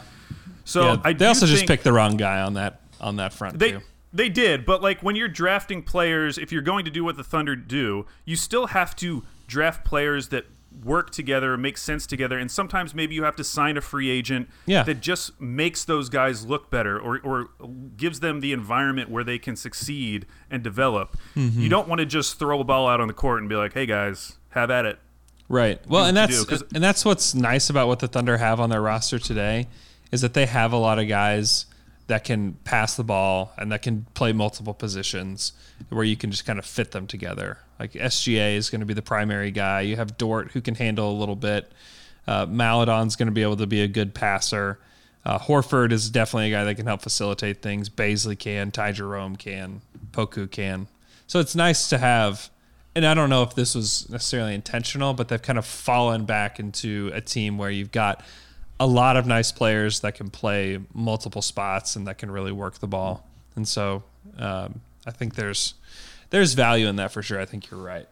So 0.64 0.84
yeah. 0.84 0.96
I 1.02 1.12
they 1.12 1.26
also 1.26 1.46
just 1.46 1.66
picked 1.66 1.84
the 1.84 1.92
wrong 1.92 2.16
guy 2.16 2.40
on 2.40 2.54
that 2.54 2.80
on 3.00 3.16
that 3.16 3.32
front 3.32 3.58
they 3.58 3.72
too. 3.72 3.80
they 4.12 4.28
did, 4.28 4.64
but 4.64 4.80
like 4.80 5.02
when 5.02 5.16
you're 5.16 5.28
drafting 5.28 5.82
players, 5.82 6.38
if 6.38 6.52
you're 6.52 6.62
going 6.62 6.84
to 6.84 6.90
do 6.90 7.02
what 7.02 7.16
the 7.16 7.24
Thunder 7.24 7.56
do, 7.56 8.06
you 8.24 8.36
still 8.36 8.68
have 8.68 8.94
to 8.96 9.24
draft 9.52 9.84
players 9.84 10.28
that 10.30 10.46
work 10.82 11.10
together, 11.10 11.54
make 11.58 11.76
sense 11.76 12.06
together, 12.06 12.38
and 12.38 12.50
sometimes 12.50 12.94
maybe 12.94 13.14
you 13.14 13.24
have 13.24 13.36
to 13.36 13.44
sign 13.44 13.76
a 13.76 13.80
free 13.82 14.08
agent 14.08 14.48
Yeah. 14.64 14.82
that 14.84 15.00
just 15.02 15.38
makes 15.38 15.84
those 15.84 16.08
guys 16.08 16.46
look 16.46 16.70
better 16.70 16.98
or, 16.98 17.20
or 17.22 17.50
gives 17.96 18.20
them 18.20 18.40
the 18.40 18.52
environment 18.52 19.10
where 19.10 19.22
they 19.22 19.38
can 19.38 19.54
succeed 19.54 20.24
and 20.50 20.62
develop. 20.62 21.18
Mm-hmm. 21.36 21.60
You 21.60 21.68
don't 21.68 21.88
want 21.88 21.98
to 21.98 22.06
just 22.06 22.38
throw 22.38 22.58
a 22.60 22.64
ball 22.64 22.88
out 22.88 23.00
on 23.02 23.06
the 23.08 23.12
court 23.14 23.40
and 23.40 23.50
be 23.50 23.54
like, 23.54 23.74
"Hey 23.74 23.84
guys, 23.84 24.38
have 24.50 24.70
at 24.70 24.86
it." 24.86 24.98
Right. 25.46 25.78
Well, 25.86 26.06
and 26.06 26.16
that's 26.16 26.50
and 26.74 26.82
that's 26.82 27.04
what's 27.04 27.34
nice 27.34 27.68
about 27.68 27.86
what 27.88 27.98
the 27.98 28.08
Thunder 28.08 28.38
have 28.38 28.58
on 28.58 28.70
their 28.70 28.80
roster 28.80 29.18
today 29.18 29.68
is 30.10 30.22
that 30.22 30.32
they 30.32 30.46
have 30.46 30.72
a 30.72 30.78
lot 30.78 30.98
of 30.98 31.06
guys 31.06 31.66
that 32.06 32.24
can 32.24 32.54
pass 32.64 32.96
the 32.96 33.04
ball 33.04 33.52
and 33.56 33.72
that 33.72 33.82
can 33.82 34.06
play 34.14 34.32
multiple 34.32 34.74
positions 34.74 35.52
where 35.88 36.04
you 36.04 36.16
can 36.16 36.30
just 36.30 36.44
kind 36.44 36.58
of 36.58 36.66
fit 36.66 36.90
them 36.90 37.06
together. 37.06 37.58
Like 37.78 37.92
SGA 37.92 38.56
is 38.56 38.70
going 38.70 38.80
to 38.80 38.86
be 38.86 38.94
the 38.94 39.02
primary 39.02 39.50
guy. 39.50 39.82
You 39.82 39.96
have 39.96 40.18
Dort 40.18 40.52
who 40.52 40.60
can 40.60 40.74
handle 40.74 41.10
a 41.10 41.16
little 41.18 41.36
bit. 41.36 41.72
Uh, 42.26 42.46
Maledon's 42.46 43.16
going 43.16 43.26
to 43.26 43.32
be 43.32 43.42
able 43.42 43.56
to 43.56 43.66
be 43.66 43.82
a 43.82 43.88
good 43.88 44.14
passer. 44.14 44.78
Uh, 45.24 45.38
Horford 45.38 45.92
is 45.92 46.10
definitely 46.10 46.48
a 46.52 46.56
guy 46.56 46.64
that 46.64 46.74
can 46.74 46.86
help 46.86 47.02
facilitate 47.02 47.62
things. 47.62 47.88
Bazley 47.88 48.38
can, 48.38 48.70
Ty 48.70 48.92
Jerome 48.92 49.36
can, 49.36 49.80
Poku 50.10 50.50
can. 50.50 50.88
So 51.26 51.40
it's 51.40 51.54
nice 51.54 51.88
to 51.88 51.98
have 51.98 52.50
and 52.94 53.06
I 53.06 53.14
don't 53.14 53.30
know 53.30 53.42
if 53.42 53.54
this 53.54 53.74
was 53.74 54.08
necessarily 54.10 54.54
intentional, 54.54 55.14
but 55.14 55.28
they've 55.28 55.40
kind 55.40 55.58
of 55.58 55.64
fallen 55.64 56.24
back 56.24 56.60
into 56.60 57.10
a 57.14 57.20
team 57.20 57.56
where 57.56 57.70
you've 57.70 57.92
got 57.92 58.22
a 58.82 58.86
lot 58.86 59.16
of 59.16 59.26
nice 59.26 59.52
players 59.52 60.00
that 60.00 60.16
can 60.16 60.28
play 60.28 60.80
multiple 60.92 61.40
spots 61.40 61.94
and 61.94 62.04
that 62.08 62.18
can 62.18 62.32
really 62.32 62.50
work 62.50 62.80
the 62.80 62.88
ball. 62.88 63.24
And 63.54 63.66
so 63.66 64.02
um, 64.38 64.80
I 65.06 65.12
think 65.12 65.36
there's 65.36 65.74
there's 66.30 66.54
value 66.54 66.88
in 66.88 66.96
that 66.96 67.12
for 67.12 67.22
sure. 67.22 67.40
I 67.40 67.44
think 67.44 67.70
you're 67.70 67.80
right. 67.80 68.08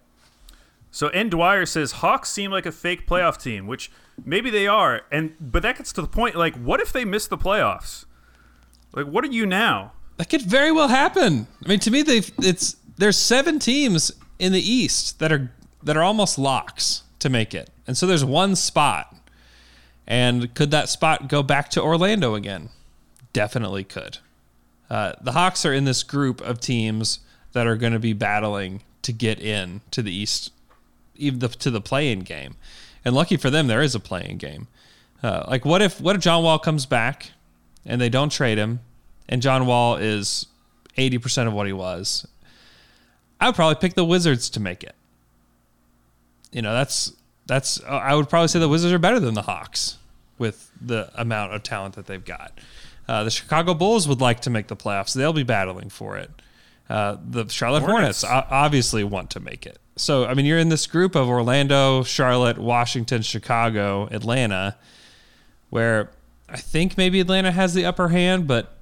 So 0.92 1.08
N 1.08 1.28
Dwyer 1.28 1.66
says 1.66 1.92
Hawks 1.92 2.30
seem 2.30 2.52
like 2.52 2.66
a 2.66 2.72
fake 2.72 3.08
playoff 3.08 3.42
team, 3.42 3.66
which 3.66 3.90
maybe 4.24 4.48
they 4.48 4.68
are, 4.68 5.02
and 5.10 5.34
but 5.40 5.62
that 5.62 5.76
gets 5.76 5.92
to 5.94 6.02
the 6.02 6.08
point. 6.08 6.36
Like, 6.36 6.54
what 6.54 6.80
if 6.80 6.92
they 6.92 7.04
miss 7.04 7.26
the 7.26 7.38
playoffs? 7.38 8.04
Like, 8.92 9.06
what 9.06 9.24
are 9.24 9.28
you 9.28 9.46
now? 9.46 9.92
That 10.18 10.28
could 10.28 10.42
very 10.42 10.70
well 10.70 10.88
happen. 10.88 11.48
I 11.64 11.68
mean, 11.68 11.80
to 11.80 11.90
me, 11.90 12.02
they 12.02 12.22
it's 12.38 12.76
there's 12.96 13.16
seven 13.16 13.58
teams 13.58 14.12
in 14.38 14.52
the 14.52 14.60
East 14.60 15.18
that 15.18 15.32
are 15.32 15.50
that 15.82 15.96
are 15.96 16.04
almost 16.04 16.38
locks 16.38 17.02
to 17.18 17.28
make 17.28 17.54
it, 17.54 17.70
and 17.88 17.96
so 17.96 18.06
there's 18.06 18.24
one 18.24 18.54
spot. 18.54 19.16
And 20.10 20.52
could 20.56 20.72
that 20.72 20.88
spot 20.88 21.28
go 21.28 21.40
back 21.40 21.70
to 21.70 21.80
Orlando 21.80 22.34
again? 22.34 22.70
Definitely 23.32 23.84
could. 23.84 24.18
Uh, 24.90 25.12
the 25.20 25.30
Hawks 25.32 25.64
are 25.64 25.72
in 25.72 25.84
this 25.84 26.02
group 26.02 26.40
of 26.40 26.58
teams 26.58 27.20
that 27.52 27.68
are 27.68 27.76
going 27.76 27.92
to 27.92 28.00
be 28.00 28.12
battling 28.12 28.82
to 29.02 29.12
get 29.12 29.38
in 29.38 29.82
to 29.92 30.02
the 30.02 30.12
East, 30.12 30.50
even 31.14 31.38
the, 31.38 31.48
to 31.48 31.70
the 31.70 31.80
play-in 31.80 32.20
game. 32.20 32.56
And 33.04 33.14
lucky 33.14 33.36
for 33.36 33.50
them, 33.50 33.68
there 33.68 33.82
is 33.82 33.94
a 33.94 34.00
play-in 34.00 34.38
game. 34.38 34.66
Uh, 35.22 35.44
like, 35.46 35.64
what 35.64 35.80
if 35.80 36.00
what 36.00 36.16
if 36.16 36.22
John 36.22 36.42
Wall 36.42 36.58
comes 36.58 36.86
back 36.86 37.30
and 37.86 38.00
they 38.00 38.08
don't 38.08 38.32
trade 38.32 38.58
him, 38.58 38.80
and 39.28 39.40
John 39.40 39.64
Wall 39.64 39.94
is 39.94 40.46
eighty 40.96 41.18
percent 41.18 41.46
of 41.46 41.54
what 41.54 41.68
he 41.68 41.72
was? 41.72 42.26
I 43.40 43.46
would 43.46 43.54
probably 43.54 43.76
pick 43.76 43.94
the 43.94 44.04
Wizards 44.04 44.50
to 44.50 44.60
make 44.60 44.82
it. 44.82 44.96
You 46.50 46.62
know, 46.62 46.72
that's 46.72 47.12
that's. 47.46 47.80
I 47.84 48.14
would 48.14 48.28
probably 48.28 48.48
say 48.48 48.58
the 48.58 48.68
Wizards 48.68 48.92
are 48.92 48.98
better 48.98 49.20
than 49.20 49.34
the 49.34 49.42
Hawks 49.42 49.98
with 50.40 50.72
the 50.80 51.10
amount 51.14 51.52
of 51.52 51.62
talent 51.62 51.94
that 51.94 52.06
they've 52.06 52.24
got. 52.24 52.58
Uh, 53.06 53.24
the 53.24 53.30
Chicago 53.30 53.74
Bulls 53.74 54.08
would 54.08 54.20
like 54.20 54.40
to 54.40 54.50
make 54.50 54.68
the 54.68 54.76
playoffs. 54.76 55.12
They'll 55.12 55.34
be 55.34 55.42
battling 55.42 55.90
for 55.90 56.16
it. 56.16 56.30
Uh, 56.88 57.18
the 57.22 57.46
Charlotte 57.48 57.82
Hornets, 57.82 58.22
Hornets. 58.22 58.48
obviously 58.50 59.04
want 59.04 59.30
to 59.30 59.40
make 59.40 59.66
it. 59.66 59.78
So, 59.96 60.24
I 60.24 60.34
mean, 60.34 60.46
you're 60.46 60.58
in 60.58 60.70
this 60.70 60.86
group 60.86 61.14
of 61.14 61.28
Orlando, 61.28 62.02
Charlotte, 62.02 62.58
Washington, 62.58 63.20
Chicago, 63.20 64.08
Atlanta, 64.10 64.76
where 65.68 66.10
I 66.48 66.56
think 66.56 66.96
maybe 66.96 67.20
Atlanta 67.20 67.52
has 67.52 67.74
the 67.74 67.84
upper 67.84 68.08
hand. 68.08 68.46
But, 68.46 68.72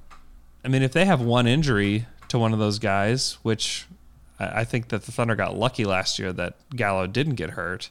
I 0.64 0.68
mean, 0.68 0.82
if 0.82 0.92
they 0.92 1.06
have 1.06 1.20
one 1.20 1.48
injury 1.48 2.06
to 2.28 2.38
one 2.38 2.52
of 2.52 2.60
those 2.60 2.78
guys, 2.78 3.38
which 3.42 3.86
I 4.38 4.60
I 4.60 4.64
think 4.64 4.88
that 4.88 5.02
the 5.02 5.12
Thunder 5.12 5.34
got 5.34 5.56
lucky 5.56 5.84
last 5.84 6.18
year 6.20 6.32
that 6.34 6.54
Gallo 6.70 7.08
didn't 7.08 7.34
get 7.34 7.50
hurt. 7.50 7.90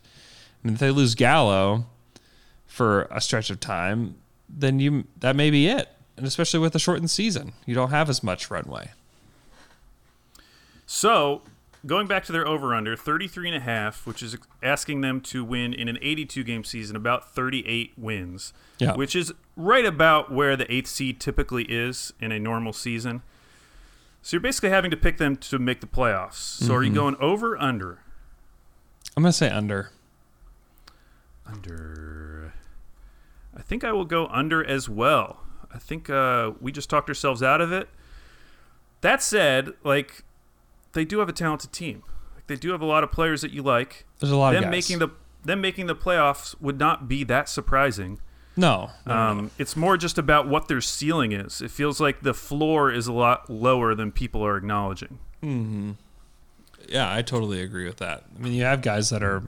I 0.64 0.68
mean, 0.68 0.76
if 0.76 0.80
they 0.80 0.92
lose 0.92 1.16
Gallo 1.16 1.86
for 2.68 3.04
a 3.10 3.20
stretch 3.22 3.50
of 3.50 3.60
time, 3.60 4.16
then 4.48 4.80
you 4.80 5.06
that 5.20 5.36
may 5.36 5.50
be 5.50 5.68
it. 5.68 5.90
And 6.16 6.26
especially 6.26 6.60
with 6.60 6.74
the 6.74 6.80
shortened 6.80 7.12
season, 7.12 7.54
you 7.66 7.76
don't 7.76 7.92
have 7.92 8.10
as 8.10 8.24
much 8.24 8.50
runway. 8.50 8.92
So, 10.88 11.42
going 11.86 12.08
back 12.08 12.24
to 12.26 12.32
their 12.32 12.48
over 12.48 12.74
under 12.74 12.96
33 12.96 13.50
and 13.50 13.58
a 13.58 13.60
half, 13.60 14.08
which 14.08 14.24
is 14.24 14.38
asking 14.64 15.02
them 15.02 15.22
to 15.22 15.44
win 15.44 15.74
in 15.74 15.88
an 15.88 16.00
82 16.02 16.44
game 16.44 16.64
season 16.64 16.96
about 16.96 17.36
38 17.36 17.94
wins, 17.98 18.54
Yeah. 18.80 18.96
which 18.96 19.16
is 19.16 19.34
right 19.56 19.86
about 19.86 20.32
where 20.32 20.56
the 20.56 20.66
8th 20.74 20.88
seed 20.88 21.20
typically 21.20 21.66
is 21.66 22.14
in 22.20 22.32
a 22.32 22.40
normal 22.40 22.74
season. 22.74 23.22
So, 24.22 24.36
you're 24.38 24.42
basically 24.42 24.70
having 24.70 24.92
to 24.92 24.98
pick 24.98 25.18
them 25.18 25.36
to 25.38 25.60
make 25.60 25.82
the 25.82 25.88
playoffs. 25.88 26.36
So, 26.36 26.74
are 26.74 26.84
you 26.84 26.90
mm-hmm. 26.90 26.96
going 27.00 27.16
over 27.18 27.62
under? 27.62 28.00
I'm 29.16 29.24
gonna 29.24 29.34
say 29.34 29.50
under. 29.50 29.92
Under. 31.46 32.07
I 33.68 33.70
think 33.70 33.84
I 33.84 33.92
will 33.92 34.06
go 34.06 34.28
under 34.28 34.64
as 34.66 34.88
well. 34.88 35.42
I 35.74 35.78
think 35.78 36.10
uh, 36.10 36.52
we 36.62 36.72
just 36.72 36.90
talked 36.90 37.10
ourselves 37.10 37.44
out 37.44 37.60
of 37.60 37.74
it. 37.74 37.90
That 39.02 39.22
said, 39.22 39.74
like 39.84 40.24
they 40.94 41.04
do 41.04 41.20
have 41.20 41.28
a 41.28 41.34
talented 41.34 41.74
team. 41.74 42.04
Like, 42.34 42.48
they 42.48 42.56
do 42.56 42.72
have 42.72 42.80
a 42.80 42.86
lot 42.86 43.04
of 43.04 43.12
players 43.12 43.42
that 43.42 43.52
you 43.52 43.62
like. 43.62 44.06
There's 44.20 44.32
a 44.32 44.38
lot 44.38 44.56
of 44.56 44.62
them 44.62 44.72
guys. 44.72 44.72
making 44.72 45.00
the 45.00 45.10
them 45.44 45.60
making 45.60 45.88
the 45.88 45.98
playoffs 45.98 46.56
would 46.62 46.80
not 46.80 47.10
be 47.10 47.26
that 47.26 47.50
surprising. 47.50 48.22
No, 48.56 48.92
no, 49.06 49.14
no, 49.14 49.34
no. 49.34 49.40
Um, 49.40 49.52
it's 49.58 49.76
more 49.76 49.98
just 49.98 50.18
about 50.18 50.48
what 50.48 50.70
their 50.70 50.80
ceiling 50.80 51.34
is. 51.34 51.62
It 51.62 51.70
feels 51.70 52.00
like 52.00 52.22
the 52.22 52.34
floor 52.34 52.90
is 52.90 53.06
a 53.08 53.14
lot 53.14 53.50
lower 53.50 53.94
than 53.96 54.14
people 54.14 54.46
are 54.46 54.56
acknowledging. 54.56 55.20
Hmm. 55.42 55.92
Yeah, 56.88 57.14
I 57.14 57.22
totally 57.22 57.62
agree 57.62 57.86
with 57.86 57.98
that. 57.98 58.24
I 58.34 58.42
mean, 58.42 58.54
you 58.54 58.64
have 58.64 58.82
guys 58.82 59.10
that 59.10 59.22
are 59.22 59.44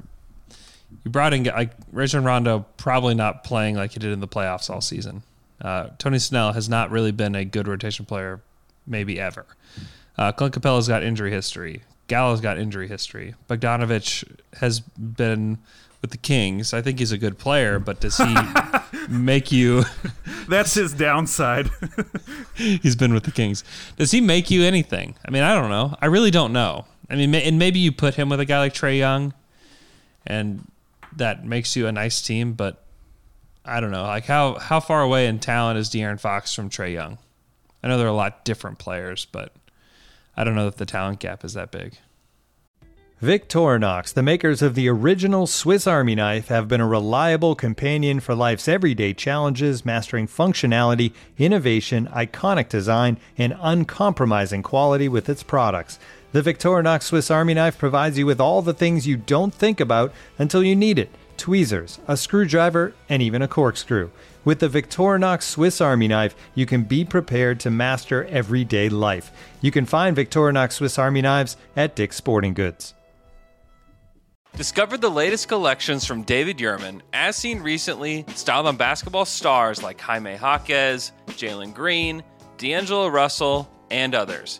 you 1.04 1.12
brought 1.12 1.34
in 1.34 1.44
like 1.46 1.72
Rajon 1.92 2.24
Rondo, 2.24 2.66
probably 2.78 3.16
not 3.16 3.44
playing 3.44 3.76
like 3.76 3.92
he 3.92 4.00
did 4.00 4.12
in 4.12 4.20
the 4.20 4.28
playoffs 4.28 4.70
all 4.70 4.82
season. 4.82 5.24
Uh, 5.62 5.90
Tony 5.98 6.20
Snell 6.20 6.54
has 6.54 6.70
not 6.70 6.90
really 6.90 7.12
been 7.12 7.36
a 7.36 7.46
good 7.46 7.68
rotation 7.68 8.06
player, 8.06 8.42
maybe 8.88 9.20
ever. 9.20 9.46
Uh, 10.18 10.32
Clint 10.32 10.54
Capela's 10.54 10.88
got 10.88 11.04
injury 11.04 11.32
history. 11.32 11.84
Gallo's 12.08 12.42
got 12.42 12.58
injury 12.58 12.88
history. 12.88 13.36
Bogdanovich 13.48 14.24
has 14.60 14.80
been 14.80 15.60
with 16.02 16.12
the 16.12 16.18
Kings. 16.18 16.74
I 16.74 16.82
think 16.82 17.00
he's 17.00 17.12
a 17.12 17.18
good 17.18 17.38
player, 17.38 17.78
but 17.78 18.00
does 18.00 18.18
he 18.18 18.36
make 19.10 19.52
you? 19.52 19.84
That's 20.48 20.74
his 20.74 20.94
downside. 20.94 21.70
he's 22.56 22.96
been 22.96 23.14
with 23.14 23.24
the 23.24 23.32
Kings. 23.32 23.64
Does 23.98 24.12
he 24.12 24.22
make 24.22 24.50
you 24.50 24.64
anything? 24.64 25.16
I 25.26 25.32
mean, 25.32 25.44
I 25.44 25.54
don't 25.54 25.70
know. 25.70 25.96
I 26.02 26.08
really 26.08 26.32
don't 26.32 26.54
know. 26.54 26.86
I 27.10 27.16
mean, 27.16 27.34
and 27.36 27.60
maybe 27.60 27.80
you 27.80 27.92
put 27.92 28.16
him 28.16 28.30
with 28.30 28.40
a 28.40 28.46
guy 28.46 28.60
like 28.60 28.74
Trey 28.74 28.98
Young, 28.98 29.34
and 30.26 30.70
that 31.18 31.46
makes 31.46 31.76
you 31.76 31.88
a 31.88 31.92
nice 31.92 32.22
team. 32.22 32.54
But 32.54 32.84
I 33.66 33.80
don't 33.80 33.92
know. 33.92 34.04
Like 34.04 34.26
how 34.26 34.56
how 34.56 34.80
far 34.80 35.02
away 35.02 35.28
in 35.28 35.40
talent 35.40 35.80
is 35.80 35.90
De'Aaron 35.90 36.20
Fox 36.20 36.54
from 36.54 36.70
Trey 36.70 36.94
Young? 36.94 37.18
I 37.84 37.88
know 37.88 37.98
they're 37.98 38.08
a 38.08 38.14
lot 38.14 38.44
different 38.46 38.80
players, 38.80 39.26
but 39.26 39.54
I 40.36 40.44
don't 40.44 40.56
know 40.56 40.68
if 40.68 40.76
the 40.76 40.86
talent 40.86 41.20
gap 41.20 41.44
is 41.44 41.54
that 41.54 41.72
big. 41.72 41.98
Victorinox, 43.22 44.14
the 44.14 44.24
makers 44.24 44.62
of 44.62 44.76
the 44.76 44.88
original 44.88 45.46
Swiss 45.46 45.86
Army 45.86 46.16
knife, 46.16 46.48
have 46.48 46.70
been 46.70 46.80
a 46.80 46.88
reliable 46.88 47.54
companion 47.54 48.22
for 48.22 48.34
life's 48.34 48.70
everyday 48.70 49.14
challenges, 49.14 49.84
mastering 49.84 50.26
functionality, 50.26 51.12
innovation, 51.38 52.08
iconic 52.14 52.70
design, 52.70 53.20
and 53.38 53.58
uncompromising 53.60 54.64
quality 54.64 55.10
with 55.10 55.28
its 55.28 55.44
products. 55.44 56.00
The 56.32 56.44
Victorinox 56.44 57.04
Swiss 57.04 57.32
Army 57.32 57.56
knife 57.56 57.80
provides 57.80 58.18
you 58.18 58.28
with 58.28 58.40
all 58.40 58.62
the 58.62 58.74
things 58.74 59.08
you 59.08 59.18
don't 59.18 59.54
think 59.54 59.80
about 59.80 60.14
until 60.38 60.64
you 60.64 60.76
need 60.76 61.00
it 61.00 61.10
tweezers, 61.38 62.00
a 62.06 62.18
screwdriver, 62.18 62.94
and 63.08 63.22
even 63.22 63.42
a 63.42 63.48
corkscrew. 63.48 64.12
With 64.44 64.60
the 64.60 64.68
Victorinox 64.68 65.44
Swiss 65.44 65.80
Army 65.80 66.08
knife, 66.08 66.36
you 66.54 66.66
can 66.66 66.84
be 66.84 67.06
prepared 67.06 67.62
to 67.62 67.72
master 67.72 68.26
everyday 68.26 68.90
life. 68.90 69.32
You 69.62 69.72
can 69.72 69.86
find 69.86 70.16
Victorinox 70.16 70.74
Swiss 70.74 71.00
Army 71.00 71.22
knives 71.22 71.56
at 71.78 71.96
Dick's 71.96 72.18
Sporting 72.18 72.54
Goods. 72.54 72.94
Discover 74.56 74.98
the 74.98 75.10
latest 75.10 75.48
collections 75.48 76.06
from 76.06 76.24
David 76.24 76.58
Yurman, 76.58 77.02
as 77.14 77.38
seen 77.38 77.62
recently, 77.62 78.26
styled 78.36 78.68
on 78.68 78.76
basketball 78.76 79.26
stars 79.26 79.82
like 79.82 80.02
Jaime 80.02 80.36
Jaquez, 80.36 81.14
Jalen 81.28 81.74
Green, 81.74 82.22
D'Angelo 82.58 83.08
Russell, 83.08 83.70
and 83.90 84.14
others. 84.14 84.60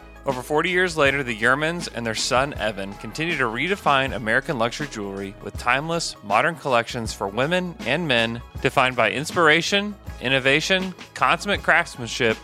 Over 0.23 0.43
40 0.43 0.69
years 0.69 0.95
later, 0.97 1.23
the 1.23 1.35
Yurmans 1.35 1.89
and 1.93 2.05
their 2.05 2.13
son 2.13 2.53
Evan 2.53 2.93
continue 2.95 3.35
to 3.37 3.45
redefine 3.45 4.13
American 4.15 4.59
luxury 4.59 4.87
jewelry 4.87 5.33
with 5.41 5.57
timeless, 5.57 6.15
modern 6.23 6.55
collections 6.55 7.11
for 7.11 7.27
women 7.27 7.75
and 7.87 8.07
men, 8.07 8.39
defined 8.61 8.95
by 8.95 9.11
inspiration, 9.11 9.95
innovation, 10.21 10.93
consummate 11.15 11.63
craftsmanship, 11.63 12.37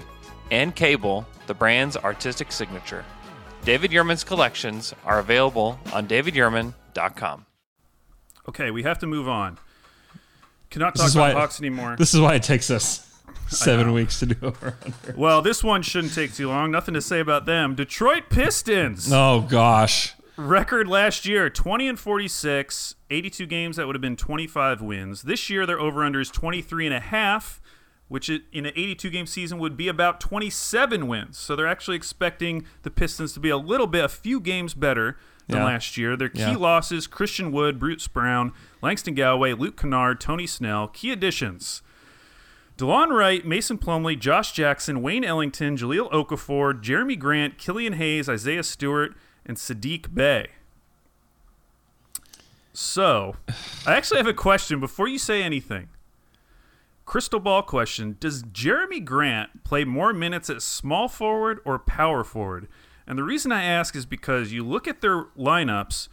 and 0.50 0.76
cable, 0.76 1.26
the 1.46 1.54
brand's 1.54 1.96
artistic 1.98 2.52
signature. 2.52 3.06
David 3.64 3.92
Yurman's 3.92 4.24
collections 4.24 4.96
are 5.06 5.20
available 5.20 5.80
on 5.94 6.08
davidyurman.com. 6.08 7.46
okay, 8.50 8.72
we 8.72 8.82
have 8.84 8.98
to 9.00 9.08
move 9.08 9.28
on. 9.28 9.60
Cannot 10.72 10.96
talk 10.96 11.12
about 11.12 11.20
why- 11.36 11.40
Hawks 11.40 11.60
anymore. 11.60 11.96
This 11.98 12.14
is 12.16 12.20
why 12.20 12.34
it 12.36 12.44
takes 12.44 12.72
us 12.72 13.07
seven 13.48 13.94
weeks 13.94 14.20
to 14.20 14.26
do 14.28 14.36
over 14.42 14.78
under. 14.84 15.18
well, 15.18 15.42
this 15.42 15.64
one 15.64 15.82
shouldn't 15.82 16.14
take 16.14 16.34
too 16.34 16.50
long. 16.50 16.72
Nothing 16.72 16.94
to 16.94 17.02
say 17.02 17.20
about 17.20 17.46
them. 17.46 17.76
Detroit 17.76 18.24
Pistons. 18.30 19.12
Oh 19.12 19.42
gosh. 19.42 20.14
Record 20.36 20.88
last 20.88 21.26
year 21.26 21.50
20 21.50 21.88
and 21.88 22.00
46, 22.00 22.96
82 23.10 23.46
games 23.48 23.78
that 23.78 23.88
would 23.88 23.96
have 23.96 24.02
been 24.02 24.16
25 24.16 24.82
wins. 24.82 25.24
This 25.24 25.50
year 25.50 25.66
their 25.66 25.80
over 25.80 26.04
under 26.04 26.20
is 26.20 26.30
23 26.30 26.86
and 26.86 26.94
a 26.96 27.00
half, 27.00 27.60
which 28.08 28.30
in 28.30 28.42
an 28.54 28.68
82 28.76 29.10
game 29.10 29.26
season 29.26 29.58
would 29.58 29.76
be 29.76 29.88
about 29.88 30.20
27 30.20 31.08
wins. 31.08 31.38
So 31.40 31.56
they're 31.56 31.66
actually 31.68 31.98
expecting 31.98 32.66
the 32.84 32.92
Pistons 32.92 33.34
to 33.34 33.40
be 33.40 33.50
a 33.50 33.58
little 33.58 33.88
bit 33.88 34.04
a 34.04 34.10
few 34.10 34.40
games 34.40 34.76
better 34.76 35.18
than 35.48 35.58
Yeah. 35.60 35.66
last 35.66 35.98
year. 35.98 36.16
Their 36.16 36.30
key 36.30 36.42
Yeah. 36.42 36.56
losses 36.58 37.08
Christian 37.08 37.52
Wood, 37.52 37.80
Bruce 37.80 38.08
Brown, 38.08 38.52
Langston 38.84 39.16
Galloway, 39.16 39.54
Luke 39.54 39.76
Kennard, 39.82 40.20
Tony 40.22 40.46
Snell. 40.46 40.88
Key 40.90 41.12
additions 41.12 41.82
DeLon 42.78 43.10
Wright, 43.10 43.44
Mason 43.44 43.80
Plumlee, 43.80 44.20
Josh 44.20 44.52
Jackson, 44.52 45.02
Wayne 45.02 45.24
Ellington, 45.24 45.78
Jahlil 45.78 46.12
Okafor, 46.12 46.80
Jerami 46.80 47.18
Grant, 47.18 47.58
Killian 47.58 47.94
Hayes, 47.94 48.30
Isaiah 48.30 48.62
Stewart, 48.62 49.16
and 49.48 49.58
Sadiq 49.58 50.14
Bey. 50.14 50.50
So, 52.74 53.36
I 53.88 53.96
actually 53.96 54.18
have 54.18 54.28
a 54.28 54.34
question 54.34 54.80
before 54.80 55.08
you 55.08 55.18
say 55.18 55.42
anything. 55.42 55.90
Crystal 57.08 57.40
ball 57.40 57.64
question 57.64 58.18
Does 58.20 58.44
Jerami 58.44 59.04
Grant 59.04 59.64
play 59.64 59.84
more 59.84 60.14
minutes 60.14 60.48
at 60.48 60.62
small 60.62 61.08
forward 61.08 61.60
or 61.66 61.80
power 61.80 62.24
forward? 62.24 62.68
And 63.08 63.18
the 63.18 63.24
reason 63.24 63.52
I 63.52 63.64
ask 63.64 63.96
is 63.96 64.06
because 64.06 64.52
you 64.52 64.64
look 64.64 64.88
at 64.88 65.02
their 65.02 65.24
lineups, 65.36 66.10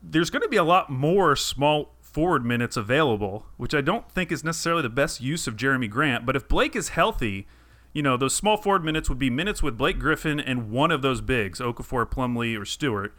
there's 0.00 0.30
going 0.30 0.42
to 0.42 0.48
be 0.48 0.56
a 0.56 0.64
lot 0.64 0.90
more 0.90 1.34
small 1.34 1.94
forward 2.12 2.44
minutes 2.44 2.76
available, 2.76 3.46
which 3.56 3.74
I 3.74 3.80
don't 3.80 4.10
think 4.10 4.32
is 4.32 4.42
necessarily 4.42 4.82
the 4.82 4.88
best 4.88 5.20
use 5.20 5.46
of 5.46 5.56
Jerami 5.56 5.88
Grant. 5.88 6.26
But 6.26 6.36
if 6.36 6.48
Blake 6.48 6.74
is 6.74 6.90
healthy, 6.90 7.46
you 7.92 8.02
know, 8.02 8.16
those 8.16 8.34
small 8.34 8.56
forward 8.56 8.84
minutes 8.84 9.08
would 9.08 9.18
be 9.18 9.30
minutes 9.30 9.62
with 9.62 9.78
Blake 9.78 9.98
Griffin 9.98 10.40
and 10.40 10.70
one 10.70 10.90
of 10.90 11.02
those 11.02 11.20
bigs, 11.20 11.60
Okafor, 11.60 12.10
Plumlee, 12.10 12.58
or 12.58 12.64
Stewart. 12.64 13.14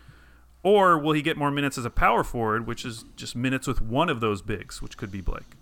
Or 0.63 0.97
will 0.97 1.13
he 1.13 1.21
get 1.21 1.37
more 1.37 1.51
minutes 1.51 1.77
as 1.77 1.85
a 1.85 1.89
power 1.89 2.23
forward, 2.23 2.67
which 2.67 2.83
is 2.83 3.05
just 3.15 3.35
minutes 3.35 3.67
with 3.67 3.81
one 3.81 4.09
of 4.09 4.19
those 4.19 4.41
bigs, 4.41 4.81
which 4.81 4.97
could 4.97 5.11
be 5.11 5.21
Blake? 5.21 5.55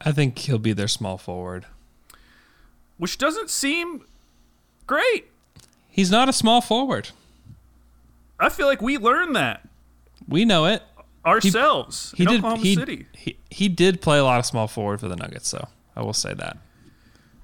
I 0.00 0.12
think 0.12 0.38
he'll 0.38 0.58
be 0.58 0.72
their 0.72 0.88
small 0.88 1.18
forward. 1.18 1.66
Which 2.98 3.18
doesn't 3.18 3.50
seem 3.50 4.04
great. 4.86 5.30
He's 5.88 6.10
not 6.10 6.28
a 6.28 6.32
small 6.32 6.60
forward. 6.60 7.10
I 8.40 8.48
feel 8.48 8.66
like 8.66 8.82
we 8.82 8.98
learned 8.98 9.36
that 9.36 9.68
We 10.26 10.44
know 10.44 10.66
it. 10.66 10.82
Ourselves 11.26 12.12
He 12.16 12.24
in 12.24 12.28
did. 12.28 12.38
Oklahoma 12.38 12.62
He, 12.62 12.74
City. 12.74 13.06
he 13.12 13.36
he 13.50 13.68
did 13.68 14.00
play 14.00 14.18
a 14.18 14.24
lot 14.24 14.38
of 14.38 14.46
small 14.46 14.66
forward 14.68 15.00
for 15.00 15.08
the 15.08 15.16
Nuggets, 15.16 15.48
so 15.48 15.68
I 15.96 16.02
will 16.02 16.12
say 16.12 16.34
that. 16.34 16.58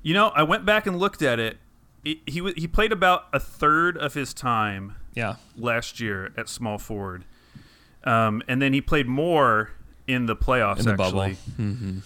You 0.03 0.15
know, 0.15 0.29
I 0.29 0.43
went 0.43 0.65
back 0.65 0.87
and 0.87 0.99
looked 0.99 1.23
at 1.23 1.39
it. 1.39 1.59
He 2.05 2.23
he, 2.27 2.53
he 2.57 2.67
played 2.67 2.93
about 2.93 3.25
a 3.33 3.39
third 3.41 3.97
of 3.99 4.15
his 4.15 4.33
time 4.35 4.97
Yeah. 5.15 5.37
last 5.57 6.01
year 6.01 6.33
at 6.37 6.49
small 6.49 6.79
forward, 6.79 7.25
um, 8.05 8.43
and 8.49 8.61
then 8.63 8.73
he 8.73 8.81
played 8.81 9.07
more 9.07 9.71
in 10.07 10.27
the 10.27 10.35
playoffs. 10.37 10.81
In 10.81 10.87
the 10.87 10.95
bubble. 10.95 11.23
actually, 11.23 12.03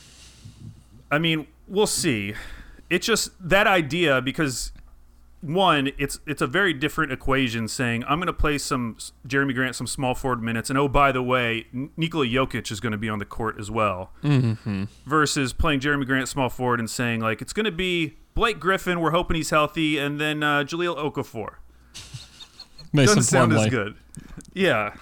I 1.10 1.18
mean, 1.18 1.46
we'll 1.68 1.86
see. 1.86 2.34
It's 2.90 3.06
just 3.06 3.30
that 3.48 3.66
idea 3.66 4.20
because 4.20 4.72
one, 5.44 5.92
it's 5.98 6.20
it's 6.26 6.42
a 6.42 6.46
very 6.46 6.72
different 6.72 7.12
equation. 7.12 7.68
Saying 7.68 8.04
I'm 8.04 8.18
going 8.18 8.26
to 8.26 8.32
play 8.32 8.58
some 8.58 8.96
Jerami 9.26 9.54
Grant 9.54 9.76
some 9.76 9.86
small 9.86 10.14
forward 10.14 10.42
minutes, 10.42 10.70
and 10.70 10.78
oh 10.78 10.88
by 10.88 11.12
the 11.12 11.22
way, 11.22 11.66
Nikola 11.96 12.26
Jokic 12.26 12.70
is 12.70 12.80
going 12.80 12.92
to 12.92 12.98
be 12.98 13.08
on 13.08 13.18
the 13.18 13.24
court 13.24 13.56
as 13.58 13.70
well. 13.70 14.12
Mm-hmm. 14.22 14.84
Versus 15.06 15.52
playing 15.52 15.80
Jerami 15.80 16.06
Grant 16.06 16.28
small 16.28 16.48
forward 16.48 16.80
and 16.80 16.88
saying 16.88 17.20
like 17.20 17.42
it's 17.42 17.52
going 17.52 17.66
to 17.66 17.72
be 17.72 18.16
Blake 18.34 18.58
Griffin. 18.58 19.00
We're 19.00 19.12
hoping 19.12 19.36
he's 19.36 19.50
healthy, 19.50 19.98
and 19.98 20.20
then 20.20 20.42
uh, 20.42 20.64
Jahlil 20.64 20.96
Okafor. 20.96 21.56
Mason 22.92 23.16
Doesn't 23.16 23.22
sound 23.24 23.52
as 23.52 23.66
good. 23.68 23.96
Yeah. 24.52 24.94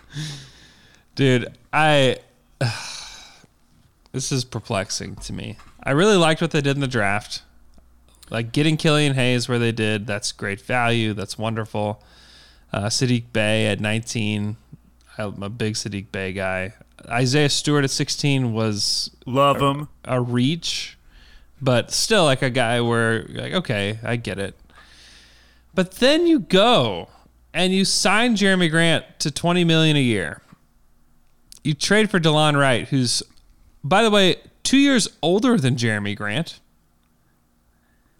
Dude, 1.14 1.57
I 1.72 2.18
this 4.12 4.32
is 4.32 4.45
perplexing 4.45 5.16
to 5.16 5.32
me. 5.32 5.57
I 5.82 5.90
really 5.93 6.16
liked 6.16 6.40
what 6.40 6.53
they 6.53 6.61
did 6.61 6.76
in 6.76 6.80
the 6.80 6.88
draft. 6.88 7.43
Like 8.33 8.51
getting 8.51 8.78
Killian 8.78 9.12
Hayes 9.12 9.47
where 9.47 9.59
they 9.59 9.72
did, 9.72 10.07
that's 10.07 10.33
great 10.33 10.59
value. 10.59 11.12
That's 11.12 11.37
wonderful. 11.37 12.03
Uh, 12.72 12.87
Sadiq 12.87 13.24
Bey 13.30 13.66
at 13.66 13.78
19. 13.78 14.57
I'm 15.18 15.43
a 15.43 15.51
big 15.51 15.74
Sadiq 15.74 16.11
Bey 16.11 16.33
guy. 16.33 16.72
Isaiah 17.07 17.51
Stewart 17.51 17.85
at 17.85 17.91
16 17.91 18.55
was 18.55 19.11
Love 19.26 19.61
him. 19.61 19.89
a 20.07 20.18
reach, 20.18 20.97
but 21.61 21.91
still 21.91 22.24
like 22.24 22.41
a 22.41 22.49
guy 22.49 22.80
where 22.80 23.24
like, 23.28 23.53
okay, 23.53 23.99
I 24.03 24.16
get 24.16 24.39
it. 24.39 24.57
But 25.74 25.97
then 25.97 26.26
you 26.26 26.39
go 26.39 27.09
and 27.53 27.74
you 27.74 27.85
sign 27.85 28.35
Jerami 28.35 28.70
Grant 28.70 29.05
to 29.18 29.30
20 29.30 29.62
million 29.64 29.95
a 29.97 30.01
year. 30.01 30.41
You 31.62 31.74
trade 31.74 32.11
for 32.11 32.18
DeLon 32.18 32.57
Wright, 32.59 32.89
who's, 32.89 33.22
by 33.85 34.03
the 34.03 34.11
way, 34.11 34.37
two 34.62 34.78
years 34.78 35.07
older 35.20 35.59
than 35.59 35.76
Jerami 35.76 36.16
Grant. 36.16 36.61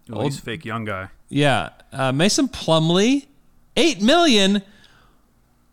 Well, 0.07 0.23
he's 0.23 0.39
fake 0.39 0.65
young 0.65 0.85
guy. 0.85 1.09
Yeah, 1.29 1.69
uh, 1.91 2.11
Mason 2.11 2.47
Plumlee, 2.47 3.27
eight 3.77 4.01
million. 4.01 4.61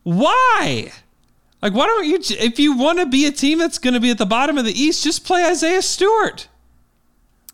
Why? 0.02 0.92
Like, 1.62 1.74
why 1.74 1.86
don't 1.86 2.06
you? 2.06 2.18
If 2.38 2.58
you 2.58 2.76
want 2.76 3.00
to 3.00 3.06
be 3.06 3.26
a 3.26 3.32
team 3.32 3.58
that's 3.58 3.78
going 3.78 3.94
to 3.94 4.00
be 4.00 4.10
at 4.10 4.18
the 4.18 4.26
bottom 4.26 4.56
of 4.56 4.64
the 4.64 4.72
East, 4.72 5.04
just 5.04 5.24
play 5.24 5.44
Isaiah 5.44 5.82
Stewart. 5.82 6.48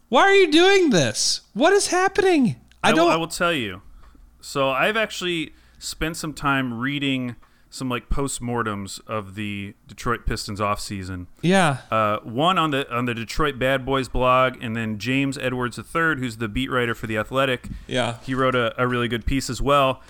Why 0.09 0.23
are 0.23 0.35
you 0.35 0.53
doing 0.53 0.91
this? 0.91 1.41
What 1.55 1.73
is 1.73 1.89
happening? 1.89 2.57
I 2.85 2.91
I, 2.91 2.93
will, 2.93 2.97
don't. 2.97 3.13
I 3.13 3.17
will 3.17 3.27
tell 3.27 3.53
you. 3.53 3.83
So 4.41 4.71
I've 4.71 4.97
actually 4.97 5.55
spent 5.79 6.17
some 6.17 6.33
time 6.33 6.79
reading 6.79 7.35
some 7.77 7.89
like 7.89 8.09
postmortems 8.09 9.01
of 9.07 9.35
the 9.35 9.75
Detroit 9.87 10.27
Pistons 10.27 10.59
offseason. 10.61 11.27
yeah, 11.43 11.79
Uh, 11.91 12.19
one 12.25 12.59
on 12.59 12.71
the 12.71 12.93
on 12.95 13.05
the 13.05 13.15
Detroit 13.15 13.59
Bad 13.59 13.85
Boys 13.87 14.09
blog, 14.09 14.57
and 14.63 14.75
then 14.75 14.99
James 14.99 15.37
Edwards 15.39 15.79
III, 15.79 16.17
who's 16.19 16.39
the 16.39 16.49
beat 16.49 16.71
writer 16.71 16.95
for 16.95 17.07
the 17.07 17.17
Athletic. 17.19 17.69
Yeah. 17.87 18.17
he 18.23 18.35
wrote 18.35 18.55
a, 18.55 18.75
a 18.81 18.87
really 18.89 19.09
good 19.09 19.27
piece 19.27 19.49
as 19.51 19.61
well. 19.63 20.03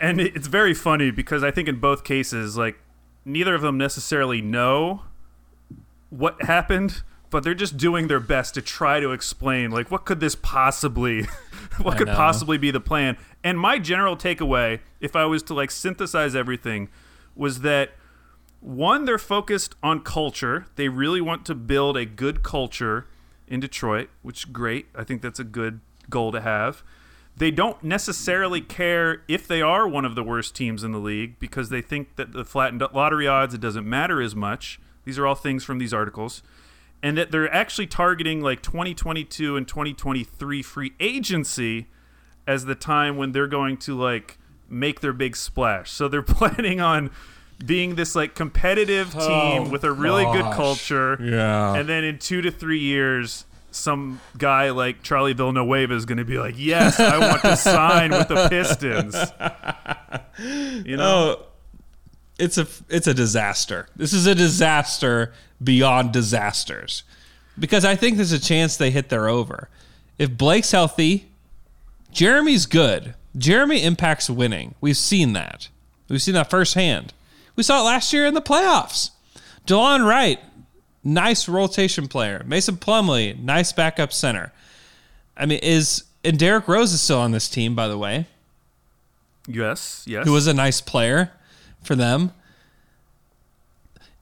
And 0.00 0.20
it- 0.20 0.36
it's 0.36 0.48
very 0.48 0.74
funny 0.74 1.10
because 1.10 1.42
I 1.42 1.50
think 1.50 1.68
in 1.68 1.80
both 1.80 2.04
cases, 2.04 2.56
like 2.56 2.78
neither 3.24 3.54
of 3.54 3.62
them 3.62 3.78
necessarily 3.78 4.42
know 4.42 5.02
what 6.10 6.40
happened, 6.42 7.02
but 7.30 7.42
they're 7.42 7.54
just 7.54 7.76
doing 7.76 8.08
their 8.08 8.20
best 8.20 8.54
to 8.54 8.62
try 8.62 9.00
to 9.00 9.10
explain 9.12 9.70
like 9.70 9.90
what 9.90 10.04
could 10.04 10.20
this 10.20 10.34
possibly 10.36 11.26
what 11.82 11.98
could 11.98 12.08
possibly 12.08 12.58
be 12.58 12.70
the 12.70 12.80
plan. 12.80 13.16
And 13.42 13.58
my 13.58 13.78
general 13.78 14.16
takeaway, 14.16 14.80
if 15.00 15.14
I 15.16 15.24
was 15.24 15.42
to 15.44 15.54
like 15.54 15.70
synthesize 15.70 16.34
everything, 16.34 16.88
was 17.34 17.60
that 17.60 17.90
one, 18.60 19.04
they're 19.04 19.18
focused 19.18 19.74
on 19.82 20.00
culture. 20.00 20.66
They 20.76 20.88
really 20.88 21.20
want 21.20 21.46
to 21.46 21.54
build 21.54 21.96
a 21.96 22.04
good 22.04 22.42
culture 22.42 23.06
in 23.46 23.60
Detroit, 23.60 24.08
which 24.22 24.38
is 24.38 24.44
great. 24.46 24.86
I 24.94 25.04
think 25.04 25.22
that's 25.22 25.38
a 25.38 25.44
good 25.44 25.80
goal 26.10 26.32
to 26.32 26.40
have. 26.40 26.82
They 27.36 27.50
don't 27.50 27.82
necessarily 27.84 28.62
care 28.62 29.22
if 29.28 29.46
they 29.46 29.60
are 29.60 29.86
one 29.86 30.06
of 30.06 30.14
the 30.14 30.22
worst 30.22 30.54
teams 30.56 30.82
in 30.82 30.92
the 30.92 30.98
league 30.98 31.38
because 31.38 31.68
they 31.68 31.82
think 31.82 32.16
that 32.16 32.32
the 32.32 32.44
flattened 32.44 32.82
lottery 32.94 33.28
odds, 33.28 33.52
it 33.52 33.60
doesn't 33.60 33.88
matter 33.88 34.22
as 34.22 34.34
much. 34.34 34.80
These 35.04 35.18
are 35.18 35.26
all 35.26 35.34
things 35.34 35.62
from 35.62 35.78
these 35.78 35.92
articles. 35.92 36.42
And 37.02 37.16
that 37.18 37.30
they're 37.30 37.52
actually 37.52 37.86
targeting 37.86 38.40
like 38.40 38.62
2022 38.62 39.56
and 39.56 39.68
2023 39.68 40.62
free 40.62 40.92
agency 40.98 41.88
as 42.46 42.64
the 42.64 42.74
time 42.74 43.16
when 43.16 43.32
they're 43.32 43.46
going 43.46 43.76
to 43.78 43.96
like 43.96 44.38
make 44.68 45.00
their 45.00 45.12
big 45.12 45.36
splash. 45.36 45.90
So 45.90 46.08
they're 46.08 46.22
planning 46.22 46.80
on 46.80 47.10
being 47.64 47.94
this 47.94 48.14
like 48.14 48.34
competitive 48.34 49.14
oh, 49.16 49.28
team 49.28 49.70
with 49.70 49.84
a 49.84 49.92
really 49.92 50.24
good 50.24 50.52
culture. 50.54 51.18
Yeah. 51.22 51.74
And 51.74 51.88
then 51.88 52.04
in 52.04 52.18
2 52.18 52.42
to 52.42 52.50
3 52.50 52.78
years 52.78 53.44
some 53.76 54.20
guy 54.38 54.70
like 54.70 55.02
Charlie 55.02 55.34
Villanueva 55.34 55.94
is 55.94 56.06
going 56.06 56.18
to 56.18 56.24
be 56.24 56.38
like, 56.38 56.54
"Yes, 56.56 56.98
I 56.98 57.18
want 57.18 57.42
to 57.42 57.56
sign 57.56 58.10
with 58.10 58.28
the 58.28 58.48
Pistons." 58.48 59.14
You 60.38 60.98
know? 60.98 61.36
Oh, 61.38 61.46
it's 62.38 62.58
a 62.58 62.66
it's 62.88 63.06
a 63.06 63.14
disaster. 63.14 63.88
This 63.96 64.12
is 64.12 64.26
a 64.26 64.34
disaster 64.34 65.32
beyond 65.62 66.12
disasters. 66.12 67.02
Because 67.58 67.84
I 67.84 67.96
think 67.96 68.16
there's 68.16 68.32
a 68.32 68.38
chance 68.40 68.76
they 68.76 68.90
hit 68.90 69.08
their 69.08 69.28
over. 69.28 69.68
If 70.18 70.36
Blake's 70.36 70.72
healthy, 70.72 71.28
Jerami's 72.12 72.66
good. 72.66 73.14
Jerami 73.36 73.82
impacts 73.82 74.28
winning. 74.28 74.74
We've 74.80 74.96
seen 74.96 75.32
that. 75.32 75.68
We've 76.08 76.20
seen 76.22 76.34
that 76.34 76.50
firsthand. 76.50 77.12
We 77.54 77.62
saw 77.62 77.80
it 77.80 77.84
last 77.84 78.12
year 78.12 78.26
in 78.26 78.34
the 78.34 78.42
playoffs. 78.42 79.10
DeLon 79.66 80.06
Wright, 80.06 80.38
nice 81.02 81.48
rotation 81.48 82.08
player. 82.08 82.42
Mason 82.46 82.76
Plumlee, 82.76 83.38
nice 83.38 83.72
backup 83.72 84.12
center. 84.12 84.52
I 85.36 85.46
mean, 85.46 85.58
is 85.62 86.04
and 86.24 86.38
Derrick 86.38 86.68
Rose 86.68 86.92
is 86.92 87.00
still 87.00 87.20
on 87.20 87.30
this 87.30 87.48
team, 87.48 87.74
by 87.74 87.88
the 87.88 87.96
way 87.98 88.26
Yes, 89.46 90.04
yes. 90.06 90.26
who 90.26 90.32
was 90.32 90.46
a 90.46 90.54
nice 90.54 90.80
player 90.80 91.32
for 91.86 91.94
them. 91.94 92.32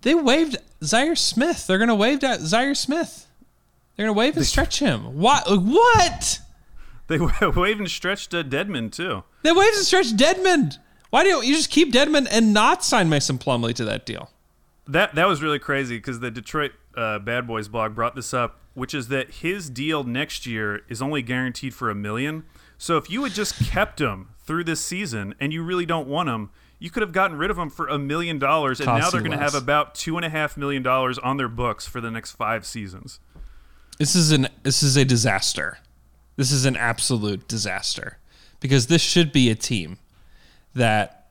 They 0.02 0.14
waived 0.14 0.58
Zhaire 0.82 1.16
Smith. 1.16 1.66
They're 1.66 1.78
going 1.78 1.88
to 1.88 1.94
waive 1.94 2.20
that 2.20 2.40
Zhaire 2.40 2.76
Smith. 2.76 3.26
They're 3.96 4.06
going 4.06 4.14
to 4.14 4.18
waive 4.18 4.36
and 4.36 4.44
stretch 4.46 4.80
him. 4.80 5.18
What? 5.18 5.44
What? 5.48 6.40
They 7.06 7.18
waved 7.42 7.80
and 7.80 7.90
stretched 7.90 8.34
uh, 8.34 8.42
Dedmon 8.42 8.92
too. 8.92 9.24
They 9.42 9.52
waived 9.52 9.76
and 9.76 9.84
stretched 9.84 10.16
Dedmon. 10.16 10.78
Why 11.10 11.22
don't 11.24 11.46
you 11.46 11.54
just 11.54 11.70
keep 11.70 11.92
Dedmon 11.92 12.26
and 12.30 12.52
not 12.52 12.84
sign 12.84 13.08
Mason 13.08 13.38
Plumlee 13.38 13.74
to 13.74 13.84
that 13.84 14.04
deal? 14.04 14.30
That 14.86 15.14
that 15.14 15.26
was 15.26 15.42
really 15.42 15.58
crazy 15.58 15.96
because 15.96 16.20
the 16.20 16.30
Detroit 16.30 16.72
uh, 16.96 17.18
Bad 17.20 17.46
Boys 17.46 17.68
blog 17.68 17.94
brought 17.94 18.14
this 18.14 18.34
up, 18.34 18.60
which 18.74 18.92
is 18.94 19.08
that 19.08 19.34
his 19.36 19.70
deal 19.70 20.04
next 20.04 20.44
year 20.44 20.82
is 20.88 21.00
only 21.00 21.22
guaranteed 21.22 21.72
for 21.72 21.88
a 21.88 21.94
million. 21.94 22.44
So 22.76 22.96
if 22.96 23.08
you 23.08 23.22
had 23.22 23.32
just 23.32 23.64
kept 23.64 24.00
him 24.00 24.30
through 24.44 24.64
this 24.64 24.80
season 24.80 25.34
and 25.40 25.52
you 25.52 25.62
really 25.62 25.86
don't 25.86 26.08
want 26.08 26.28
him, 26.28 26.50
you 26.78 26.90
could 26.90 27.02
have 27.02 27.12
gotten 27.12 27.36
rid 27.36 27.50
of 27.50 27.56
them 27.56 27.70
for 27.70 27.88
a 27.88 27.98
million 27.98 28.38
dollars, 28.38 28.80
and 28.80 28.86
now 28.86 29.10
they're 29.10 29.20
going 29.20 29.32
to 29.32 29.38
have 29.38 29.54
about 29.54 29.94
two 29.94 30.16
and 30.16 30.24
a 30.24 30.28
half 30.28 30.56
million 30.56 30.82
dollars 30.82 31.18
on 31.18 31.36
their 31.36 31.48
books 31.48 31.86
for 31.86 32.00
the 32.00 32.10
next 32.10 32.32
five 32.32 32.66
seasons. 32.66 33.20
This 33.98 34.14
is 34.14 34.32
an 34.32 34.48
this 34.62 34.82
is 34.82 34.96
a 34.96 35.04
disaster. 35.04 35.78
This 36.36 36.50
is 36.50 36.64
an 36.64 36.76
absolute 36.76 37.46
disaster 37.46 38.18
because 38.60 38.88
this 38.88 39.02
should 39.02 39.30
be 39.30 39.50
a 39.50 39.54
team 39.54 39.98
that 40.74 41.28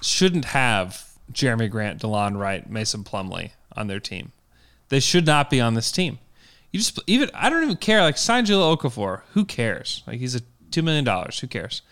shouldn't 0.00 0.46
have 0.46 1.10
Jerami 1.32 1.70
Grant, 1.70 2.00
DeLon 2.00 2.38
Wright, 2.38 2.68
Mason 2.68 3.04
Plumlee 3.04 3.50
on 3.76 3.86
their 3.86 4.00
team. 4.00 4.32
They 4.88 5.00
should 5.00 5.26
not 5.26 5.50
be 5.50 5.60
on 5.60 5.74
this 5.74 5.92
team. 5.92 6.18
You 6.70 6.80
just 6.80 6.98
even 7.06 7.30
I 7.34 7.50
don't 7.50 7.62
even 7.62 7.76
care. 7.76 8.00
Like 8.02 8.16
sign 8.16 8.46
Jahlil 8.46 8.76
Okafor. 8.76 9.22
Who 9.32 9.44
cares? 9.44 10.02
Like 10.06 10.18
he's 10.18 10.34
a 10.34 10.40
two 10.70 10.82
million 10.82 11.04
dollars. 11.04 11.38
Who 11.40 11.46
cares? 11.46 11.82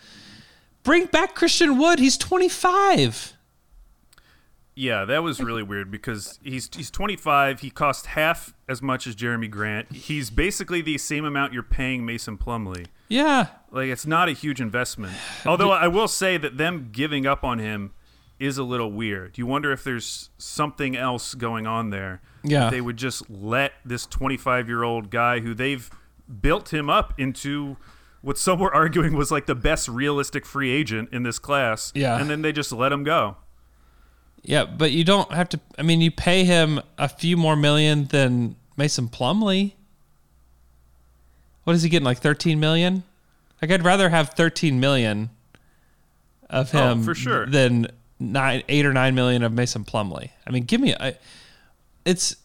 Bring 0.83 1.05
back 1.05 1.35
Christian 1.35 1.77
Wood. 1.77 1.99
He's 1.99 2.17
twenty 2.17 2.49
five. 2.49 3.33
Yeah, 4.73 5.03
that 5.05 5.21
was 5.21 5.41
really 5.41 5.63
weird 5.63 5.91
because 5.91 6.39
he's 6.41 6.69
he's 6.73 6.89
25. 6.89 7.59
He 7.59 7.69
cost 7.69 8.07
half 8.07 8.53
as 8.69 8.81
much 8.81 9.05
as 9.05 9.15
Jerami 9.15 9.51
Grant. 9.51 9.91
He's 9.91 10.29
basically 10.29 10.81
the 10.81 10.97
same 10.97 11.25
amount 11.25 11.51
you're 11.51 11.61
paying 11.61 12.05
Mason 12.05 12.37
Plumlee. 12.37 12.87
Yeah. 13.09 13.47
Like 13.69 13.89
it's 13.89 14.05
not 14.05 14.29
a 14.29 14.31
huge 14.31 14.61
investment. 14.61 15.13
Although 15.45 15.71
I 15.71 15.87
will 15.87 16.07
say 16.07 16.37
that 16.37 16.57
them 16.57 16.89
giving 16.91 17.27
up 17.27 17.43
on 17.43 17.59
him 17.59 17.91
is 18.39 18.57
a 18.57 18.63
little 18.63 18.91
weird. 18.91 19.33
Do 19.33 19.41
you 19.41 19.45
wonder 19.45 19.71
if 19.71 19.83
there's 19.83 20.29
something 20.37 20.97
else 20.97 21.35
going 21.35 21.67
on 21.67 21.91
there. 21.91 22.21
Yeah. 22.43 22.71
They 22.71 22.81
would 22.81 22.97
just 22.97 23.29
let 23.29 23.73
this 23.85 24.07
25-year-old 24.07 25.11
guy 25.11 25.41
who 25.41 25.53
they've 25.53 25.87
built 26.41 26.73
him 26.73 26.89
up 26.89 27.13
into 27.19 27.77
what 28.21 28.37
some 28.37 28.59
were 28.59 28.73
arguing 28.73 29.15
was 29.15 29.31
like 29.31 29.45
the 29.47 29.55
best 29.55 29.87
realistic 29.87 30.45
free 30.45 30.71
agent 30.71 31.09
in 31.11 31.23
this 31.23 31.39
class. 31.39 31.91
Yeah. 31.95 32.19
And 32.19 32.29
then 32.29 32.41
they 32.41 32.51
just 32.51 32.71
let 32.71 32.91
him 32.91 33.03
go. 33.03 33.37
Yeah, 34.43 34.65
but 34.65 34.91
you 34.91 35.03
don't 35.03 35.31
have 35.31 35.49
to. 35.49 35.59
I 35.77 35.83
mean, 35.83 36.01
you 36.01 36.09
pay 36.09 36.43
him 36.43 36.81
a 36.97 37.07
few 37.07 37.37
more 37.37 37.55
million 37.55 38.05
than 38.05 38.55
Mason 38.75 39.07
Plumlee. 39.07 39.73
What 41.63 41.75
is 41.75 41.83
he 41.83 41.89
getting? 41.89 42.05
Like 42.05 42.17
thirteen 42.19 42.59
million? 42.59 43.03
Like 43.61 43.69
I'd 43.71 43.83
rather 43.85 44.09
have 44.09 44.29
thirteen 44.31 44.79
million 44.79 45.29
of 46.49 46.73
Oh, 46.73 46.91
him 46.91 47.03
for 47.03 47.13
sure. 47.13 47.45
than 47.45 47.87
nine, 48.19 48.63
eight 48.67 48.85
or 48.85 48.93
nine 48.93 49.13
million 49.13 49.43
of 49.43 49.53
Mason 49.53 49.83
Plumlee. 49.85 50.31
I 50.47 50.49
mean, 50.49 50.63
give 50.63 50.81
me. 50.81 50.95
I, 50.99 51.13
it's 52.03 52.35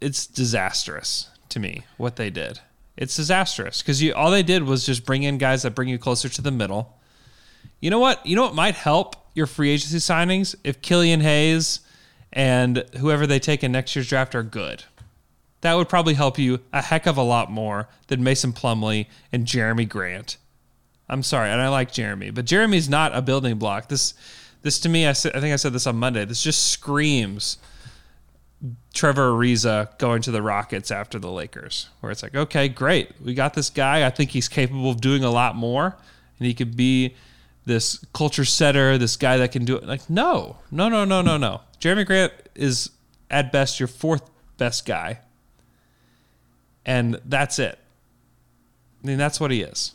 it's 0.00 0.26
disastrous 0.26 1.28
to 1.50 1.60
me 1.60 1.82
what 1.98 2.16
they 2.16 2.30
did. 2.30 2.58
It's 2.96 3.16
disastrous 3.16 3.82
because 3.82 4.02
you 4.02 4.14
all 4.14 4.30
they 4.30 4.42
did 4.42 4.62
was 4.62 4.86
just 4.86 5.04
bring 5.04 5.24
in 5.24 5.38
guys 5.38 5.62
that 5.62 5.74
bring 5.74 5.88
you 5.88 5.98
closer 5.98 6.28
to 6.28 6.42
the 6.42 6.50
middle. 6.50 6.96
You 7.80 7.90
know 7.90 7.98
what? 7.98 8.24
You 8.24 8.36
know 8.36 8.42
what 8.42 8.54
might 8.54 8.76
help 8.76 9.16
your 9.34 9.46
free 9.46 9.70
agency 9.70 9.98
signings 9.98 10.54
if 10.62 10.80
Killian 10.80 11.20
Hayes 11.20 11.80
and 12.32 12.84
whoever 12.98 13.26
they 13.26 13.38
take 13.38 13.64
in 13.64 13.72
next 13.72 13.94
year's 13.96 14.08
draft 14.08 14.34
are 14.34 14.42
good. 14.42 14.84
That 15.62 15.74
would 15.74 15.88
probably 15.88 16.14
help 16.14 16.38
you 16.38 16.60
a 16.72 16.82
heck 16.82 17.06
of 17.06 17.16
a 17.16 17.22
lot 17.22 17.50
more 17.50 17.88
than 18.08 18.22
Mason 18.22 18.52
Plumlee 18.52 19.06
and 19.32 19.46
Jerami 19.46 19.88
Grant. 19.88 20.36
I'm 21.08 21.22
sorry, 21.22 21.50
and 21.50 21.60
I 21.60 21.68
like 21.68 21.92
Jerami, 21.92 22.34
but 22.34 22.44
Jerami's 22.44 22.88
not 22.88 23.14
a 23.14 23.22
building 23.22 23.56
block. 23.58 23.88
This, 23.88 24.14
this 24.62 24.78
to 24.80 24.88
me, 24.88 25.06
I, 25.06 25.10
I 25.10 25.14
think 25.14 25.52
I 25.52 25.56
said 25.56 25.72
this 25.72 25.86
on 25.86 25.96
Monday. 25.96 26.24
This 26.24 26.42
just 26.42 26.70
screams 26.70 27.58
Trevor 28.92 29.30
Ariza 29.32 29.96
going 29.98 30.22
to 30.22 30.30
the 30.30 30.42
Rockets 30.42 30.90
after 30.90 31.18
the 31.18 31.30
Lakers, 31.30 31.88
where 32.00 32.10
it's 32.10 32.22
like, 32.22 32.34
okay, 32.34 32.68
great, 32.68 33.10
we 33.22 33.34
got 33.34 33.54
this 33.54 33.70
guy. 33.70 34.06
I 34.06 34.10
think 34.10 34.30
he's 34.30 34.48
capable 34.48 34.90
of 34.90 35.00
doing 35.00 35.24
a 35.24 35.30
lot 35.30 35.56
more, 35.56 35.96
and 36.38 36.46
he 36.46 36.54
could 36.54 36.76
be 36.76 37.14
this 37.66 38.04
culture 38.12 38.44
setter, 38.44 38.96
this 38.98 39.16
guy 39.16 39.36
that 39.38 39.52
can 39.52 39.64
do 39.64 39.76
it. 39.76 39.84
Like, 39.84 40.08
no, 40.08 40.58
no, 40.70 40.88
no, 40.88 41.04
no, 41.04 41.22
no, 41.22 41.36
no. 41.36 41.60
Jerami 41.80 42.06
Grant 42.06 42.32
is 42.54 42.90
at 43.30 43.52
best 43.52 43.80
your 43.80 43.86
fourth 43.86 44.30
best 44.56 44.86
guy, 44.86 45.20
and 46.86 47.20
that's 47.24 47.58
it. 47.58 47.78
I 49.02 49.06
mean, 49.06 49.18
that's 49.18 49.40
what 49.40 49.50
he 49.50 49.62
is. 49.62 49.94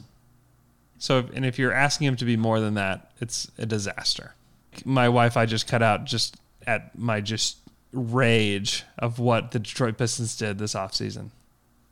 So, 1.00 1.30
and 1.34 1.46
if 1.46 1.58
you're 1.58 1.74
asking 1.74 2.08
him 2.08 2.16
to 2.18 2.26
be 2.26 2.38
more 2.38 2.60
than 2.60 2.74
that, 2.76 3.12
it's 3.20 3.50
a 3.58 3.66
disaster. 3.66 4.36
My 4.86 5.06
Wi-Fi 5.06 5.46
just 5.46 5.68
cut 5.68 5.82
out 5.82 6.06
just 6.06 6.38
at 6.68 6.98
my 6.98 7.22
just 7.22 7.59
rage 7.92 8.84
of 8.98 9.20
what 9.20 9.52
the 9.52 9.60
Detroit 9.60 9.98
Pistons 9.98 10.38
did 10.38 10.58
this 10.58 10.74
offseason. 10.74 11.32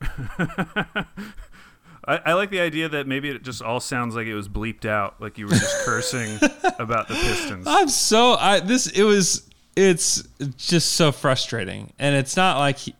I, 2.08 2.20
I 2.24 2.32
like 2.32 2.50
the 2.50 2.60
idea 2.60 2.88
that 2.88 3.06
maybe 3.06 3.28
it 3.28 3.42
just 3.42 3.62
all 3.62 3.80
sounds 3.80 4.14
like 4.14 4.26
it 4.26 4.34
was 4.34 4.48
bleeped 4.48 4.86
out, 4.86 5.20
like 5.20 5.38
you 5.38 5.46
were 5.46 5.52
just 5.52 5.76
cursing 5.84 6.38
about 6.78 7.08
the 7.08 7.14
Pistons. 7.14 7.66
I'm 7.66 7.88
so 7.88 8.34
I 8.34 8.60
this 8.60 8.86
it 8.86 9.02
was 9.02 9.48
it's 9.76 10.26
just 10.56 10.92
so 10.92 11.12
frustrating, 11.12 11.92
and 11.98 12.16
it's 12.16 12.36
not 12.36 12.58
like 12.58 12.78
he, 12.78 12.94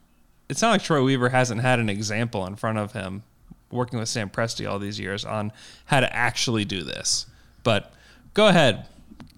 it's 0.48 0.62
not 0.62 0.70
like 0.70 0.82
Troy 0.82 1.02
Weaver 1.02 1.28
hasn't 1.30 1.60
had 1.60 1.78
an 1.78 1.88
example 1.88 2.46
in 2.46 2.56
front 2.56 2.78
of 2.78 2.92
him 2.92 3.22
working 3.70 3.98
with 3.98 4.08
Sam 4.08 4.30
Presti 4.30 4.70
all 4.70 4.78
these 4.78 4.98
years 4.98 5.24
on 5.24 5.52
how 5.86 6.00
to 6.00 6.14
actually 6.14 6.64
do 6.64 6.82
this. 6.82 7.26
But 7.64 7.92
go 8.34 8.48
ahead, 8.48 8.86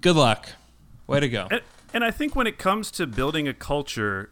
good 0.00 0.16
luck, 0.16 0.48
way 1.06 1.20
to 1.20 1.28
go. 1.28 1.48
And 1.92 2.04
I 2.04 2.10
think 2.10 2.36
when 2.36 2.46
it 2.46 2.58
comes 2.58 2.90
to 2.92 3.06
building 3.06 3.48
a 3.48 3.54
culture, 3.54 4.30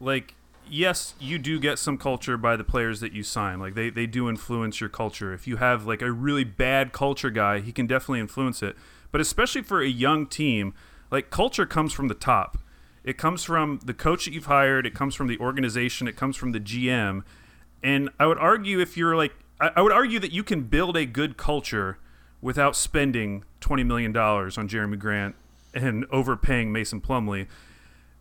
like 0.00 0.34
yes, 0.68 1.14
you 1.20 1.38
do 1.38 1.58
get 1.58 1.78
some 1.78 1.98
culture 1.98 2.36
by 2.36 2.56
the 2.56 2.64
players 2.64 3.00
that 3.00 3.12
you 3.12 3.22
sign. 3.22 3.60
Like 3.60 3.74
they, 3.74 3.90
they 3.90 4.06
do 4.06 4.28
influence 4.28 4.80
your 4.80 4.88
culture. 4.88 5.32
If 5.32 5.46
you 5.46 5.56
have 5.56 5.86
like 5.86 6.02
a 6.02 6.10
really 6.10 6.44
bad 6.44 6.92
culture 6.92 7.30
guy, 7.30 7.60
he 7.60 7.72
can 7.72 7.86
definitely 7.86 8.20
influence 8.20 8.62
it. 8.62 8.76
But 9.12 9.20
especially 9.20 9.62
for 9.62 9.80
a 9.80 9.88
young 9.88 10.26
team, 10.26 10.74
like 11.10 11.30
culture 11.30 11.66
comes 11.66 11.92
from 11.92 12.08
the 12.08 12.14
top. 12.14 12.58
It 13.04 13.16
comes 13.16 13.44
from 13.44 13.78
the 13.84 13.94
coach 13.94 14.24
that 14.24 14.34
you've 14.34 14.46
hired, 14.46 14.84
it 14.84 14.94
comes 14.94 15.14
from 15.14 15.28
the 15.28 15.38
organization, 15.38 16.08
it 16.08 16.16
comes 16.16 16.36
from 16.36 16.52
the 16.52 16.60
GM. 16.60 17.22
And 17.82 18.10
I 18.18 18.26
would 18.26 18.38
argue 18.38 18.80
if 18.80 18.96
you're 18.96 19.16
like 19.16 19.32
I, 19.60 19.70
I 19.76 19.82
would 19.82 19.92
argue 19.92 20.18
that 20.18 20.32
you 20.32 20.42
can 20.42 20.62
build 20.62 20.96
a 20.96 21.06
good 21.06 21.36
culture 21.36 21.98
without 22.42 22.74
spending 22.76 23.44
twenty 23.60 23.84
million 23.84 24.12
dollars 24.12 24.58
on 24.58 24.68
Jerami 24.68 24.98
Grant 24.98 25.36
and 25.76 26.04
overpaying 26.10 26.72
Mason 26.72 27.00
Plumlee 27.00 27.46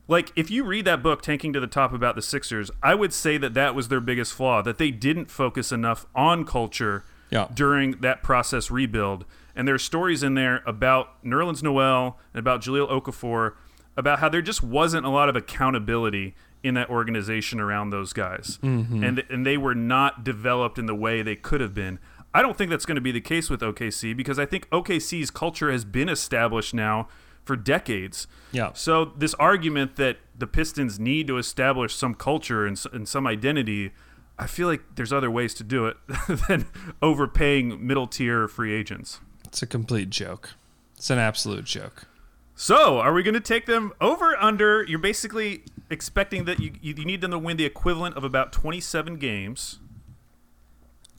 like 0.08 0.32
if 0.36 0.52
you 0.52 0.64
read 0.64 0.86
that 0.86 1.02
book 1.02 1.22
tanking 1.24 1.52
to 1.54 1.60
the 1.60 1.66
top 1.66 1.92
about 1.92 2.16
the 2.16 2.22
sixers 2.22 2.70
i 2.84 2.94
would 2.94 3.12
say 3.12 3.38
that 3.38 3.56
that 3.56 3.74
was 3.74 3.88
their 3.88 4.00
biggest 4.00 4.34
flaw 4.34 4.62
that 4.62 4.78
they 4.78 4.92
didn't 4.92 5.32
focus 5.32 5.72
enough 5.72 6.06
on 6.14 6.46
culture 6.46 7.04
Yeah. 7.32 7.48
during 7.54 7.92
that 8.02 8.22
process 8.22 8.70
rebuild. 8.70 9.26
And 9.56 9.68
there 9.68 9.74
are 9.76 9.80
stories 9.80 10.22
in 10.22 10.36
there 10.36 10.62
about 10.68 11.24
nerlens 11.24 11.64
noel 11.64 12.20
and 12.34 12.40
about 12.40 12.62
jahlil 12.62 12.88
okafor 12.90 13.54
about 13.98 14.20
how 14.20 14.30
there 14.30 14.42
just 14.44 14.62
wasn't 14.62 15.06
a 15.06 15.10
lot 15.10 15.28
of 15.30 15.36
accountability 15.36 16.36
in 16.62 16.74
that 16.76 16.90
organization 16.90 17.60
around 17.60 17.90
those 17.90 18.12
guys. 18.14 18.60
Mm-hmm. 18.62 19.04
And, 19.04 19.24
and 19.30 19.46
they 19.46 19.58
were 19.58 19.74
not 19.76 20.24
developed 20.24 20.78
in 20.78 20.86
the 20.88 20.96
way 20.96 21.22
they 21.22 21.36
could 21.36 21.62
have 21.62 21.74
been. 21.74 21.98
I 22.34 22.42
don't 22.42 22.58
think 22.58 22.70
that's 22.70 22.86
going 22.86 22.96
to 22.96 23.02
be 23.02 23.14
the 23.14 23.22
case 23.22 23.50
with 23.50 23.62
okc 23.62 24.16
because 24.18 24.38
i 24.38 24.46
think 24.46 24.70
okc's 24.70 25.32
culture 25.32 25.72
has 25.72 25.86
been 25.86 26.10
established 26.10 26.74
now 26.74 27.08
for 27.46 27.56
decades 27.56 28.28
Yeah. 28.52 28.72
so 28.74 29.06
this 29.06 29.34
argument 29.36 29.96
that 29.96 30.18
the 30.38 30.48
Pistons 30.48 31.00
need 31.00 31.28
to 31.28 31.38
establish 31.38 31.96
some 31.96 32.14
culture 32.16 32.66
and, 32.66 32.78
and 32.92 33.08
some 33.08 33.26
identity, 33.28 33.92
I 34.38 34.48
feel 34.48 34.68
like 34.68 34.82
there's 34.96 35.14
other 35.14 35.32
ways 35.32 35.54
to 35.56 35.64
do 35.64 35.86
it 35.86 35.96
than 36.50 36.66
overpaying 37.02 37.86
middle 37.86 38.08
tier 38.08 38.48
free 38.50 38.74
agents. 38.74 39.20
It's 39.46 39.62
a 39.62 39.68
complete 39.68 40.10
joke. 40.10 40.50
It's 40.98 41.10
an 41.10 41.20
absolute 41.20 41.64
joke. 41.66 42.08
So 42.56 43.00
are 43.00 43.14
we 43.14 43.22
going 43.24 43.34
to 43.36 43.40
take 43.40 43.66
them 43.66 43.94
over 44.02 44.36
under? 44.38 44.84
You're 44.84 45.00
basically 45.00 45.64
expecting 45.90 46.46
that 46.46 46.60
you, 46.60 46.72
you 46.82 46.94
need 47.06 47.22
them 47.22 47.32
to 47.32 47.40
win 47.40 47.58
the 47.58 47.66
equivalent 47.66 48.16
of 48.18 48.24
about 48.24 48.52
27 48.52 49.18
games. 49.18 49.80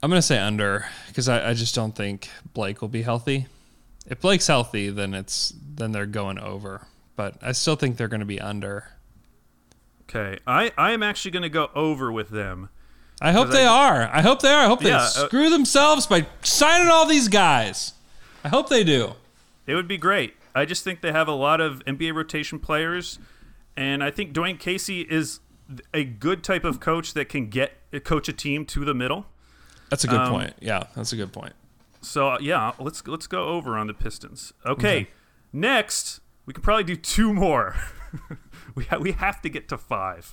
I'm 0.03 0.11
gonna 0.11 0.21
say 0.21 0.37
under 0.37 0.85
because 1.07 1.27
I, 1.27 1.49
I 1.49 1.53
just 1.55 1.73
don't 1.73 1.95
think 1.95 2.29
Blake 2.53 2.81
will 2.81 2.87
be 2.87 3.01
healthy. 3.01 3.47
If 4.07 4.21
Blake's 4.21 4.47
healthy, 4.47 4.89
then 4.89 5.13
it's 5.13 5.53
then 5.75 5.91
they're 5.91 6.05
going 6.05 6.39
over. 6.39 6.87
But 7.15 7.35
I 7.41 7.51
still 7.51 7.75
think 7.75 7.97
they're 7.97 8.07
gonna 8.07 8.25
be 8.25 8.39
under. 8.39 8.85
Okay, 10.03 10.39
I 10.47 10.71
I 10.77 10.91
am 10.91 11.03
actually 11.03 11.31
going 11.31 11.43
to 11.43 11.49
go 11.49 11.69
over 11.75 12.11
with 12.11 12.29
them. 12.29 12.69
I 13.21 13.33
hope 13.33 13.49
they 13.49 13.65
I- 13.65 13.89
are. 13.89 14.09
I 14.13 14.21
hope 14.21 14.41
they 14.41 14.51
are. 14.53 14.61
I 14.63 14.67
hope 14.67 14.79
they 14.79 14.89
Yeah, 14.89 14.97
uh, 15.01 15.07
screw 15.27 15.49
themselves 15.49 16.05
by 16.07 16.27
signing 16.43 16.87
all 16.87 17.05
these 17.05 17.27
guys. 17.27 17.93
I 18.43 18.47
hope 18.49 18.69
they 18.69 18.83
do. 18.85 19.15
It 19.65 19.75
would 19.75 19.87
be 19.87 19.97
great. 19.97 20.35
I 20.55 20.63
just 20.65 20.83
think 20.85 21.01
they 21.01 21.11
have 21.11 21.27
a 21.27 21.33
lot 21.33 21.59
of 21.59 21.83
NBA 21.85 22.13
rotation 22.15 22.57
players, 22.59 23.19
and 23.75 24.01
I 24.03 24.11
think 24.11 24.33
Dwane 24.33 24.57
Casey 24.59 25.01
is 25.01 25.41
a 25.93 26.05
good 26.05 26.41
type 26.43 26.63
of 26.63 26.79
coach 26.79 27.13
that 27.13 27.27
can 27.27 27.49
get 27.49 27.73
coach 28.05 28.29
a 28.29 28.33
team 28.33 28.65
to 28.67 28.85
the 28.85 28.93
middle. 28.93 29.25
That's 29.89 30.05
a 30.05 30.07
good 30.07 30.21
Um, 30.21 30.31
point. 30.31 30.53
Yeah, 30.61 30.83
that's 30.95 31.11
a 31.11 31.17
good 31.17 31.33
point. 31.33 31.53
So 32.07 32.29
uh, 32.29 32.37
yeah, 32.41 32.71
let's 32.79 33.05
let's 33.07 33.27
go 33.27 33.45
over 33.49 33.77
on 33.77 33.87
the 33.87 33.93
Pistons. 33.93 34.53
Okay, 34.65 35.07
next 35.53 36.19
we 36.45 36.53
can 36.53 36.63
probably 36.63 36.83
do 36.83 36.95
two 36.95 37.33
more. 37.33 37.75
we 38.75 38.85
ha- 38.85 38.97
we 38.97 39.11
have 39.13 39.41
to 39.41 39.49
get 39.49 39.67
to 39.69 39.77
five. 39.77 40.31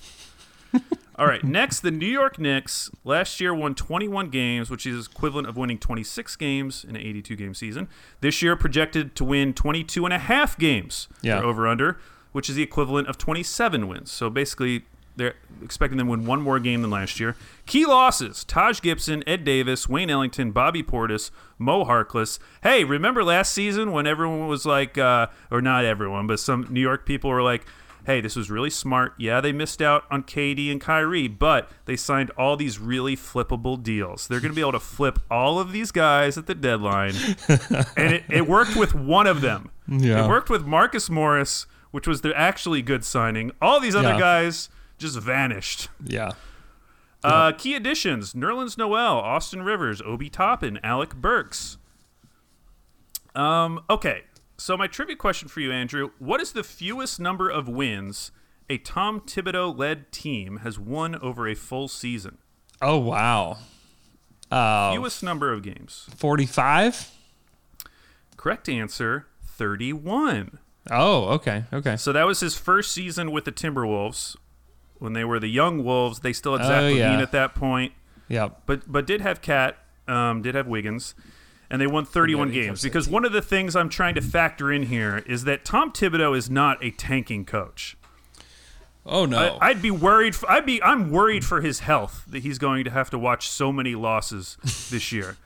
All 1.17 1.25
right, 1.27 1.43
next 1.43 1.79
the 1.79 1.91
New 1.91 2.05
York 2.07 2.37
Knicks 2.37 2.91
last 3.05 3.39
year 3.39 3.53
won 3.53 3.75
21 3.75 4.29
games, 4.29 4.69
which 4.69 4.85
is 4.85 5.07
equivalent 5.07 5.47
of 5.47 5.55
winning 5.55 5.77
26 5.77 6.35
games 6.35 6.83
in 6.83 6.97
an 6.97 7.01
82 7.01 7.35
game 7.37 7.53
season. 7.53 7.87
This 8.19 8.41
year 8.41 8.57
projected 8.57 9.15
to 9.15 9.23
win 9.23 9.53
22 9.53 10.03
and 10.03 10.13
a 10.13 10.17
half 10.19 10.57
games 10.57 11.07
Yeah. 11.21 11.39
over 11.41 11.67
under, 11.67 11.97
which 12.33 12.49
is 12.49 12.57
the 12.57 12.63
equivalent 12.63 13.07
of 13.07 13.17
27 13.17 13.87
wins. 13.87 14.11
So 14.11 14.29
basically 14.29 14.83
they're 15.15 15.35
expecting 15.63 15.97
them 15.97 16.07
to 16.07 16.11
win 16.11 16.25
one 16.25 16.41
more 16.41 16.59
game 16.59 16.81
than 16.81 16.91
last 16.91 17.19
year. 17.19 17.35
Key 17.65 17.85
losses: 17.85 18.43
Taj 18.43 18.81
Gibson, 18.81 19.23
Ed 19.27 19.43
Davis, 19.43 19.87
Wayne 19.89 20.09
Ellington, 20.09 20.51
Bobby 20.51 20.83
Portis, 20.83 21.31
Mo 21.57 21.85
Harkless. 21.85 22.39
Hey, 22.63 22.83
remember 22.83 23.23
last 23.23 23.53
season 23.53 23.91
when 23.91 24.07
everyone 24.07 24.47
was 24.47 24.65
like, 24.65 24.97
uh, 24.97 25.27
or 25.51 25.61
not 25.61 25.85
everyone, 25.85 26.27
but 26.27 26.39
some 26.39 26.67
New 26.69 26.81
York 26.81 27.05
people 27.05 27.29
were 27.29 27.41
like, 27.41 27.65
"Hey, 28.05 28.19
this 28.21 28.35
was 28.35 28.51
really 28.51 28.69
smart. 28.69 29.13
Yeah, 29.17 29.39
they 29.41 29.51
missed 29.51 29.81
out 29.81 30.03
on 30.11 30.23
KD 30.23 30.69
and 30.71 30.81
Kyrie, 30.81 31.27
but 31.27 31.69
they 31.85 31.95
signed 31.95 32.29
all 32.37 32.57
these 32.57 32.77
really 32.79 33.15
flippable 33.15 33.81
deals. 33.81 34.27
They're 34.27 34.39
going 34.41 34.51
to 34.51 34.55
be 34.55 34.61
able 34.61 34.73
to 34.73 34.79
flip 34.79 35.19
all 35.31 35.59
of 35.59 35.71
these 35.71 35.91
guys 35.91 36.37
at 36.37 36.45
the 36.47 36.55
deadline." 36.55 37.13
and 37.97 38.13
it, 38.13 38.23
it 38.29 38.47
worked 38.47 38.75
with 38.75 38.93
one 38.93 39.27
of 39.27 39.41
them. 39.41 39.71
Yeah. 39.87 40.25
It 40.25 40.27
worked 40.29 40.49
with 40.49 40.65
Marcus 40.65 41.09
Morris, 41.09 41.67
which 41.91 42.07
was 42.07 42.21
the 42.21 42.37
actually 42.37 42.81
good 42.81 43.05
signing. 43.05 43.51
All 43.61 43.79
these 43.79 43.95
other 43.95 44.09
Yeah. 44.13 44.19
guys 44.19 44.69
just 44.97 45.19
vanished. 45.19 45.89
Yeah. 46.03 46.31
Uh, 47.23 47.51
key 47.51 47.73
additions: 47.73 48.33
Nerlens 48.33 48.77
Noel, 48.77 49.17
Austin 49.17 49.63
Rivers, 49.63 50.01
Obi 50.01 50.29
Toppin, 50.29 50.79
Alec 50.83 51.15
Burks. 51.15 51.77
Um, 53.33 53.81
okay, 53.89 54.23
so 54.57 54.77
my 54.77 54.87
trivia 54.87 55.15
question 55.15 55.47
for 55.47 55.59
you, 55.59 55.71
Andrew: 55.71 56.11
What 56.19 56.39
is 56.39 56.51
the 56.51 56.63
fewest 56.63 57.19
number 57.19 57.49
of 57.49 57.67
wins 57.67 58.31
a 58.69 58.77
Tom 58.77 59.21
Thibodeau-led 59.21 60.11
team 60.11 60.57
has 60.57 60.79
won 60.79 61.15
over 61.15 61.47
a 61.47 61.55
full 61.55 61.87
season? 61.87 62.37
Oh 62.81 62.97
wow. 62.97 63.57
Uh, 64.51 64.91
Fewest 64.93 65.23
number 65.23 65.51
of 65.51 65.63
games. 65.63 66.07
Forty-five. 66.15 67.11
Correct 68.37 68.69
answer: 68.69 69.27
thirty-one. 69.43 70.59
Oh, 70.91 71.25
okay, 71.29 71.63
okay. 71.73 71.97
So 71.97 72.11
that 72.11 72.27
was 72.27 72.41
his 72.41 72.55
first 72.55 72.91
season 72.91 73.31
with 73.31 73.45
the 73.45 73.51
Timberwolves. 73.51 74.35
When 75.05 75.13
they 75.13 75.23
were 75.23 75.39
the 75.39 75.47
young 75.47 75.83
Wolves, 75.85 76.19
they 76.19 76.33
still 76.33 76.57
had 76.57 76.67
Zach 76.67 76.81
Oh, 76.81 76.85
LaVine 76.87 76.97
yeah. 76.97 77.21
at 77.21 77.31
that 77.31 77.55
point. 77.55 77.93
Yeah, 78.27 78.49
but 78.65 78.91
but 78.91 79.07
did 79.07 79.21
have 79.21 79.41
Cat, 79.41 79.77
um, 80.07 80.41
did 80.41 80.55
have 80.55 80.67
Wiggins, 80.67 81.15
and 81.69 81.79
they 81.79 81.87
won 81.87 82.03
31 82.05 82.47
Forgetting 82.49 82.67
games. 82.69 82.81
Because 82.83 83.07
one 83.07 83.23
of 83.23 83.31
the 83.31 83.41
things 83.41 83.75
I'm 83.75 83.87
trying 83.87 84.15
to 84.15 84.21
factor 84.21 84.71
in 84.73 84.83
here 84.83 85.23
is 85.25 85.43
that 85.45 85.63
Tom 85.63 85.91
Thibodeau 85.93 86.35
is 86.35 86.49
not 86.49 86.83
a 86.83 86.91
tanking 86.91 87.45
coach. 87.45 87.95
Oh 89.05 89.25
no. 89.25 89.37
I, 89.61 89.69
I'd 89.69 89.81
be 89.81 89.91
worried. 89.91 90.35
For, 90.35 90.49
I'd 90.49 90.65
be. 90.65 90.81
I'm 90.81 91.11
worried 91.11 91.45
for 91.45 91.61
his 91.61 91.79
health 91.81 92.25
that 92.27 92.41
he's 92.41 92.57
going 92.57 92.83
to 92.85 92.89
have 92.89 93.09
to 93.11 93.19
watch 93.19 93.47
so 93.47 93.71
many 93.71 93.93
losses 93.95 94.57
this 94.89 95.11
year. 95.11 95.37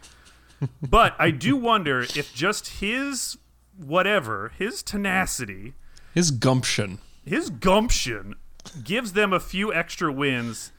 but 0.82 1.14
I 1.20 1.32
do 1.32 1.56
wonder 1.58 2.00
if 2.02 2.34
just 2.34 2.80
his 2.80 3.38
whatever, 3.78 4.52
his 4.58 4.82
tenacity, 4.84 5.74
His 6.14 6.32
gumption. 6.32 7.00
his 7.26 7.50
gumption 7.50 8.36
gives 8.84 9.14
them 9.14 9.34
a 9.34 9.40
few 9.40 9.74
extra 9.74 10.12
wins 10.12 10.72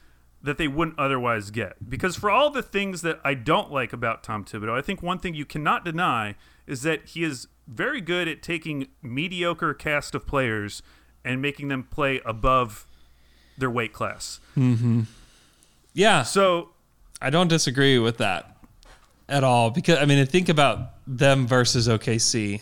that 0.43 0.57
they 0.57 0.67
wouldn't 0.67 0.97
otherwise 0.97 1.51
get. 1.51 1.89
Because 1.89 2.15
for 2.15 2.29
all 2.29 2.49
the 2.49 2.63
things 2.63 3.01
that 3.03 3.19
I 3.23 3.33
don't 3.33 3.71
like 3.71 3.93
about 3.93 4.23
Tom 4.23 4.43
Thibodeau, 4.43 4.77
I 4.77 4.81
think 4.81 5.03
one 5.03 5.19
thing 5.19 5.33
you 5.33 5.45
cannot 5.45 5.85
deny 5.85 6.35
is 6.65 6.81
that 6.81 7.05
he 7.09 7.23
is 7.23 7.47
very 7.67 8.01
good 8.01 8.27
at 8.27 8.41
taking 8.41 8.87
mediocre 9.01 9.73
cast 9.73 10.15
of 10.15 10.25
players 10.25 10.81
and 11.23 11.41
making 11.41 11.67
them 11.67 11.83
play 11.83 12.21
above 12.25 12.85
their 13.57 13.69
weight 13.69 13.93
class. 13.93 14.39
Hmm. 14.55 15.01
Yeah, 15.93 16.23
So 16.23 16.69
I 17.21 17.29
don't 17.29 17.49
disagree 17.49 17.99
with 17.99 18.17
that 18.17 18.57
at 19.29 19.43
all 19.43 19.69
because 19.69 19.99
I 19.99 20.05
mean, 20.05 20.25
think 20.25 20.49
about 20.49 20.93
them 21.05 21.45
versus 21.47 21.87
OKC, 21.87 22.61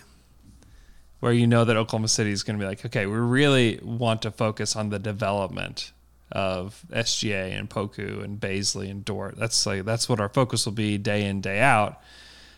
where 1.19 1.33
you 1.33 1.47
know 1.47 1.65
that 1.65 1.75
Oklahoma 1.75 2.07
City 2.07 2.31
is 2.31 2.43
going 2.43 2.57
to 2.57 2.63
be 2.63 2.67
like, 2.67 2.85
okay, 2.85 3.05
we 3.05 3.17
really 3.17 3.79
want 3.83 4.21
to 4.21 4.31
focus 4.31 4.75
on 4.75 4.89
the 4.89 4.99
development 4.99 5.91
of 6.31 6.83
SGA 6.91 7.57
and 7.57 7.69
Poku 7.69 8.23
and 8.23 8.39
Bazley 8.39 8.89
and 8.89 9.03
Dort. 9.03 9.35
That's 9.37 9.65
like 9.65 9.85
that's 9.85 10.07
what 10.07 10.19
our 10.19 10.29
focus 10.29 10.65
will 10.65 10.73
be 10.73 10.97
day 10.97 11.25
in 11.25 11.41
day 11.41 11.59
out. 11.59 11.99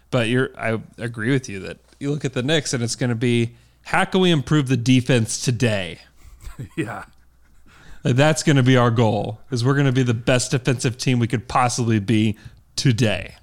But 0.09 0.28
you're, 0.28 0.49
I 0.57 0.82
agree 0.97 1.32
with 1.32 1.47
you 1.47 1.59
that 1.62 1.80
you 1.99 2.12
look 2.12 2.26
at 2.26 2.34
the 2.34 2.43
Knicks 2.43 2.74
and 2.74 2.84
it's 2.84 2.95
going 2.95 3.09
to 3.09 3.16
be 3.16 3.55
how 3.84 4.05
can 4.05 4.22
we 4.22 4.30
improve 4.30 4.68
the 4.68 4.78
defense 4.78 5.41
today? 5.43 5.99
yeah, 6.78 7.05
Like, 8.03 8.16
that's 8.16 8.43
going 8.43 8.57
to 8.57 8.64
be 8.64 8.78
our 8.78 8.91
goal. 8.91 9.39
Is 9.49 9.64
we're 9.66 9.74
going 9.74 9.86
to 9.86 9.91
be 9.91 10.03
the 10.03 10.14
best 10.14 10.51
defensive 10.51 10.97
team 10.97 11.18
we 11.18 11.28
could 11.28 11.47
possibly 11.47 11.99
be 11.99 12.38
today. 12.76 13.36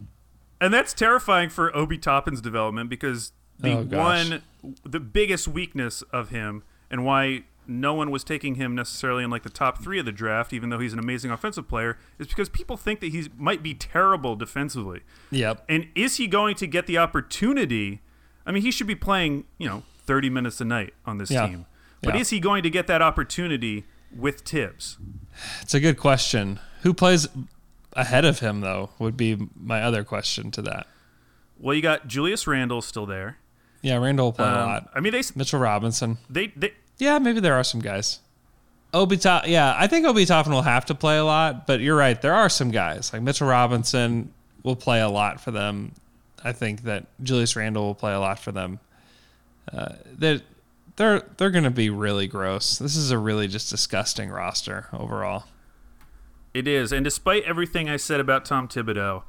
and 0.61 0.73
that's 0.73 0.93
terrifying 0.93 1.49
for 1.49 1.75
Obi 1.77 1.99
Toppin's 1.99 2.41
development 2.41 2.91
because 2.91 3.33
the 3.59 3.73
Oh, 3.73 3.83
one, 3.85 4.43
the 4.85 5.01
biggest 5.01 5.49
weakness 5.49 6.03
of 6.13 6.31
him, 6.31 6.63
and 6.91 7.05
why 7.05 7.45
no 7.67 7.93
one 7.93 8.11
was 8.11 8.25
taking 8.25 8.55
him 8.55 8.75
necessarily 8.75 9.23
in 9.25 9.31
like 9.31 9.43
the 9.43 9.51
top 9.51 9.83
three 9.83 9.99
of 9.99 10.07
the 10.07 10.13
draft, 10.13 10.53
even 10.55 10.71
though 10.71 10.79
he's 10.79 10.93
an 10.95 10.99
amazing 10.99 11.31
offensive 11.31 11.69
player, 11.69 11.99
is 12.19 12.27
because 12.27 12.49
people 12.49 12.77
think 12.79 13.01
that 13.01 13.09
he 13.13 13.29
might 13.37 13.63
be 13.63 13.75
terrible 13.75 14.37
defensively. 14.37 15.01
Yep. 15.31 15.65
And 15.69 15.89
is 15.95 16.17
he 16.17 16.27
going 16.27 16.55
to 16.57 16.67
get 16.67 16.87
the 16.87 16.97
opportunity? 16.99 18.01
I 18.47 18.53
mean, 18.53 18.63
he 18.63 18.71
should 18.71 18.87
be 18.87 18.95
playing, 18.95 19.45
you 19.59 19.69
know, 19.69 19.83
30 20.07 20.31
minutes 20.31 20.61
a 20.61 20.65
night 20.65 20.95
on 21.05 21.19
this 21.19 21.31
Yeah. 21.31 21.47
team. 21.47 21.67
But 22.03 22.15
Yeah. 22.15 22.21
is 22.23 22.31
he 22.31 22.41
going 22.41 22.63
to 22.63 22.71
get 22.71 22.87
that 22.87 23.03
opportunity 23.03 23.85
with 24.17 24.41
Thibs? 24.41 24.97
It's 25.61 25.75
a 25.75 25.81
good 25.81 25.99
question. 25.99 26.61
Who 26.83 26.95
plays 26.95 27.29
ahead 27.93 28.25
of 28.25 28.39
him 28.39 28.61
though? 28.63 28.91
Would 28.99 29.17
be 29.19 29.37
my 29.55 29.83
other 29.83 30.05
question 30.05 30.51
to 30.53 30.63
that. 30.63 30.87
Well, 31.59 31.75
you 31.75 31.83
got 31.83 32.07
Julius 32.07 32.47
Randle 32.47 32.81
still 32.81 33.05
there. 33.05 33.39
Yeah, 33.83 33.97
Randle 33.99 34.27
will 34.27 34.33
play 34.33 34.47
a 34.47 34.51
Um, 34.51 34.67
lot. 34.69 34.91
I 34.95 35.01
mean, 35.01 35.13
they 35.13 35.23
Mitchell 35.35 35.61
Robinson. 35.61 36.19
they 36.29 36.49
they 36.57 36.73
Yeah, 36.99 37.19
maybe 37.19 37.41
there 37.41 37.55
are 37.55 37.65
some 37.65 37.81
guys. 37.81 38.21
Obi 38.95 39.17
Top, 39.19 39.47
yeah, 39.47 39.75
I 39.79 39.87
think 39.87 40.07
Obi 40.07 40.25
Toppin 40.25 40.53
will 40.53 40.63
have 40.63 40.87
to 40.87 40.95
play 40.95 41.19
a 41.19 41.25
lot, 41.25 41.67
but 41.67 41.81
you're 41.81 41.97
right. 41.97 42.21
There 42.21 42.35
are 42.35 42.49
some 42.49 42.71
guys 42.71 43.13
like 43.13 43.21
Mitchell 43.23 43.47
Robinson 43.47 44.33
will 44.63 44.77
play 44.77 45.01
a 45.01 45.09
lot 45.11 45.41
for 45.41 45.51
them. 45.51 45.93
I 46.43 46.53
think 46.53 46.83
that 46.85 47.05
Julius 47.23 47.55
Randle 47.55 47.85
will 47.85 47.95
play 47.95 48.15
a 48.15 48.21
lot 48.21 48.39
for 48.39 48.51
them. 48.51 48.79
Uh, 49.73 49.95
they're 50.07 50.41
they're 50.97 51.21
they're 51.37 51.51
going 51.51 51.65
to 51.65 51.71
be 51.71 51.91
really 51.91 52.27
gross. 52.27 52.79
This 52.79 52.97
is 52.97 53.11
a 53.11 53.19
really 53.19 53.47
just 53.47 53.71
disgusting 53.71 54.31
roster 54.31 54.87
overall. 54.93 55.45
It 56.55 56.67
is, 56.67 56.91
and 56.93 57.05
despite 57.05 57.45
everything 57.45 57.89
I 57.91 57.97
said 57.99 58.21
about 58.21 58.45
Tom 58.47 58.69
Thibodeau, 58.69 59.23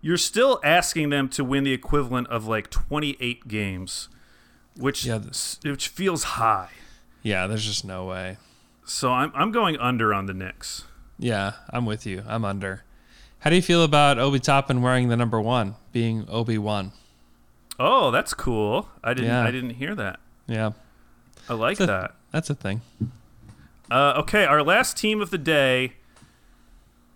you're 0.00 0.16
still 0.16 0.60
asking 0.62 1.10
them 1.10 1.28
to 1.30 1.44
win 1.44 1.64
the 1.64 1.72
equivalent 1.72 2.28
of 2.28 2.46
like 2.46 2.70
28 2.70 3.48
games, 3.48 4.08
which 4.76 5.04
Yeah, 5.04 5.20
which 5.62 5.88
feels 5.88 6.22
high. 6.24 6.70
Yeah, 7.22 7.46
there's 7.46 7.64
just 7.64 7.84
no 7.84 8.04
way. 8.06 8.36
So 8.84 9.12
I'm 9.12 9.32
I'm 9.34 9.50
going 9.52 9.76
under 9.78 10.14
on 10.14 10.26
the 10.26 10.34
Knicks. 10.34 10.84
Yeah, 11.18 11.52
I'm 11.70 11.84
with 11.84 12.06
you. 12.06 12.22
I'm 12.28 12.44
under. 12.44 12.84
How 13.40 13.50
do 13.50 13.56
you 13.56 13.62
feel 13.62 13.82
about 13.84 14.18
Obi 14.18 14.38
Toppin 14.40 14.82
wearing 14.82 15.08
the 15.08 15.16
number 15.16 15.40
one, 15.40 15.74
being 15.92 16.24
Obi 16.28 16.58
one? 16.58 16.92
Oh, 17.78 18.10
that's 18.10 18.34
cool. 18.34 18.88
I 19.04 19.14
didn't 19.14 19.30
Yeah. 19.30 19.44
I 19.44 19.50
didn't 19.50 19.70
hear 19.70 19.94
that. 19.94 20.20
Yeah, 20.46 20.70
I 21.48 21.54
like 21.54 21.72
It's 21.72 21.80
a- 21.82 21.86
that. 21.86 22.14
that's 22.32 22.50
a 22.50 22.54
thing. 22.54 22.80
Uh, 23.90 24.14
okay, 24.18 24.44
our 24.44 24.62
last 24.62 24.96
team 24.96 25.20
of 25.20 25.30
the 25.30 25.38
day, 25.38 25.94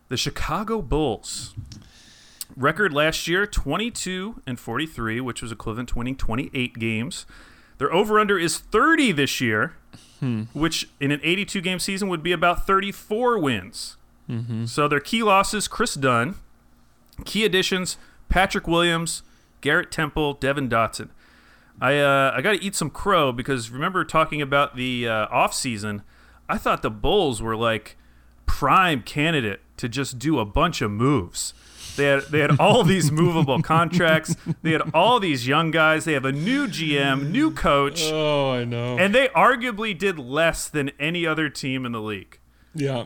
the 0.08 0.16
Chicago 0.16 0.80
Bulls. 0.82 1.54
Record 2.56 2.92
last 2.92 3.26
year 3.28 3.46
22 3.46 4.42
and 4.46 4.58
43, 4.58 5.20
which 5.20 5.42
was 5.42 5.50
equivalent 5.52 5.90
to 5.90 5.98
winning 5.98 6.16
28 6.16 6.74
games. 6.74 7.26
Their 7.78 7.92
over 7.92 8.20
under 8.20 8.38
is 8.38 8.58
30 8.58 9.12
this 9.12 9.40
year, 9.40 9.74
which 10.52 10.88
in 11.00 11.10
an 11.10 11.20
82 11.22 11.60
game 11.60 11.78
season 11.78 12.08
would 12.08 12.22
be 12.22 12.32
about 12.32 12.66
34 12.66 13.38
wins. 13.38 13.96
So 14.66 14.88
their 14.88 15.00
key 15.00 15.22
losses 15.22 15.68
Kris 15.68 15.94
Dunn, 15.94 16.36
key 17.24 17.44
additions 17.44 17.98
Patrick 18.28 18.66
Williams, 18.66 19.22
Garrett 19.60 19.90
Temple, 19.90 20.34
Devon 20.34 20.68
Dotson. 20.70 21.10
I 21.80 21.98
uh, 21.98 22.32
I 22.34 22.40
got 22.40 22.52
to 22.52 22.62
eat 22.62 22.74
some 22.74 22.88
crow 22.88 23.32
because 23.32 23.70
remember 23.70 24.04
talking 24.04 24.40
about 24.40 24.76
the 24.76 25.08
uh, 25.08 25.26
off 25.30 25.52
season, 25.52 26.02
I 26.48 26.56
thought 26.56 26.82
the 26.82 26.90
Bulls 26.90 27.42
were 27.42 27.56
like 27.56 27.96
prime 28.46 29.02
candidate 29.02 29.60
to 29.78 29.88
just 29.88 30.18
do 30.18 30.38
a 30.38 30.44
bunch 30.44 30.80
of 30.80 30.90
moves. 30.90 31.52
They 31.96 32.06
had 32.06 32.22
they 32.30 32.38
had 32.40 32.58
all 32.58 32.84
these 32.84 33.10
movable 33.12 33.60
contracts. 33.62 34.34
They 34.62 34.72
had 34.72 34.82
all 34.94 35.20
these 35.20 35.46
young 35.46 35.70
guys. 35.70 36.04
They 36.04 36.12
have 36.14 36.24
a 36.24 36.32
new 36.32 36.66
GM, 36.66 37.30
new 37.30 37.50
coach, 37.50 38.02
Oh, 38.04 38.52
I 38.52 38.64
know. 38.64 38.98
and 38.98 39.14
they 39.14 39.28
arguably 39.28 39.96
did 39.96 40.18
less 40.18 40.68
than 40.68 40.90
any 40.98 41.26
other 41.26 41.48
team 41.48 41.84
in 41.84 41.92
the 41.92 42.00
league. 42.00 42.38
yeah, 42.74 43.04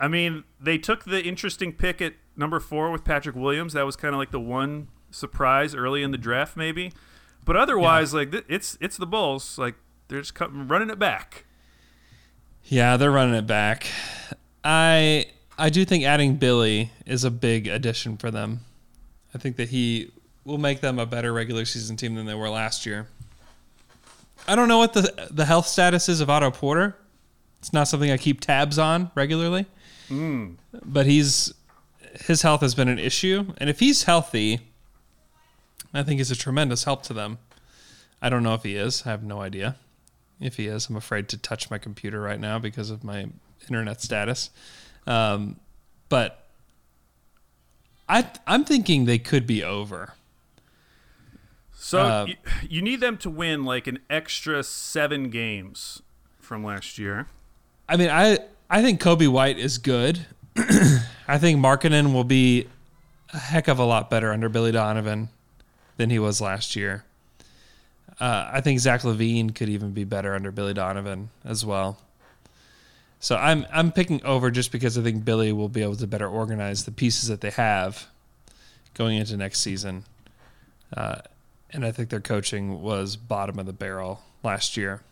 I 0.00 0.06
mean, 0.08 0.44
they 0.60 0.78
took 0.78 1.04
the 1.04 1.22
interesting 1.24 1.72
pick 1.72 2.00
at 2.00 2.14
number 2.36 2.60
four 2.60 2.90
with 2.92 3.02
Patrick 3.04 3.34
Williams. 3.34 3.72
That 3.72 3.84
was 3.84 3.96
kind 3.96 4.14
of 4.14 4.18
like 4.20 4.30
the 4.30 4.38
one 4.40 4.88
surprise 5.10 5.74
early 5.74 6.02
in 6.04 6.12
the 6.12 6.18
draft, 6.18 6.56
maybe. 6.56 6.92
But 7.44 7.56
otherwise, 7.56 8.14
like 8.14 8.30
th- 8.30 8.44
it's 8.48 8.78
it's 8.80 8.96
the 8.96 9.06
Bulls. 9.06 9.58
Like 9.58 9.74
they're 10.06 10.20
just 10.20 10.34
cut, 10.34 10.50
running 10.52 10.90
it 10.90 10.98
back. 11.00 11.44
yeah, 12.64 12.96
they're 12.96 13.10
running 13.10 13.34
it 13.34 13.46
back. 13.46 13.86
I 14.62 15.26
I 15.58 15.70
do 15.70 15.84
think 15.84 16.04
adding 16.04 16.36
Billy 16.36 16.92
is 17.04 17.24
a 17.24 17.30
big 17.30 17.66
addition 17.66 18.16
for 18.16 18.30
them. 18.30 18.60
I 19.34 19.38
think 19.38 19.56
that 19.56 19.70
he 19.70 20.12
will 20.44 20.58
make 20.58 20.80
them 20.80 20.98
a 20.98 21.04
better 21.04 21.32
regular 21.32 21.64
season 21.64 21.96
team 21.96 22.14
than 22.14 22.26
they 22.26 22.34
were 22.34 22.48
last 22.48 22.86
year. 22.86 23.08
I 24.46 24.54
don't 24.54 24.68
know 24.68 24.78
what 24.78 24.92
the 24.92 25.28
the 25.30 25.44
health 25.44 25.66
status 25.66 26.08
is 26.08 26.20
of 26.20 26.30
Otto 26.30 26.50
Porter. 26.50 26.96
It's 27.58 27.72
not 27.72 27.88
something 27.88 28.10
I 28.10 28.16
keep 28.16 28.40
tabs 28.40 28.78
on 28.78 29.10
regularly. 29.14 29.66
Hmm. 30.06 30.52
But 30.84 31.06
he's 31.06 31.52
his 32.24 32.42
health 32.42 32.62
has 32.62 32.74
been 32.74 32.88
an 32.88 32.98
issue, 32.98 33.52
and 33.58 33.68
if 33.68 33.80
he's 33.80 34.04
healthy, 34.04 34.60
I 35.92 36.02
think 36.02 36.18
he's 36.18 36.30
a 36.30 36.36
tremendous 36.36 36.84
help 36.84 37.02
to 37.04 37.12
them. 37.12 37.38
I 38.22 38.28
don't 38.28 38.42
know 38.42 38.54
if 38.54 38.62
he 38.62 38.76
is. 38.76 39.02
I 39.06 39.10
have 39.10 39.22
no 39.22 39.40
idea 39.40 39.76
if 40.40 40.56
he 40.56 40.66
is. 40.66 40.88
I'm 40.88 40.96
afraid 40.96 41.28
to 41.30 41.36
touch 41.36 41.70
my 41.70 41.78
computer 41.78 42.20
right 42.20 42.40
now 42.40 42.58
because 42.58 42.90
of 42.90 43.04
my 43.04 43.26
internet 43.62 44.00
status. 44.00 44.50
Um, 45.08 45.56
but 46.08 46.44
I 48.08 48.30
I'm 48.46 48.64
thinking 48.64 49.06
they 49.06 49.18
could 49.18 49.46
be 49.46 49.64
over. 49.64 50.14
So 51.74 52.00
Uh, 52.00 52.26
you, 52.26 52.36
you 52.68 52.82
need 52.82 53.00
them 53.00 53.16
to 53.18 53.30
win 53.30 53.64
like 53.64 53.86
an 53.86 54.00
extra 54.10 54.62
seven 54.62 55.30
games 55.30 56.02
from 56.38 56.62
last 56.62 56.98
year. 56.98 57.26
I 57.88 57.96
mean, 57.96 58.10
I 58.10 58.38
I 58.68 58.82
think 58.82 59.00
Coby 59.00 59.28
White 59.28 59.58
is 59.58 59.78
good. 59.78 60.26
I 61.26 61.38
think 61.38 61.58
Markkanen 61.58 62.12
will 62.12 62.24
be 62.24 62.66
a 63.32 63.38
heck 63.38 63.68
of 63.68 63.78
a 63.78 63.84
lot 63.84 64.10
better 64.10 64.32
under 64.32 64.48
Billy 64.48 64.72
Donovan 64.72 65.30
than 65.96 66.10
he 66.10 66.18
was 66.18 66.40
last 66.40 66.76
year. 66.76 67.04
Uh, 68.20 68.50
I 68.52 68.60
think 68.60 68.80
Zach 68.80 69.02
LaVine 69.02 69.54
could 69.54 69.68
even 69.68 69.92
be 69.92 70.04
better 70.04 70.34
under 70.34 70.50
Billy 70.50 70.74
Donovan 70.74 71.30
as 71.44 71.64
well. 71.64 71.98
So 73.20 73.36
I'm 73.36 73.66
I'm 73.72 73.90
picking 73.92 74.24
over 74.24 74.50
just 74.50 74.70
because 74.70 74.96
I 74.96 75.02
think 75.02 75.24
Billy 75.24 75.52
will 75.52 75.68
be 75.68 75.82
able 75.82 75.96
to 75.96 76.06
better 76.06 76.28
organize 76.28 76.84
the 76.84 76.92
pieces 76.92 77.28
that 77.28 77.40
they 77.40 77.50
have 77.50 78.06
going 78.94 79.18
into 79.18 79.36
next 79.36 79.60
season. 79.60 80.04
Uh, 80.96 81.20
and 81.70 81.84
I 81.84 81.90
think 81.92 82.08
their 82.08 82.20
coaching 82.20 82.80
was 82.80 83.16
bottom 83.16 83.58
of 83.58 83.66
the 83.66 83.72
barrel 83.72 84.22
last 84.42 84.76
year. 84.76 85.02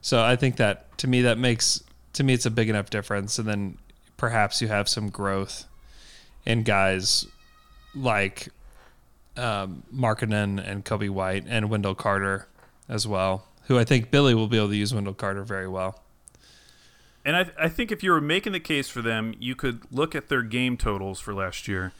So 0.00 0.22
I 0.22 0.36
think 0.36 0.56
that 0.56 0.96
to 0.98 1.08
me 1.08 1.22
that 1.22 1.38
makes 1.38 1.82
to 2.14 2.24
me 2.24 2.34
it's 2.34 2.46
a 2.46 2.50
big 2.50 2.68
enough 2.68 2.90
difference, 2.90 3.38
and 3.38 3.48
then 3.48 3.78
perhaps 4.16 4.60
you 4.60 4.68
have 4.68 4.88
some 4.88 5.08
growth 5.08 5.64
in 6.44 6.62
guys 6.62 7.26
like 7.94 8.48
um, 9.36 9.82
Markkanen 9.94 10.62
and 10.64 10.84
Coby 10.84 11.08
White 11.08 11.44
and 11.48 11.70
Wendell 11.70 11.94
Carter 11.94 12.46
as 12.88 13.06
well, 13.06 13.46
who 13.64 13.78
I 13.78 13.84
think 13.84 14.10
Billy 14.10 14.34
will 14.34 14.48
be 14.48 14.58
able 14.58 14.68
to 14.68 14.76
use 14.76 14.92
Wendell 14.92 15.14
Carter 15.14 15.44
very 15.44 15.68
well. 15.68 16.02
And 17.24 17.36
I, 17.36 17.50
I 17.58 17.68
think 17.68 17.92
if 17.92 18.02
you 18.02 18.10
were 18.10 18.20
making 18.20 18.52
the 18.52 18.60
case 18.60 18.88
for 18.88 19.00
them, 19.00 19.34
you 19.38 19.54
could 19.54 19.82
look 19.90 20.14
at 20.14 20.28
their 20.28 20.42
game 20.42 20.76
totals 20.76 21.20
for 21.20 21.32
last 21.32 21.68
year, 21.68 21.92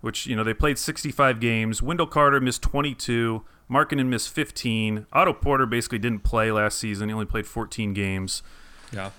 which, 0.00 0.26
you 0.26 0.34
know, 0.34 0.42
they 0.42 0.54
played 0.54 0.78
65 0.78 1.38
games. 1.40 1.82
Wendell 1.82 2.06
Carter 2.06 2.40
missed 2.40 2.62
22. 2.62 3.44
Markkanen 3.70 4.06
missed 4.06 4.30
15. 4.30 5.06
Otto 5.12 5.32
Porter 5.32 5.66
basically 5.66 5.98
didn't 5.98 6.24
play 6.24 6.50
last 6.50 6.78
season. 6.78 7.08
He 7.08 7.12
only 7.12 7.26
played 7.26 7.46
14 7.46 7.94
games. 7.94 8.42
Yeah. 8.92 9.10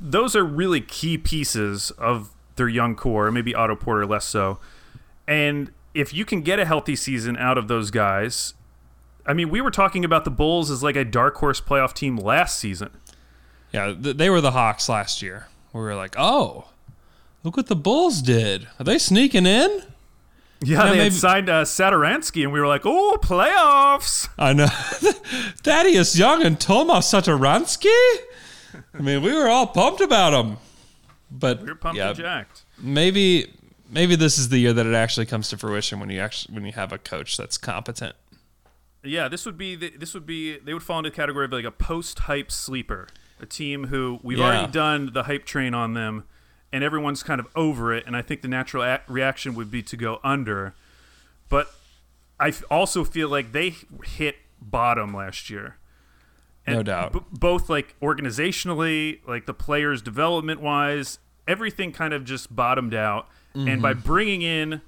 Those 0.00 0.34
are 0.34 0.44
really 0.44 0.80
key 0.80 1.18
pieces 1.18 1.90
of 1.92 2.30
their 2.56 2.68
young 2.68 2.96
core, 2.96 3.30
maybe 3.30 3.54
Otto 3.54 3.76
Porter 3.76 4.06
less 4.06 4.24
so. 4.24 4.58
And 5.28 5.72
if 5.94 6.14
you 6.14 6.24
can 6.24 6.40
get 6.40 6.58
a 6.58 6.64
healthy 6.64 6.96
season 6.96 7.36
out 7.36 7.58
of 7.58 7.68
those 7.68 7.90
guys, 7.90 8.54
I 9.26 9.34
mean, 9.34 9.50
we 9.50 9.60
were 9.60 9.70
talking 9.70 10.04
about 10.04 10.24
the 10.24 10.30
Bulls 10.30 10.70
as 10.70 10.82
like 10.82 10.96
a 10.96 11.04
dark 11.04 11.36
horse 11.36 11.60
playoff 11.60 11.92
team 11.92 12.16
last 12.16 12.58
season. 12.58 12.90
Yeah, 13.72 13.94
th- 14.00 14.16
they 14.16 14.30
were 14.30 14.40
the 14.40 14.50
Hawks 14.52 14.88
last 14.88 15.22
year. 15.22 15.46
We 15.72 15.80
were 15.80 15.94
like, 15.94 16.14
oh, 16.18 16.66
look 17.44 17.56
what 17.56 17.66
the 17.68 17.76
Bulls 17.76 18.20
did. 18.22 18.66
Are 18.78 18.84
they 18.84 18.98
sneaking 18.98 19.46
in? 19.46 19.82
Yeah, 20.62 20.90
they 20.90 20.98
maybe- 20.98 21.14
signed 21.14 21.48
uh, 21.48 21.64
Satoransky, 21.64 22.42
and 22.42 22.52
we 22.52 22.60
were 22.60 22.66
like, 22.66 22.82
"Oh, 22.84 23.16
playoffs!" 23.22 24.28
I 24.38 24.52
know. 24.52 24.66
Thaddeus 25.62 26.18
Young 26.18 26.42
and 26.44 26.60
Tomas 26.60 27.10
Satoransky? 27.10 27.86
I 28.94 29.00
mean, 29.00 29.22
we 29.22 29.32
were 29.34 29.48
all 29.48 29.66
pumped 29.66 30.00
about 30.02 30.30
them. 30.30 30.58
But 31.30 31.62
We 31.62 31.68
were 31.68 31.74
pumped 31.76 31.96
yeah, 31.96 32.08
and 32.08 32.16
jacked. 32.18 32.64
maybe 32.78 33.52
maybe 33.88 34.16
this 34.16 34.36
is 34.36 34.48
the 34.50 34.58
year 34.58 34.72
that 34.72 34.84
it 34.84 34.94
actually 34.94 35.26
comes 35.26 35.48
to 35.50 35.56
fruition 35.56 35.98
when 36.00 36.10
you 36.10 36.20
actually 36.20 36.54
when 36.54 36.64
you 36.66 36.72
have 36.72 36.92
a 36.92 36.98
coach 36.98 37.36
that's 37.36 37.56
competent. 37.56 38.14
Yeah, 39.02 39.28
this 39.28 39.46
would 39.46 39.56
be 39.56 39.76
the, 39.76 39.90
this 39.96 40.12
would 40.12 40.26
be 40.26 40.58
they 40.58 40.74
would 40.74 40.82
fall 40.82 40.98
into 40.98 41.08
the 41.10 41.16
category 41.16 41.46
of 41.46 41.52
like 41.52 41.64
a 41.64 41.70
post-hype 41.70 42.50
sleeper, 42.52 43.06
a 43.42 43.46
team 43.46 43.86
who 43.88 44.20
we've 44.22 44.38
Yeah. 44.38 44.44
already 44.46 44.72
done 44.72 45.10
the 45.12 45.24
hype 45.24 45.44
train 45.44 45.74
on 45.74 45.94
them, 45.94 46.24
and 46.72 46.84
everyone's 46.84 47.22
kind 47.22 47.40
of 47.40 47.48
over 47.56 47.92
it. 47.92 48.06
And 48.06 48.16
I 48.16 48.22
think 48.22 48.42
the 48.42 48.48
natural 48.48 48.82
a- 48.82 49.00
reaction 49.08 49.54
would 49.54 49.70
be 49.70 49.82
to 49.82 49.96
go 49.96 50.20
under, 50.22 50.74
but 51.48 51.74
I 52.38 52.48
f- 52.48 52.62
also 52.70 53.04
feel 53.04 53.28
like 53.28 53.52
they 53.52 53.74
hit 54.04 54.36
bottom 54.60 55.14
last 55.14 55.50
year. 55.50 55.76
No 56.66 56.82
doubt. 56.84 57.12
b- 57.12 57.20
both 57.32 57.68
like 57.68 57.96
organizationally, 58.00 59.20
like 59.26 59.46
the 59.46 59.54
players 59.54 60.02
development 60.02 60.60
wise, 60.60 61.18
everything 61.48 61.90
kind 61.90 62.14
of 62.14 62.24
just 62.24 62.54
bottomed 62.54 62.94
out. 62.94 63.28
And 63.54 63.82
by 63.82 63.94
mm-hmm. 63.94 64.02
bringing 64.02 64.42
in 64.42 64.80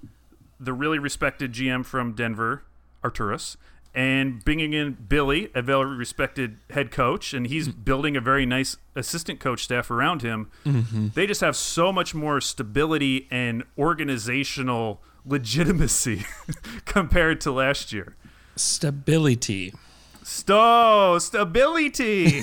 the 0.61 0.73
really 0.73 1.01
respected 1.01 1.53
GM 1.53 1.85
from 1.85 2.13
Denver, 2.13 2.63
Arturas, 3.03 3.57
and 3.95 4.43
bringing 4.45 4.73
in 4.73 4.95
Billy, 5.09 5.51
a 5.55 5.61
very 5.61 5.97
respected 5.97 6.59
head 6.71 6.91
coach, 6.91 7.35
and 7.35 7.47
he's 7.47 7.69
mm-hmm. 7.69 7.83
building 7.83 8.17
a 8.17 8.21
very 8.21 8.47
nice 8.47 8.77
assistant 8.97 9.39
coach 9.39 9.65
staff 9.65 9.91
around 9.91 10.23
him. 10.23 10.51
Mm-hmm. 10.65 11.09
They 11.15 11.27
just 11.27 11.43
have 11.43 11.57
so 11.57 11.93
much 11.93 12.15
more 12.15 12.41
stability 12.41 13.29
and 13.31 13.65
organizational 13.77 15.03
legitimacy 15.27 16.25
compared 16.85 17.41
to 17.43 17.53
last 17.53 17.93
year. 17.93 18.17
Stability. 18.57 19.75
Sto 20.23 21.19
stability. 21.19 22.43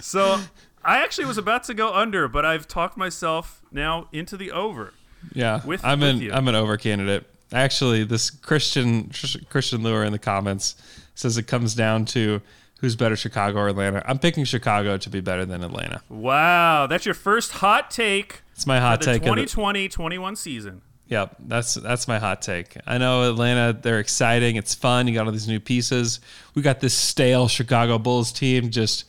so 0.00 0.40
I 0.84 0.98
actually 0.98 1.24
was 1.24 1.38
about 1.38 1.64
to 1.64 1.74
go 1.74 1.92
under, 1.92 2.28
but 2.28 2.44
I've 2.44 2.68
talked 2.68 2.96
myself 2.96 3.62
now 3.72 4.08
into 4.12 4.36
the 4.36 4.52
over. 4.52 4.92
Yeah, 5.32 5.64
With- 5.64 5.84
I'm 5.84 6.00
with 6.00 6.08
an 6.08 6.18
you. 6.20 6.32
I'm 6.32 6.46
an 6.46 6.54
over 6.54 6.76
candidate. 6.76 7.26
Actually, 7.52 8.04
this 8.04 8.30
Christian 8.30 9.10
Christian 9.48 9.82
Lure 9.82 10.04
in 10.04 10.12
the 10.12 10.18
comments 10.18 10.74
says 11.14 11.38
it 11.38 11.44
comes 11.46 11.74
down 11.74 12.04
to 12.06 12.40
who's 12.80 12.96
better, 12.96 13.16
Chicago 13.16 13.60
or 13.60 13.68
Atlanta. 13.68 14.02
I'm 14.06 14.18
picking 14.18 14.44
Chicago 14.44 14.98
to 14.98 15.08
be 15.10 15.20
better 15.20 15.44
than 15.46 15.62
Atlanta. 15.62 16.02
Wow, 16.08 16.86
that's 16.88 17.06
your 17.06 17.14
first 17.14 17.52
hot 17.52 17.90
take 17.90 18.42
It's 18.52 18.66
my 18.66 18.80
hot 18.80 19.00
take. 19.00 19.24
of 19.24 19.34
the- 19.36 19.42
2020-21 19.42 20.36
season. 20.36 20.82
Yep, 21.08 21.36
that's 21.46 21.74
that's 21.74 22.08
my 22.08 22.18
hot 22.18 22.42
take. 22.42 22.76
I 22.84 22.98
know 22.98 23.30
Atlanta, 23.30 23.72
they're 23.80 24.00
exciting. 24.00 24.56
It's 24.56 24.74
fun. 24.74 25.06
You 25.06 25.14
got 25.14 25.26
all 25.26 25.32
these 25.32 25.46
new 25.46 25.60
pieces. 25.60 26.18
We 26.56 26.62
got 26.62 26.80
this 26.80 26.94
stale 26.94 27.46
Chicago 27.46 27.96
Bulls 27.96 28.32
team 28.32 28.70
just 28.70 29.04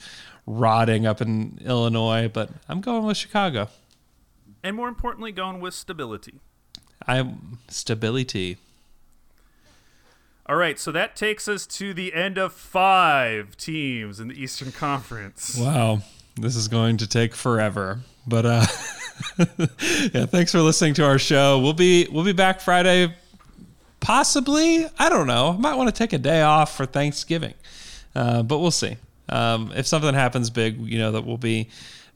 rotting 0.46 1.08
up 1.08 1.22
in 1.22 1.58
Illinois, 1.66 2.30
but 2.32 2.52
I'm 2.70 2.82
going 2.82 3.04
with 3.04 3.18
Chicago. 3.18 3.70
And 4.64 4.76
more 4.76 4.88
importantly, 4.88 5.32
going 5.32 5.60
with 5.60 5.74
stability. 5.74 6.40
I'm 7.06 7.60
stability. 7.68 8.58
All 10.46 10.56
right, 10.56 10.80
so 10.80 10.92
that 10.94 11.16
takes 11.18 11.48
us 11.48 11.68
to 11.68 11.94
the 11.94 12.14
end 12.14 12.38
of 12.38 12.54
five 12.54 13.58
teams 13.58 14.20
in 14.22 14.30
the 14.30 14.42
Eastern 14.42 14.72
Conference. 14.72 15.58
Wow, 15.60 16.04
this 16.36 16.56
is 16.56 16.70
going 16.70 16.98
to 16.98 17.08
take 17.08 17.36
forever. 17.36 18.00
But 18.26 18.46
uh 18.46 18.66
yeah, 19.40 20.26
thanks 20.26 20.52
for 20.52 20.60
listening 20.60 20.94
to 20.96 21.06
our 21.06 21.20
show. 21.20 21.60
We'll 21.60 21.74
be 21.74 22.08
we'll 22.12 22.26
be 22.26 22.34
back 22.34 22.62
Friday 22.62 23.14
possibly. 24.00 24.86
I 24.98 25.10
don't 25.10 25.28
know. 25.28 25.54
Might 25.54 25.76
want 25.76 25.94
to 25.94 25.98
take 25.98 26.14
a 26.14 26.18
day 26.18 26.42
off 26.42 26.76
for 26.76 26.86
Thanksgiving. 26.86 27.54
Uh, 28.16 28.44
but 28.44 28.60
we'll 28.60 28.72
see. 28.72 28.98
Um, 29.30 29.72
if 29.76 29.86
something 29.86 30.14
happens 30.14 30.50
big, 30.50 30.80
you 30.80 30.98
know 30.98 31.12
that 31.12 31.26
we'll 31.26 31.38
be 31.38 31.70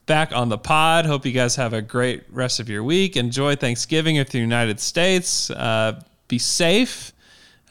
back 0.05 0.31
on 0.33 0.49
the 0.49 0.57
pod. 0.57 1.05
Hope 1.05 1.25
you 1.25 1.31
guys 1.31 1.55
have 1.55 1.73
a 1.73 1.81
great 1.81 2.23
rest 2.29 2.59
of 2.59 2.69
your 2.69 2.83
week. 2.83 3.15
Enjoy 3.15 3.55
Thanksgiving 3.55 4.17
if 4.17 4.33
you're 4.33 4.39
the 4.39 4.45
United 4.45 4.79
States. 4.79 5.49
Uh, 5.49 6.01
be 6.27 6.39
safe. 6.39 7.13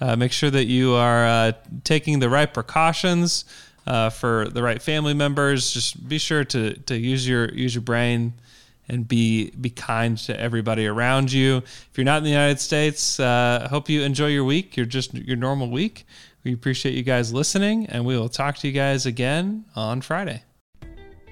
Uh, 0.01 0.17
make 0.17 0.33
sure 0.33 0.51
that 0.51 0.65
you 0.65 0.95
are 0.95 1.27
uh, 1.27 1.53
taking 1.85 2.21
the 2.21 2.31
right 2.31 2.53
precautions 2.53 3.45
uh, 3.87 4.11
for 4.11 4.49
the 4.49 4.63
right 4.63 4.81
family 4.81 5.15
members. 5.15 5.73
Just 5.73 6.09
be 6.09 6.19
sure 6.19 6.45
to 6.45 6.75
to 6.75 6.97
use 6.97 7.29
your 7.29 7.53
use 7.53 7.75
your 7.75 7.83
brain 7.83 8.33
and 8.89 9.07
be 9.07 9.51
be 9.51 9.71
kind 9.71 10.17
to 10.19 10.39
everybody 10.39 10.87
around 10.87 11.33
you. 11.33 11.59
If 11.59 11.91
you're 11.97 12.05
not 12.05 12.19
in 12.19 12.25
the 12.25 12.31
United 12.31 12.61
States, 12.61 13.21
uh, 13.21 13.69
hope 13.71 13.89
you 13.89 14.03
enjoy 14.03 14.29
your 14.29 14.45
week. 14.45 14.77
Your 14.77 14.87
just 14.87 15.15
your 15.15 15.37
normal 15.37 15.71
week. 15.71 16.07
We 16.45 16.55
appreciate 16.55 16.95
you 16.95 17.03
guys 17.03 17.33
listening, 17.33 17.87
and 17.87 18.07
we 18.07 18.17
will 18.17 18.31
talk 18.31 18.57
to 18.59 18.67
you 18.67 18.73
guys 18.73 19.05
again 19.05 19.67
on 19.77 20.01
Friday. 20.01 20.43